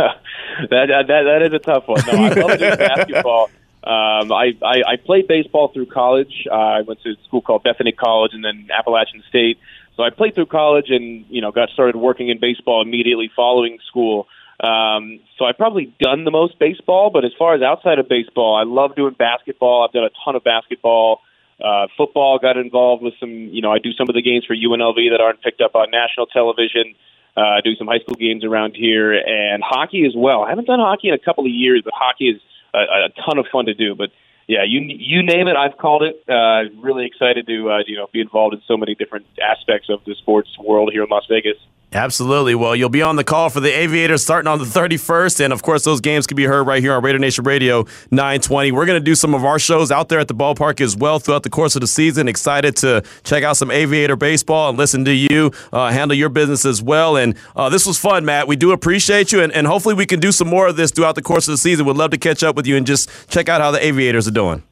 that, 0.70 0.88
that 0.88 1.08
that 1.08 1.42
is 1.42 1.54
a 1.54 1.60
tough 1.60 1.88
one. 1.88 2.02
No, 2.08 2.14
I 2.14 2.30
love 2.30 2.60
doing 2.60 2.76
basketball. 2.78 3.50
Um, 3.84 4.32
I, 4.32 4.56
I 4.64 4.84
I 4.88 4.96
played 5.04 5.28
baseball 5.28 5.70
through 5.74 5.88
college. 5.88 6.48
Uh, 6.50 6.56
I 6.56 6.82
went 6.82 7.02
to 7.02 7.10
a 7.10 7.16
school 7.26 7.42
called 7.42 7.64
Bethany 7.64 7.92
College 7.92 8.32
and 8.34 8.46
then 8.46 8.68
Appalachian 8.72 9.24
State. 9.28 9.58
So 9.98 10.04
I 10.04 10.10
played 10.10 10.36
through 10.36 10.46
college 10.46 10.90
and 10.90 11.26
you 11.30 11.42
know 11.42 11.52
got 11.52 11.70
started 11.70 11.96
working 11.96 12.30
in 12.30 12.40
baseball 12.40 12.82
immediately 12.82 13.30
following 13.36 13.80
school. 13.88 14.28
Um, 14.62 15.20
so 15.38 15.46
I've 15.46 15.58
probably 15.58 15.94
done 16.00 16.24
the 16.24 16.32
most 16.32 16.60
baseball, 16.60 17.10
but 17.10 17.26
as 17.26 17.32
far 17.38 17.56
as 17.56 17.64
outside 17.64 17.98
of 17.98 18.08
baseball, 18.08 18.56
I 18.56 18.64
love 18.64 18.96
doing 18.96 19.16
basketball. 19.18 19.84
I've 19.84 19.94
done 19.94 20.04
a 20.04 20.14
ton 20.24 20.36
of 20.36 20.44
basketball. 20.44 21.22
Uh, 21.60 21.88
football 21.98 22.38
got 22.40 22.58
involved 22.58 23.02
with 23.02 23.16
some, 23.20 23.30
you 23.30 23.62
know, 23.62 23.72
I 23.72 23.80
do 23.80 23.92
some 23.94 24.08
of 24.08 24.14
the 24.14 24.22
games 24.22 24.46
for 24.46 24.56
UNLV 24.56 24.98
that 25.12 25.20
aren't 25.20 25.42
picked 25.42 25.62
up 25.62 25.74
on 25.76 25.90
national 25.90 26.28
television. 26.28 26.94
Uh, 27.36 27.42
I 27.42 27.62
do 27.64 27.76
some 27.76 27.88
high 27.88 28.00
school 28.00 28.16
games 28.16 28.44
around 28.44 28.76
here 28.76 29.14
and 29.14 29.64
hockey 29.66 30.06
as 30.06 30.14
well. 30.16 30.44
I 30.44 30.50
haven't 30.50 30.68
done 30.68 30.80
hockey 30.80 31.08
in 31.08 31.14
a 31.14 31.20
couple 31.20 31.46
of 31.46 31.52
years, 31.52 31.82
but 31.84 31.94
hockey 31.96 32.30
is 32.30 32.42
a, 32.74 32.80
a 32.80 33.10
ton 33.26 33.38
of 33.38 33.46
fun 33.52 33.66
to 33.66 33.74
do. 33.74 33.96
But 33.96 34.10
yeah, 34.48 34.64
you 34.68 34.82
you 34.82 35.24
name 35.24 35.48
it, 35.48 35.56
I've 35.56 35.78
called 35.78 36.04
it. 36.04 36.22
Uh, 36.28 36.70
really 36.82 37.06
excited 37.06 37.48
to 37.48 37.70
uh, 37.70 37.78
you 37.88 37.96
know 37.96 38.08
be 38.12 38.20
involved 38.20 38.54
in 38.54 38.62
so 38.68 38.76
many 38.76 38.96
different 38.96 39.26
aspects 39.42 39.88
of 39.90 40.04
the 40.06 40.16
sports 40.16 40.50
world 40.60 40.92
here 40.92 41.04
in 41.04 41.10
Las 41.10 41.26
Vegas. 41.30 41.58
Absolutely. 41.94 42.56
Well, 42.56 42.74
you'll 42.74 42.88
be 42.88 43.02
on 43.02 43.18
the 43.18 43.24
call 43.24 43.50
for 43.50 43.60
the 43.60 43.70
Aviators 43.70 44.24
starting 44.24 44.48
on 44.48 44.60
the 44.60 44.66
31st. 44.66 45.44
And 45.44 45.52
of 45.52 45.62
course, 45.62 45.84
those 45.84 46.00
games 46.00 46.26
can 46.26 46.38
be 46.38 46.46
heard 46.46 46.66
right 46.66 46.82
here 46.82 46.94
on 46.94 47.04
Raider 47.04 47.20
Nation 47.20 47.44
Radio 47.44 47.84
920. 48.12 48.72
We're 48.72 48.86
going 48.86 49.00
to 49.00 49.04
do 49.04 49.14
some 49.14 49.36
of 49.36 49.44
our 49.44 49.60
shows 49.60 49.92
out 49.92 50.08
there 50.08 50.20
at 50.20 50.30
the 50.30 50.34
ballpark 50.34 50.80
as 50.80 50.96
well 50.96 51.20
throughout 51.20 51.44
the 51.44 51.50
course 51.50 51.76
of 51.76 51.82
the 51.82 51.88
season. 51.88 52.30
Excited 52.30 52.78
to 52.78 53.04
check 53.26 53.44
out 53.44 53.58
some 53.58 53.70
Aviator 53.70 54.16
baseball 54.16 54.70
and 54.70 54.78
listen 54.78 55.04
to 55.04 55.14
you 55.14 55.52
uh, 55.74 55.92
handle 55.92 56.16
your 56.16 56.30
business 56.30 56.64
as 56.64 56.82
well. 56.82 57.18
And 57.18 57.36
uh, 57.58 57.68
this 57.68 57.86
was 57.86 57.98
fun, 57.98 58.24
Matt. 58.24 58.48
We 58.48 58.56
do 58.56 58.72
appreciate 58.72 59.34
you. 59.34 59.42
And, 59.42 59.52
and 59.52 59.68
hopefully, 59.68 59.96
we 59.96 60.06
can 60.06 60.22
do 60.22 60.32
some 60.32 60.48
more 60.48 60.68
of 60.68 60.78
this 60.78 60.92
throughout 60.92 61.16
the 61.16 61.22
course 61.22 61.50
of 61.50 61.54
the 61.54 61.58
season. 61.58 61.86
We'd 61.86 61.98
love 61.98 62.12
to 62.12 62.18
catch 62.18 62.42
up 62.42 62.56
with 62.56 62.68
you 62.68 62.78
and 62.78 62.88
just 62.88 63.10
check 63.30 63.50
out 63.50 63.60
how 63.60 63.72
the 63.72 63.86
Aviators 63.86 64.30
are 64.30 64.32
doing. 64.32 64.64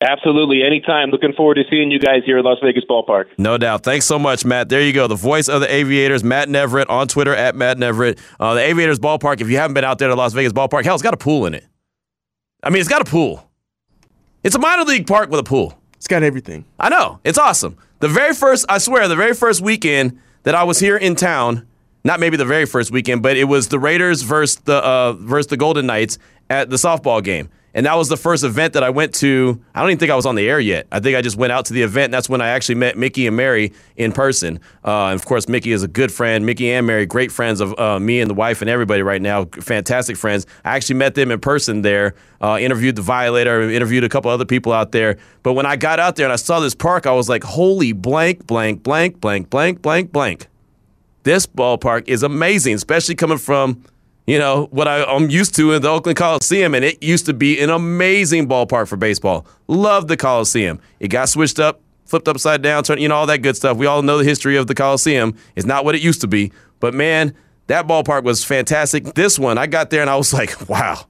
Absolutely. 0.00 0.62
Anytime. 0.62 1.10
Looking 1.10 1.32
forward 1.32 1.54
to 1.56 1.64
seeing 1.68 1.90
you 1.90 1.98
guys 1.98 2.22
here 2.24 2.38
at 2.38 2.44
Las 2.44 2.58
Vegas 2.62 2.84
Ballpark. 2.88 3.26
No 3.36 3.58
doubt. 3.58 3.82
Thanks 3.82 4.06
so 4.06 4.18
much, 4.18 4.44
Matt. 4.44 4.68
There 4.68 4.80
you 4.80 4.92
go. 4.92 5.06
The 5.06 5.16
voice 5.16 5.48
of 5.48 5.60
the 5.60 5.72
Aviators, 5.72 6.22
Matt 6.22 6.48
Neverett, 6.48 6.88
on 6.88 7.08
Twitter 7.08 7.34
at 7.34 7.56
Matt 7.56 7.78
Neverett. 7.78 8.18
Uh, 8.38 8.54
the 8.54 8.60
Aviators 8.60 8.98
Ballpark, 9.00 9.40
if 9.40 9.48
you 9.50 9.56
haven't 9.56 9.74
been 9.74 9.84
out 9.84 9.98
there 9.98 10.08
to 10.08 10.14
Las 10.14 10.32
Vegas 10.34 10.52
Ballpark, 10.52 10.84
hell, 10.84 10.94
it's 10.94 11.02
got 11.02 11.14
a 11.14 11.18
pool 11.18 11.46
in 11.46 11.54
it. 11.54 11.66
I 12.62 12.70
mean, 12.70 12.80
it's 12.80 12.88
got 12.88 13.02
a 13.02 13.10
pool. 13.10 13.48
It's 14.44 14.54
a 14.54 14.58
minor 14.58 14.84
league 14.84 15.06
park 15.06 15.30
with 15.30 15.40
a 15.40 15.44
pool. 15.44 15.76
It's 15.96 16.06
got 16.06 16.22
everything. 16.22 16.64
I 16.78 16.88
know. 16.88 17.18
It's 17.24 17.38
awesome. 17.38 17.76
The 17.98 18.08
very 18.08 18.34
first, 18.34 18.66
I 18.68 18.78
swear, 18.78 19.08
the 19.08 19.16
very 19.16 19.34
first 19.34 19.60
weekend 19.60 20.20
that 20.44 20.54
I 20.54 20.62
was 20.62 20.78
here 20.78 20.96
in 20.96 21.16
town, 21.16 21.66
not 22.04 22.20
maybe 22.20 22.36
the 22.36 22.44
very 22.44 22.64
first 22.64 22.92
weekend, 22.92 23.22
but 23.22 23.36
it 23.36 23.44
was 23.44 23.68
the 23.68 23.80
Raiders 23.80 24.22
versus 24.22 24.56
the 24.64 24.76
uh, 24.76 25.12
versus 25.14 25.48
the 25.48 25.56
Golden 25.56 25.86
Knights 25.86 26.18
at 26.48 26.70
the 26.70 26.76
softball 26.76 27.22
game. 27.22 27.50
And 27.78 27.86
that 27.86 27.94
was 27.94 28.08
the 28.08 28.16
first 28.16 28.42
event 28.42 28.72
that 28.72 28.82
I 28.82 28.90
went 28.90 29.14
to. 29.14 29.62
I 29.72 29.78
don't 29.78 29.90
even 29.90 30.00
think 30.00 30.10
I 30.10 30.16
was 30.16 30.26
on 30.26 30.34
the 30.34 30.48
air 30.48 30.58
yet. 30.58 30.88
I 30.90 30.98
think 30.98 31.16
I 31.16 31.22
just 31.22 31.36
went 31.36 31.52
out 31.52 31.66
to 31.66 31.72
the 31.72 31.82
event. 31.82 32.10
That's 32.10 32.28
when 32.28 32.40
I 32.40 32.48
actually 32.48 32.74
met 32.74 32.98
Mickey 32.98 33.28
and 33.28 33.36
Mary 33.36 33.72
in 33.94 34.10
person. 34.10 34.58
Uh, 34.84 35.10
and 35.10 35.14
of 35.20 35.24
course, 35.24 35.46
Mickey 35.46 35.70
is 35.70 35.84
a 35.84 35.86
good 35.86 36.10
friend. 36.10 36.44
Mickey 36.44 36.72
and 36.72 36.88
Mary, 36.88 37.06
great 37.06 37.30
friends 37.30 37.60
of 37.60 37.78
uh, 37.78 38.00
me 38.00 38.20
and 38.20 38.28
the 38.28 38.34
wife 38.34 38.62
and 38.62 38.68
everybody 38.68 39.02
right 39.02 39.22
now. 39.22 39.44
Fantastic 39.44 40.16
friends. 40.16 40.44
I 40.64 40.74
actually 40.74 40.96
met 40.96 41.14
them 41.14 41.30
in 41.30 41.38
person 41.38 41.82
there. 41.82 42.16
Uh, 42.40 42.58
interviewed 42.60 42.96
the 42.96 43.02
Violator. 43.02 43.70
Interviewed 43.70 44.02
a 44.02 44.08
couple 44.08 44.32
other 44.32 44.44
people 44.44 44.72
out 44.72 44.90
there. 44.90 45.16
But 45.44 45.52
when 45.52 45.64
I 45.64 45.76
got 45.76 46.00
out 46.00 46.16
there 46.16 46.26
and 46.26 46.32
I 46.32 46.36
saw 46.36 46.58
this 46.58 46.74
park, 46.74 47.06
I 47.06 47.12
was 47.12 47.28
like, 47.28 47.44
"Holy 47.44 47.92
blank, 47.92 48.44
blank, 48.48 48.82
blank, 48.82 49.20
blank, 49.20 49.50
blank, 49.50 49.82
blank, 49.82 50.10
blank." 50.10 50.48
This 51.22 51.46
ballpark 51.46 52.08
is 52.08 52.24
amazing, 52.24 52.74
especially 52.74 53.14
coming 53.14 53.38
from 53.38 53.84
you 54.28 54.38
know, 54.38 54.68
what 54.72 54.86
I, 54.86 55.10
am 55.10 55.30
used 55.30 55.54
to 55.54 55.72
in 55.72 55.80
the 55.80 55.88
Oakland 55.88 56.18
Coliseum, 56.18 56.74
and 56.74 56.84
it 56.84 57.02
used 57.02 57.24
to 57.26 57.32
be 57.32 57.58
an 57.60 57.70
amazing 57.70 58.46
ballpark 58.46 58.86
for 58.86 58.98
baseball. 58.98 59.46
Love 59.68 60.06
the 60.06 60.18
Coliseum. 60.18 60.80
It 61.00 61.08
got 61.08 61.30
switched 61.30 61.58
up, 61.58 61.80
flipped 62.04 62.28
upside 62.28 62.60
down, 62.60 62.84
turned, 62.84 63.00
you 63.00 63.08
know, 63.08 63.14
all 63.14 63.24
that 63.24 63.38
good 63.38 63.56
stuff. 63.56 63.78
We 63.78 63.86
all 63.86 64.02
know 64.02 64.18
the 64.18 64.24
history 64.24 64.58
of 64.58 64.66
the 64.66 64.74
Coliseum. 64.74 65.34
It's 65.56 65.64
not 65.64 65.86
what 65.86 65.94
it 65.94 66.02
used 66.02 66.20
to 66.20 66.26
be, 66.26 66.52
but 66.78 66.92
man, 66.92 67.34
that 67.68 67.86
ballpark 67.86 68.22
was 68.22 68.44
fantastic. 68.44 69.14
This 69.14 69.38
one, 69.38 69.56
I 69.56 69.66
got 69.66 69.88
there 69.88 70.02
and 70.02 70.10
I 70.10 70.16
was 70.16 70.30
like, 70.34 70.68
wow, 70.68 71.06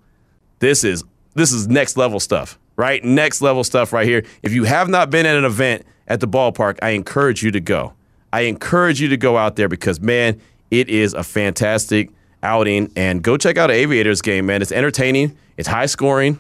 this 0.61 0.85
is 0.85 1.03
this 1.35 1.51
is 1.51 1.67
next 1.67 1.97
level 1.97 2.21
stuff, 2.21 2.57
right? 2.77 3.03
Next 3.03 3.43
level 3.43 3.65
stuff 3.65 3.93
right 3.93 4.07
here. 4.07 4.25
If 4.45 4.53
you 4.53 4.63
have 4.63 4.89
not 4.89 5.11
been 5.11 5.27
at 5.27 5.35
an 5.35 5.45
event 5.45 5.85
at 6.07 6.21
the 6.21 6.29
ballpark, 6.29 6.79
I 6.83 6.91
encourage 6.91 7.43
you 7.43 7.51
to 7.51 7.61
go. 7.61 7.95
I 8.33 8.43
encourage 8.43 9.01
you 9.01 9.09
to 9.09 9.17
go 9.17 9.37
out 9.37 9.57
there 9.57 9.69
because 9.69 10.01
man, 10.01 10.41
it 10.71 10.89
is 10.89 11.15
a 11.15 11.25
fantastic 11.25 12.11
outing 12.43 12.93
and 12.97 13.23
go 13.23 13.37
check 13.37 13.57
out 13.57 13.71
Aviators 13.71 14.23
game, 14.23 14.47
man. 14.47 14.63
It's 14.63 14.73
entertaining, 14.73 15.37
it's 15.57 15.69
high 15.69 15.87
scoring, 15.87 16.39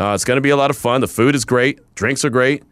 uh, 0.00 0.12
it's 0.12 0.24
going 0.24 0.36
to 0.36 0.42
be 0.42 0.50
a 0.50 0.56
lot 0.56 0.70
of 0.70 0.76
fun. 0.76 1.00
The 1.00 1.08
food 1.08 1.34
is 1.34 1.44
great, 1.44 1.80
drinks 1.94 2.24
are 2.24 2.30
great, 2.30 2.62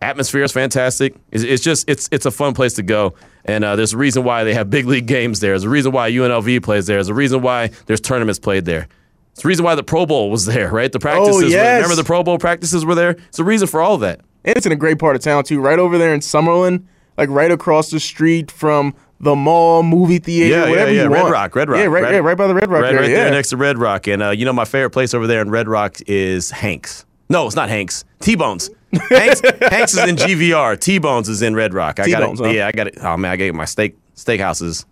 atmosphere 0.00 0.44
is 0.44 0.52
fantastic. 0.52 1.14
It's, 1.30 1.44
it's 1.44 1.62
just 1.62 1.88
it's 1.88 2.08
it's 2.12 2.26
a 2.26 2.30
fun 2.30 2.54
place 2.54 2.74
to 2.74 2.82
go. 2.82 3.14
And 3.44 3.64
uh, 3.64 3.76
there's 3.76 3.92
a 3.92 3.96
reason 3.96 4.24
why 4.24 4.44
they 4.44 4.54
have 4.54 4.70
big 4.78 4.86
league 4.86 5.06
games 5.06 5.40
there. 5.40 5.52
There's 5.52 5.64
a 5.64 5.68
reason 5.68 5.92
why 5.92 6.10
UNLV 6.10 6.62
plays 6.62 6.86
there. 6.86 6.96
There's 6.96 7.08
a 7.08 7.14
reason 7.14 7.42
why 7.42 7.68
there's 7.86 8.00
tournaments 8.00 8.38
played 8.38 8.64
there. 8.64 8.88
It's 9.32 9.42
the 9.42 9.48
reason 9.48 9.64
why 9.64 9.74
the 9.74 9.82
Pro 9.82 10.06
Bowl 10.06 10.30
was 10.30 10.46
there, 10.46 10.70
right? 10.70 10.90
The 10.90 10.98
practices. 10.98 11.44
Oh, 11.44 11.46
yes. 11.46 11.82
remember 11.82 11.96
the 11.96 12.06
Pro 12.06 12.22
Bowl 12.22 12.38
practices 12.38 12.84
were 12.84 12.94
there? 12.94 13.10
It's 13.10 13.36
the 13.36 13.44
reason 13.44 13.68
for 13.68 13.80
all 13.80 13.94
of 13.94 14.00
that. 14.00 14.20
And 14.44 14.56
it's 14.56 14.66
in 14.66 14.72
a 14.72 14.76
great 14.76 14.98
part 14.98 15.16
of 15.16 15.22
town 15.22 15.44
too, 15.44 15.60
right 15.60 15.78
over 15.78 15.98
there 15.98 16.14
in 16.14 16.20
Summerlin, 16.20 16.84
like 17.18 17.28
right 17.28 17.50
across 17.50 17.90
the 17.90 17.98
street 17.98 18.50
from 18.50 18.94
the 19.20 19.34
mall, 19.34 19.82
movie 19.82 20.18
theater, 20.18 20.54
yeah, 20.54 20.68
whatever 20.68 20.90
yeah, 20.90 20.96
yeah. 20.96 21.02
you 21.04 21.12
Red 21.12 21.22
want. 21.22 21.32
Rock, 21.32 21.56
Red 21.56 21.68
Rock. 21.68 21.78
Yeah, 21.78 21.84
right, 21.86 22.02
Red, 22.02 22.14
yeah, 22.14 22.20
right 22.20 22.36
by 22.36 22.46
the 22.46 22.54
Red 22.54 22.68
Rock 22.68 22.82
right, 22.82 22.94
area. 22.94 23.00
Right 23.00 23.10
yeah. 23.10 23.24
there 23.24 23.30
next 23.30 23.50
to 23.50 23.56
Red 23.56 23.78
Rock. 23.78 24.06
And 24.06 24.22
uh, 24.22 24.30
you 24.30 24.44
know 24.44 24.52
my 24.52 24.64
favorite 24.64 24.90
place 24.90 25.14
over 25.14 25.26
there 25.26 25.40
in 25.40 25.50
Red 25.50 25.68
Rock 25.68 25.96
is 26.06 26.50
Hanks. 26.50 27.04
No, 27.28 27.46
it's 27.46 27.56
not 27.56 27.68
Hanks. 27.68 28.04
T-Bones. 28.20 28.70
Hanks, 29.10 29.40
Hanks 29.70 29.94
is 29.94 30.08
in 30.08 30.16
GVR. 30.16 30.78
T-Bones 30.78 31.28
is 31.28 31.42
in 31.42 31.54
Red 31.54 31.74
Rock. 31.74 31.98
I 31.98 32.08
got 32.08 32.22
it. 32.22 32.38
Huh? 32.38 32.48
Yeah, 32.48 32.68
I 32.68 32.72
got 32.72 32.86
it. 32.86 32.98
Oh 33.00 33.16
man, 33.16 33.32
I 33.32 33.36
got 33.36 33.54
my 33.54 33.64
steak 33.64 33.96
steakhouses. 34.14 34.84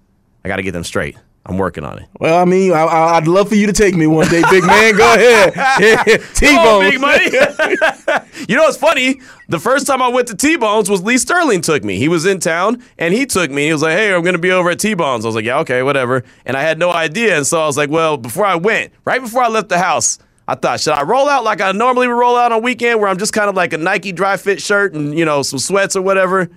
I 0.45 0.49
got 0.49 0.57
to 0.57 0.63
get 0.63 0.73
them 0.73 0.85
straight. 0.85 1.17
I'm 1.47 1.59
working 1.59 1.85
on 1.85 1.99
it. 1.99 2.09
Well, 2.19 2.41
I 2.41 2.47
mean, 2.47 2.73
I, 2.73 3.19
would 3.19 3.29
love 3.29 3.51
for 3.51 3.55
you 3.55 3.67
to 3.67 3.73
take 3.73 3.95
me 3.95 4.07
one 4.07 4.29
day, 4.29 4.43
big 4.51 4.65
man. 4.65 4.97
Go 4.97 5.15
ahead. 5.15 5.53
T-Bones. 6.35 6.91
big 6.91 7.01
money. 7.01 7.25
you 8.49 8.57
know 8.57 8.63
what's 8.63 8.79
funny? 8.79 9.21
The 9.49 9.59
first 9.59 9.87
time 9.87 10.01
I 10.01 10.09
went 10.09 10.29
to 10.29 10.37
T-Bones 10.37 10.89
was 10.89 11.03
Lee 11.03 11.19
Sterling 11.19 11.61
took 11.61 11.85
me. 11.85 11.99
He 11.99 12.09
was 12.09 12.25
in 12.25 12.41
town 12.41 12.83
and 12.97 13.13
he 13.13 13.27
took 13.27 13.51
me. 13.51 13.67
He 13.67 13.73
was 13.73 13.83
like, 13.83 13.93
"Hey, 13.93 14.15
I'm 14.15 14.23
going 14.23 14.35
to 14.35 14.39
be 14.39 14.53
over 14.53 14.71
at 14.71 14.79
T-Bones." 14.79 15.27
I 15.27 15.29
was 15.29 15.35
like, 15.35 15.45
"Yeah, 15.45 15.59
okay, 15.61 15.83
whatever." 15.83 16.25
And 16.47 16.57
I 16.57 16.63
had 16.63 16.79
no 16.79 16.91
idea, 16.91 17.37
and 17.37 17.47
so 17.47 17.61
I 17.61 17.67
was 17.67 17.77
like, 17.77 17.91
"Well, 17.91 18.17
before 18.17 18.47
I 18.47 18.55
went, 18.55 18.93
right 19.05 19.21
before 19.21 19.43
I 19.43 19.49
left 19.49 19.69
the 19.69 19.79
house." 19.79 20.19
I 20.47 20.55
thought, 20.55 20.79
should 20.81 20.93
I 20.93 21.03
roll 21.05 21.27
out 21.27 21.43
like 21.43 21.63
I 21.63 21.73
normally 21.73 22.07
would 22.07 22.15
roll 22.15 22.37
out 22.37 22.53
on 22.53 22.63
weekend, 22.63 23.01
where 23.01 23.09
I'm 23.09 23.17
just 23.17 23.33
kind 23.33 23.49
of 23.49 23.55
like 23.55 23.73
a 23.73 23.79
Nike 23.79 24.13
dry 24.13 24.37
fit 24.37 24.61
shirt 24.61 24.95
and 24.95 25.17
you 25.19 25.25
know 25.25 25.43
some 25.43 25.59
sweats 25.59 25.95
or 25.95 26.03
whatever? 26.03 26.51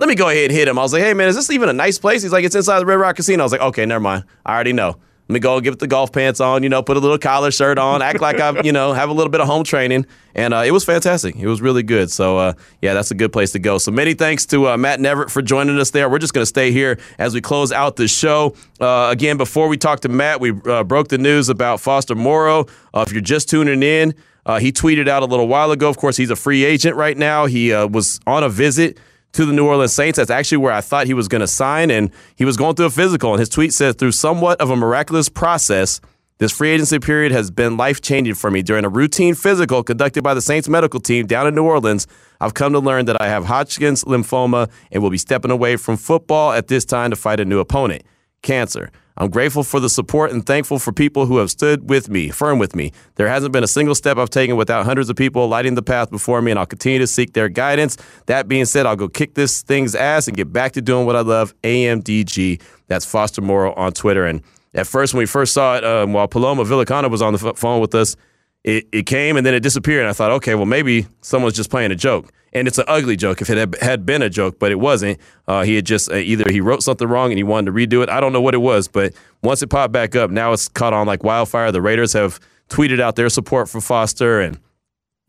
Let 0.00 0.08
me 0.08 0.14
go 0.14 0.30
ahead 0.30 0.44
and 0.44 0.52
hit 0.52 0.66
him. 0.66 0.78
I 0.78 0.82
was 0.82 0.94
like, 0.94 1.02
hey, 1.02 1.12
man, 1.12 1.28
is 1.28 1.36
this 1.36 1.50
even 1.50 1.68
a 1.68 1.74
nice 1.74 1.98
place? 1.98 2.22
He's 2.22 2.32
like, 2.32 2.42
it's 2.42 2.54
inside 2.54 2.80
the 2.80 2.86
Red 2.86 2.94
Rock 2.94 3.16
Casino. 3.16 3.42
I 3.42 3.44
was 3.44 3.52
like, 3.52 3.60
okay, 3.60 3.84
never 3.84 4.00
mind. 4.00 4.24
I 4.46 4.54
already 4.54 4.72
know. 4.72 4.96
Let 5.28 5.34
me 5.34 5.40
go 5.40 5.60
give 5.60 5.78
the 5.78 5.86
golf 5.86 6.10
pants 6.10 6.40
on, 6.40 6.62
you 6.62 6.70
know, 6.70 6.82
put 6.82 6.96
a 6.96 7.00
little 7.00 7.18
collar 7.18 7.50
shirt 7.50 7.78
on, 7.78 8.00
act 8.00 8.20
like 8.22 8.40
I, 8.40 8.62
you 8.62 8.72
know, 8.72 8.94
have 8.94 9.10
a 9.10 9.12
little 9.12 9.30
bit 9.30 9.42
of 9.42 9.46
home 9.46 9.62
training. 9.62 10.06
And 10.34 10.54
uh, 10.54 10.62
it 10.64 10.70
was 10.70 10.86
fantastic. 10.86 11.36
It 11.36 11.46
was 11.46 11.60
really 11.60 11.82
good. 11.82 12.10
So, 12.10 12.38
uh, 12.38 12.54
yeah, 12.80 12.94
that's 12.94 13.10
a 13.10 13.14
good 13.14 13.30
place 13.30 13.52
to 13.52 13.58
go. 13.58 13.76
So, 13.76 13.92
many 13.92 14.14
thanks 14.14 14.46
to 14.46 14.70
uh, 14.70 14.76
Matt 14.78 15.00
Neverett 15.00 15.30
for 15.30 15.42
joining 15.42 15.78
us 15.78 15.90
there. 15.90 16.08
We're 16.08 16.18
just 16.18 16.32
going 16.32 16.42
to 16.42 16.46
stay 16.46 16.72
here 16.72 16.98
as 17.18 17.34
we 17.34 17.42
close 17.42 17.70
out 17.70 17.96
the 17.96 18.08
show. 18.08 18.56
Uh, 18.80 19.10
again, 19.12 19.36
before 19.36 19.68
we 19.68 19.76
talk 19.76 20.00
to 20.00 20.08
Matt, 20.08 20.40
we 20.40 20.52
uh, 20.66 20.82
broke 20.82 21.08
the 21.08 21.18
news 21.18 21.50
about 21.50 21.78
Foster 21.78 22.14
Moreau. 22.14 22.66
Uh, 22.94 23.04
if 23.06 23.12
you're 23.12 23.20
just 23.20 23.50
tuning 23.50 23.82
in, 23.82 24.14
he 24.58 24.72
tweeted 24.72 25.06
out 25.06 25.22
a 25.22 25.26
little 25.26 25.46
while 25.46 25.70
ago. 25.70 25.88
Of 25.90 25.98
course, 25.98 26.16
he's 26.16 26.30
a 26.30 26.36
free 26.36 26.64
agent 26.64 26.96
right 26.96 27.16
now. 27.16 27.46
He 27.46 27.72
was 27.72 28.18
on 28.26 28.42
a 28.42 28.48
visit 28.48 28.98
to 29.32 29.44
the 29.44 29.52
New 29.52 29.66
Orleans 29.66 29.92
Saints. 29.92 30.16
That's 30.16 30.30
actually 30.30 30.58
where 30.58 30.72
I 30.72 30.80
thought 30.80 31.06
he 31.06 31.14
was 31.14 31.28
going 31.28 31.40
to 31.40 31.46
sign, 31.46 31.90
and 31.90 32.10
he 32.36 32.44
was 32.44 32.56
going 32.56 32.74
through 32.74 32.86
a 32.86 32.90
physical. 32.90 33.32
And 33.32 33.40
his 33.40 33.48
tweet 33.48 33.72
said, 33.72 33.98
through 33.98 34.12
somewhat 34.12 34.60
of 34.60 34.70
a 34.70 34.76
miraculous 34.76 35.28
process, 35.28 36.00
this 36.38 36.52
free 36.52 36.70
agency 36.70 36.98
period 36.98 37.32
has 37.32 37.50
been 37.50 37.76
life 37.76 38.00
changing 38.00 38.34
for 38.34 38.50
me. 38.50 38.62
During 38.62 38.84
a 38.84 38.88
routine 38.88 39.34
physical 39.34 39.82
conducted 39.82 40.22
by 40.22 40.32
the 40.32 40.40
Saints 40.40 40.68
medical 40.68 40.98
team 40.98 41.26
down 41.26 41.46
in 41.46 41.54
New 41.54 41.64
Orleans, 41.64 42.06
I've 42.40 42.54
come 42.54 42.72
to 42.72 42.78
learn 42.78 43.04
that 43.06 43.20
I 43.20 43.28
have 43.28 43.44
Hodgkin's 43.44 44.04
lymphoma 44.04 44.70
and 44.90 45.02
will 45.02 45.10
be 45.10 45.18
stepping 45.18 45.50
away 45.50 45.76
from 45.76 45.96
football 45.98 46.52
at 46.52 46.68
this 46.68 46.84
time 46.84 47.10
to 47.10 47.16
fight 47.16 47.40
a 47.40 47.44
new 47.44 47.58
opponent 47.58 48.02
cancer. 48.42 48.90
I'm 49.16 49.28
grateful 49.28 49.64
for 49.64 49.80
the 49.80 49.90
support 49.90 50.32
and 50.32 50.46
thankful 50.46 50.78
for 50.78 50.92
people 50.92 51.26
who 51.26 51.36
have 51.38 51.50
stood 51.50 51.90
with 51.90 52.08
me, 52.08 52.30
firm 52.30 52.58
with 52.58 52.74
me. 52.74 52.90
There 53.16 53.28
hasn't 53.28 53.52
been 53.52 53.62
a 53.62 53.68
single 53.68 53.94
step 53.94 54.16
I've 54.16 54.30
taken 54.30 54.56
without 54.56 54.86
hundreds 54.86 55.10
of 55.10 55.16
people 55.16 55.46
lighting 55.46 55.74
the 55.74 55.82
path 55.82 56.10
before 56.10 56.40
me, 56.40 56.50
and 56.50 56.58
I'll 56.58 56.64
continue 56.64 56.98
to 57.00 57.06
seek 57.06 57.34
their 57.34 57.50
guidance. 57.50 57.98
That 58.26 58.48
being 58.48 58.64
said, 58.64 58.86
I'll 58.86 58.96
go 58.96 59.08
kick 59.08 59.34
this 59.34 59.60
thing's 59.60 59.94
ass 59.94 60.26
and 60.26 60.34
get 60.34 60.52
back 60.52 60.72
to 60.72 60.80
doing 60.80 61.04
what 61.04 61.16
I 61.16 61.20
love. 61.20 61.54
AMDG. 61.62 62.62
That's 62.86 63.04
Foster 63.04 63.42
Moreau 63.42 63.74
on 63.74 63.92
Twitter. 63.92 64.24
And 64.24 64.42
at 64.72 64.86
first, 64.86 65.12
when 65.12 65.18
we 65.18 65.26
first 65.26 65.52
saw 65.52 65.76
it, 65.76 65.84
um, 65.84 66.14
while 66.14 66.26
Paloma 66.26 66.64
Villicana 66.64 67.10
was 67.10 67.20
on 67.20 67.34
the 67.34 67.54
phone 67.54 67.80
with 67.80 67.94
us, 67.94 68.16
it, 68.64 68.86
it 68.92 69.06
came 69.06 69.36
and 69.36 69.46
then 69.46 69.54
it 69.54 69.60
disappeared. 69.60 70.00
And 70.00 70.08
I 70.08 70.12
thought, 70.12 70.32
okay, 70.32 70.54
well, 70.54 70.66
maybe 70.66 71.06
someone's 71.20 71.54
just 71.54 71.70
playing 71.70 71.92
a 71.92 71.96
joke 71.96 72.32
and 72.52 72.66
it's 72.66 72.78
an 72.78 72.84
ugly 72.88 73.16
joke 73.16 73.40
if 73.40 73.50
it 73.50 73.80
had, 73.80 74.06
been 74.06 74.22
a 74.22 74.30
joke, 74.30 74.58
but 74.58 74.72
it 74.72 74.80
wasn't. 74.80 75.18
Uh, 75.46 75.62
he 75.62 75.76
had 75.76 75.86
just 75.86 76.10
uh, 76.10 76.16
either 76.16 76.50
he 76.50 76.60
wrote 76.60 76.82
something 76.82 77.06
wrong 77.06 77.30
and 77.30 77.38
he 77.38 77.42
wanted 77.42 77.66
to 77.66 77.72
redo 77.72 78.02
it. 78.02 78.08
I 78.08 78.20
don't 78.20 78.32
know 78.32 78.40
what 78.40 78.54
it 78.54 78.58
was, 78.58 78.88
but 78.88 79.12
once 79.42 79.62
it 79.62 79.68
popped 79.68 79.92
back 79.92 80.16
up, 80.16 80.30
now 80.30 80.52
it's 80.52 80.68
caught 80.68 80.92
on 80.92 81.06
like 81.06 81.22
wildfire. 81.22 81.70
The 81.70 81.82
Raiders 81.82 82.12
have 82.14 82.40
tweeted 82.68 83.00
out 83.00 83.16
their 83.16 83.28
support 83.28 83.68
for 83.68 83.80
Foster, 83.80 84.40
and 84.40 84.58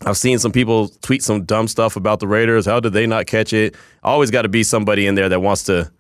I've 0.05 0.17
seen 0.17 0.39
some 0.39 0.51
people 0.51 0.88
tweet 1.01 1.21
some 1.21 1.43
dumb 1.43 1.67
stuff 1.67 1.95
about 1.95 2.19
the 2.19 2.27
Raiders. 2.27 2.65
How 2.65 2.79
did 2.79 2.93
they 2.93 3.05
not 3.05 3.27
catch 3.27 3.53
it? 3.53 3.75
Always 4.03 4.32
got 4.32 4.43
to 4.43 4.49
be 4.49 4.63
somebody 4.63 5.05
in 5.05 5.15
there 5.15 5.29
that 5.29 5.41
wants 5.41 5.63
to 5.63 5.91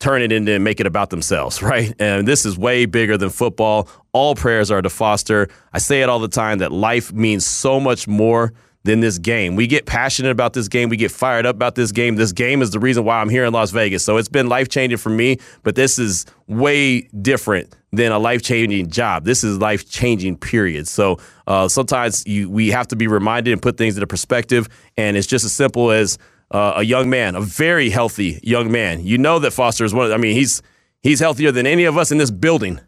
turn 0.00 0.22
it 0.22 0.32
into 0.32 0.52
and 0.52 0.64
make 0.64 0.80
it 0.80 0.86
about 0.86 1.10
themselves, 1.10 1.62
right? 1.62 1.94
And 1.98 2.26
this 2.26 2.44
is 2.44 2.58
way 2.58 2.86
bigger 2.86 3.16
than 3.16 3.30
football. 3.30 3.88
All 4.12 4.34
prayers 4.34 4.70
are 4.70 4.82
to 4.82 4.90
Foster. 4.90 5.48
I 5.72 5.78
say 5.78 6.02
it 6.02 6.08
all 6.08 6.18
the 6.18 6.28
time 6.28 6.58
that 6.58 6.72
life 6.72 7.12
means 7.12 7.46
so 7.46 7.80
much 7.80 8.06
more 8.06 8.52
than 8.84 9.00
this 9.00 9.18
game. 9.18 9.56
We 9.56 9.66
get 9.66 9.86
passionate 9.86 10.30
about 10.30 10.52
this 10.52 10.68
game. 10.68 10.90
We 10.90 10.98
get 10.98 11.10
fired 11.10 11.46
up 11.46 11.56
about 11.56 11.74
this 11.74 11.90
game. 11.90 12.16
This 12.16 12.32
game 12.32 12.60
is 12.60 12.70
the 12.70 12.78
reason 12.78 13.04
why 13.04 13.20
I'm 13.20 13.30
here 13.30 13.46
in 13.46 13.52
Las 13.52 13.70
Vegas. 13.70 14.04
So 14.04 14.18
it's 14.18 14.28
been 14.28 14.48
life 14.48 14.68
changing 14.68 14.98
for 14.98 15.08
me, 15.08 15.38
but 15.62 15.74
this 15.74 15.98
is 15.98 16.26
way 16.46 17.00
different 17.22 17.74
than 17.92 18.12
a 18.12 18.18
life 18.18 18.42
changing 18.42 18.90
job. 18.90 19.24
This 19.24 19.42
is 19.42 19.58
life 19.58 19.88
changing, 19.88 20.36
period. 20.36 20.86
So 20.86 21.18
uh, 21.46 21.68
sometimes 21.68 22.26
you, 22.26 22.50
we 22.50 22.68
have 22.70 22.86
to 22.88 22.96
be 22.96 23.06
reminded 23.06 23.52
and 23.52 23.62
put 23.62 23.78
things 23.78 23.96
into 23.96 24.06
perspective. 24.06 24.68
And 24.98 25.16
it's 25.16 25.26
just 25.26 25.46
as 25.46 25.52
simple 25.52 25.90
as 25.90 26.18
uh, 26.54 26.74
a 26.76 26.82
young 26.82 27.10
man, 27.10 27.34
a 27.34 27.40
very 27.40 27.90
healthy 27.90 28.40
young 28.42 28.72
man. 28.72 29.04
You 29.04 29.18
know 29.18 29.38
that 29.40 29.50
Foster 29.50 29.84
is 29.84 29.92
one 29.92 30.06
of, 30.06 30.12
I 30.12 30.16
mean, 30.16 30.34
he's 30.34 30.62
He's 31.04 31.20
healthier 31.20 31.52
than 31.52 31.66
any 31.66 31.84
of 31.84 31.98
us 31.98 32.10
in 32.10 32.16
this 32.16 32.30
building, 32.30 32.80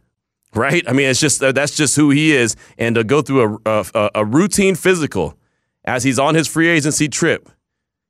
right? 0.55 0.83
I 0.89 0.95
mean, 0.95 1.07
it's 1.11 1.21
just 1.21 1.43
uh, 1.43 1.53
that's 1.53 1.77
just 1.77 1.95
who 1.97 2.09
he 2.09 2.33
is. 2.33 2.57
And 2.79 2.95
to 2.95 3.05
go 3.05 3.21
through 3.21 3.61
a, 3.67 3.85
a, 3.95 4.11
a 4.15 4.25
routine 4.25 4.75
physical 4.75 5.37
as 5.85 6.03
he's 6.03 6.19
on 6.19 6.35
his 6.35 6.49
free 6.49 6.69
agency 6.69 7.09
trip, 7.09 7.47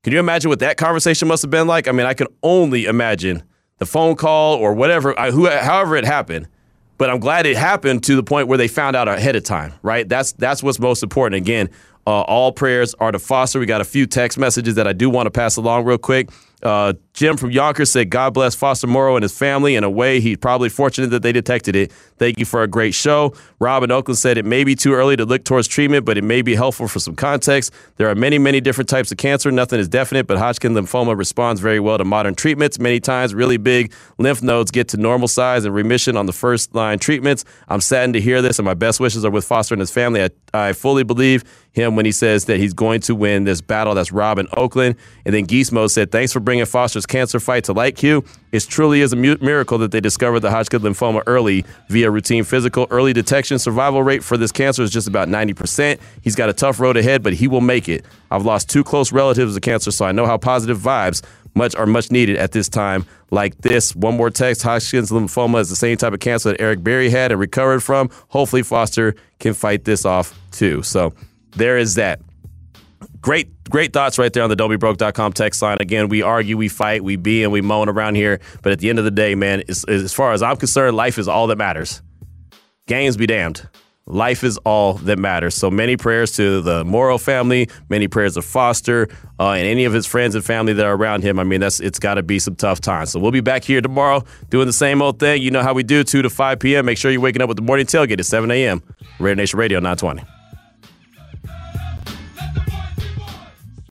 can 0.05 0.13
you 0.13 0.21
imagine 0.21 0.49
what 0.49 0.61
that 0.61 0.77
conversation 0.77 1.27
must 1.27 1.43
have 1.43 1.51
been 1.51 1.67
like? 1.67 1.89
I 1.89 1.93
mean, 1.93 2.07
I 2.07 2.15
can 2.15 2.29
only 2.45 2.85
imagine 2.85 3.43
the 3.79 3.85
phone 3.85 4.15
call 4.15 4.55
or 4.55 4.75
whatever, 4.75 5.19
uh, 5.19 5.33
who, 5.33 5.49
however 5.49 5.97
it 5.97 6.05
happened. 6.05 6.47
But 6.99 7.11
I'm 7.11 7.19
glad 7.19 7.45
it 7.45 7.57
happened 7.57 8.05
to 8.05 8.15
the 8.15 8.23
point 8.23 8.47
where 8.47 8.59
they 8.59 8.69
found 8.69 8.95
out 8.95 9.09
ahead 9.09 9.35
of 9.35 9.43
time, 9.43 9.75
right? 9.83 10.09
That's 10.09 10.31
that's 10.35 10.63
what's 10.63 10.79
most 10.79 11.03
important. 11.03 11.43
Again, 11.43 11.69
uh, 12.07 12.23
all 12.23 12.53
prayers 12.53 12.95
are 12.95 13.11
to 13.11 13.19
Foster. 13.19 13.59
We 13.59 13.67
got 13.67 13.81
a 13.81 13.85
few 13.85 14.07
text 14.07 14.39
messages 14.39 14.77
that 14.77 14.87
I 14.87 14.93
do 14.93 15.11
want 15.11 15.27
to 15.27 15.31
pass 15.31 15.57
along 15.57 15.85
real 15.85 15.99
quick. 15.99 16.31
Uh, 16.63 16.95
Jim 17.13 17.37
from 17.37 17.51
Yonkers 17.51 17.93
said, 17.93 18.11
God 18.11 18.35
bless 18.35 18.55
Foster 18.55 18.87
Moreau 18.87 19.17
and 19.17 19.23
his 19.23 19.37
family. 19.37 19.75
In 19.75 19.85
a 19.85 19.91
way, 19.91 20.21
he's 20.21 20.37
probably 20.37 20.69
fortunate 20.69 21.09
that 21.09 21.23
they 21.23 21.33
detected 21.33 21.77
it. 21.77 21.93
Thank 22.19 22.39
you 22.39 22.45
for 22.45 22.63
a 22.63 22.69
great 22.69 22.95
show. 22.95 23.35
Rob 23.59 23.83
in 23.83 23.91
Oakland 23.91 24.19
said, 24.19 24.39
It 24.39 24.45
may 24.45 24.65
be 24.65 24.75
too 24.75 24.93
early 24.95 25.17
to 25.17 25.25
look 25.25 25.45
towards 25.45 25.69
treatment, 25.69 26.05
but 26.05 26.19
it 26.19 26.25
may 26.25 26.43
be 26.43 26.55
helpful 26.55 26.89
for 26.89 26.99
some 26.99 27.15
context. 27.15 27.73
There 27.97 28.09
are 28.09 28.15
many, 28.15 28.39
many 28.39 28.61
different 28.61 28.89
types 28.89 29.11
of 29.13 29.19
cancer. 29.19 29.51
Nothing 29.51 29.81
is 29.81 29.89
definite, 29.89 30.27
but 30.27 30.39
Hodgkin 30.39 30.73
lymphoma 30.73 31.17
responds 31.17 31.61
very 31.61 31.81
well 31.81 31.99
to 31.99 32.05
modern 32.05 32.35
treatments. 32.35 32.79
Many 32.79 33.01
times, 33.01 33.35
really 33.35 33.57
big 33.59 33.93
lymph 34.19 34.43
nodes 34.43 34.71
get 34.71 34.89
to 34.89 34.97
normal 34.97 35.29
size 35.29 35.65
and 35.65 35.75
remission 35.75 36.17
on 36.17 36.27
the 36.27 36.33
first 36.33 36.75
line 36.75 36.99
treatments. 36.99 37.45
I'm 37.69 37.81
saddened 37.81 38.15
to 38.15 38.21
hear 38.21 38.43
this, 38.43 38.59
and 38.59 38.65
my 38.65 38.75
best 38.75 38.99
wishes 39.01 39.25
are 39.25 39.31
with 39.31 39.45
Foster 39.45 39.75
and 39.75 39.81
his 39.81 39.91
family. 39.91 40.23
I, 40.23 40.31
I 40.53 40.73
fully 40.73 41.03
believe 41.03 41.45
him 41.73 41.95
when 41.95 42.07
he 42.07 42.13
says 42.13 42.47
that 42.47 42.59
he's 42.59 42.73
going 42.73 43.01
to 43.03 43.15
win 43.15 43.45
this 43.45 43.61
battle. 43.61 43.95
That's 43.95 44.11
Rob 44.11 44.39
in 44.39 44.49
Oakland. 44.57 44.97
And 45.25 45.35
then 45.35 45.47
Geesmo 45.47 45.91
said, 45.91 46.11
Thanks 46.11 46.33
for 46.33 46.41
bringing 46.47 46.65
Foster's 46.65 47.05
cancer 47.05 47.39
fight 47.39 47.65
to 47.65 47.75
light, 47.75 47.97
Q. 47.97 48.25
It 48.53 48.63
truly 48.63 49.03
is 49.03 49.13
a 49.13 49.17
miracle 49.17 49.77
that 49.79 49.91
they 49.91 50.01
discovered 50.01 50.41
the 50.41 50.51
Hodgkin 50.51 50.81
lymphoma 50.81 51.23
early 51.27 51.67
via 51.91 52.11
routine 52.11 52.45
physical. 52.45 52.87
Early 52.91 53.13
detection 53.13 53.59
survival 53.59 54.03
rate 54.03 54.25
for 54.25 54.39
this 54.39 54.51
cancer 54.51 54.83
is 54.83 54.91
just 54.91 55.07
about 55.07 55.29
90%. 55.29 56.01
He's 56.23 56.35
got 56.35 56.49
a 56.49 56.55
tough 56.55 56.81
road 56.81 56.97
ahead, 56.97 57.23
but 57.23 57.35
he 57.35 57.49
will 57.49 57.61
make 57.61 57.91
it. 57.91 58.07
I've 58.31 58.47
lost 58.47 58.71
two 58.71 58.83
close 58.83 59.13
relatives 59.13 59.55
to 59.55 59.61
cancer, 59.61 59.91
so 59.91 60.07
I 60.07 60.13
know 60.13 60.25
how 60.25 60.39
positive 60.39 60.79
vibes 60.79 61.23
much 61.55 61.75
are 61.75 61.87
much 61.87 62.11
needed 62.11 62.37
at 62.37 62.53
this 62.53 62.69
time 62.69 63.05
like 63.31 63.59
this. 63.59 63.95
One 63.97 64.17
more 64.17 64.31
text 64.31 64.63
Hodgkin's 64.63 65.11
lymphoma 65.11 65.61
is 65.61 65.69
the 65.69 65.77
same 65.77 65.97
type 65.97 66.13
of 66.13 66.21
cancer 66.21 66.51
that 66.51 66.61
Eric 66.61 66.83
Berry 66.83 67.11
had 67.11 67.33
and 67.33 67.41
recovered 67.41 67.81
from. 67.81 68.09
Hopefully, 68.29 68.63
Foster 68.63 69.15
can 69.41 69.53
fight 69.53 69.85
this 69.85 70.05
off 70.05 70.39
too. 70.53 70.83
So 70.83 71.13
there 71.53 71.77
is 71.77 71.97
that. 71.97 72.21
Great, 73.21 73.49
great 73.65 73.93
thoughts 73.93 74.19
right 74.19 74.33
there 74.33 74.43
on 74.43 74.51
the 74.51 74.57
don'tbebroke.com 74.57 75.33
text 75.33 75.63
line. 75.63 75.79
Again, 75.81 76.09
we 76.09 76.23
argue, 76.23 76.57
we 76.57 76.69
fight, 76.69 77.03
we 77.03 77.17
be, 77.17 77.43
and 77.43 77.53
we 77.53 77.61
moan 77.61 77.89
around 77.89 78.17
here. 78.17 78.41
But 78.63 78.73
at 78.73 78.81
the 78.81 78.91
end 78.91 78.99
of 78.99 79.05
the 79.05 79.11
day, 79.11 79.35
man, 79.35 79.63
as, 79.69 80.13
far 80.13 80.33
as 80.33 80.43
I'm 80.43 80.57
concerned, 80.57 80.97
life 80.97 81.19
is 81.19 81.29
all 81.29 81.47
that 81.49 81.57
matters. 81.57 82.03
Games 82.87 83.17
be 83.17 83.27
damned. 83.27 83.69
Life 84.09 84.45
is 84.45 84.57
all 84.59 84.95
that 84.95 85.19
matters. 85.19 85.57
So 85.57 85.69
many 85.69 85.97
prayers 85.97 86.31
to 86.33 86.61
the 86.61 86.85
Moreau 86.85 87.19
family, 87.19 87.69
many 87.89 88.07
prayers 88.07 88.35
to 88.35 88.43
Foster, 88.43 89.09
uh, 89.41 89.51
and 89.51 89.67
any 89.67 89.85
of 89.85 89.93
his 89.93 90.07
friends 90.07 90.37
and 90.37 90.45
family 90.45 90.73
that 90.75 90.87
are 90.87 90.95
around 90.95 91.25
him. 91.25 91.41
I 91.41 91.45
mean, 91.45 91.59
that's 91.59 91.81
it's 91.81 91.99
got 91.99 92.15
to 92.15 92.23
be 92.23 92.39
some 92.39 92.55
tough 92.55 92.81
times. 92.81 93.11
So 93.11 93.19
we'll 93.19 93.33
be 93.33 93.41
back 93.41 93.65
here 93.65 93.81
tomorrow 93.81 94.23
doing 94.49 94.69
the 94.69 94.73
same 94.73 95.03
old 95.03 95.19
thing. 95.19 95.43
You 95.43 95.51
know 95.51 95.63
how 95.63 95.75
we 95.75 95.83
do, 95.83 96.05
2 96.05 96.23
to 96.23 96.31
5 96.31 96.61
p.m. 96.61 96.87
Make 96.87 96.99
sure 96.99 97.11
you're 97.11 97.21
waking 97.21 97.43
up 97.43 97.49
with 97.49 97.57
the 97.57 97.65
morning 97.65 97.87
tailgate 97.87 98.21
at 98.21 98.27
7 98.27 98.49
a.m. 98.53 98.81
Raider 99.19 99.35
Nation 99.35 99.59
Radio 99.59 99.81
920. 99.81 100.36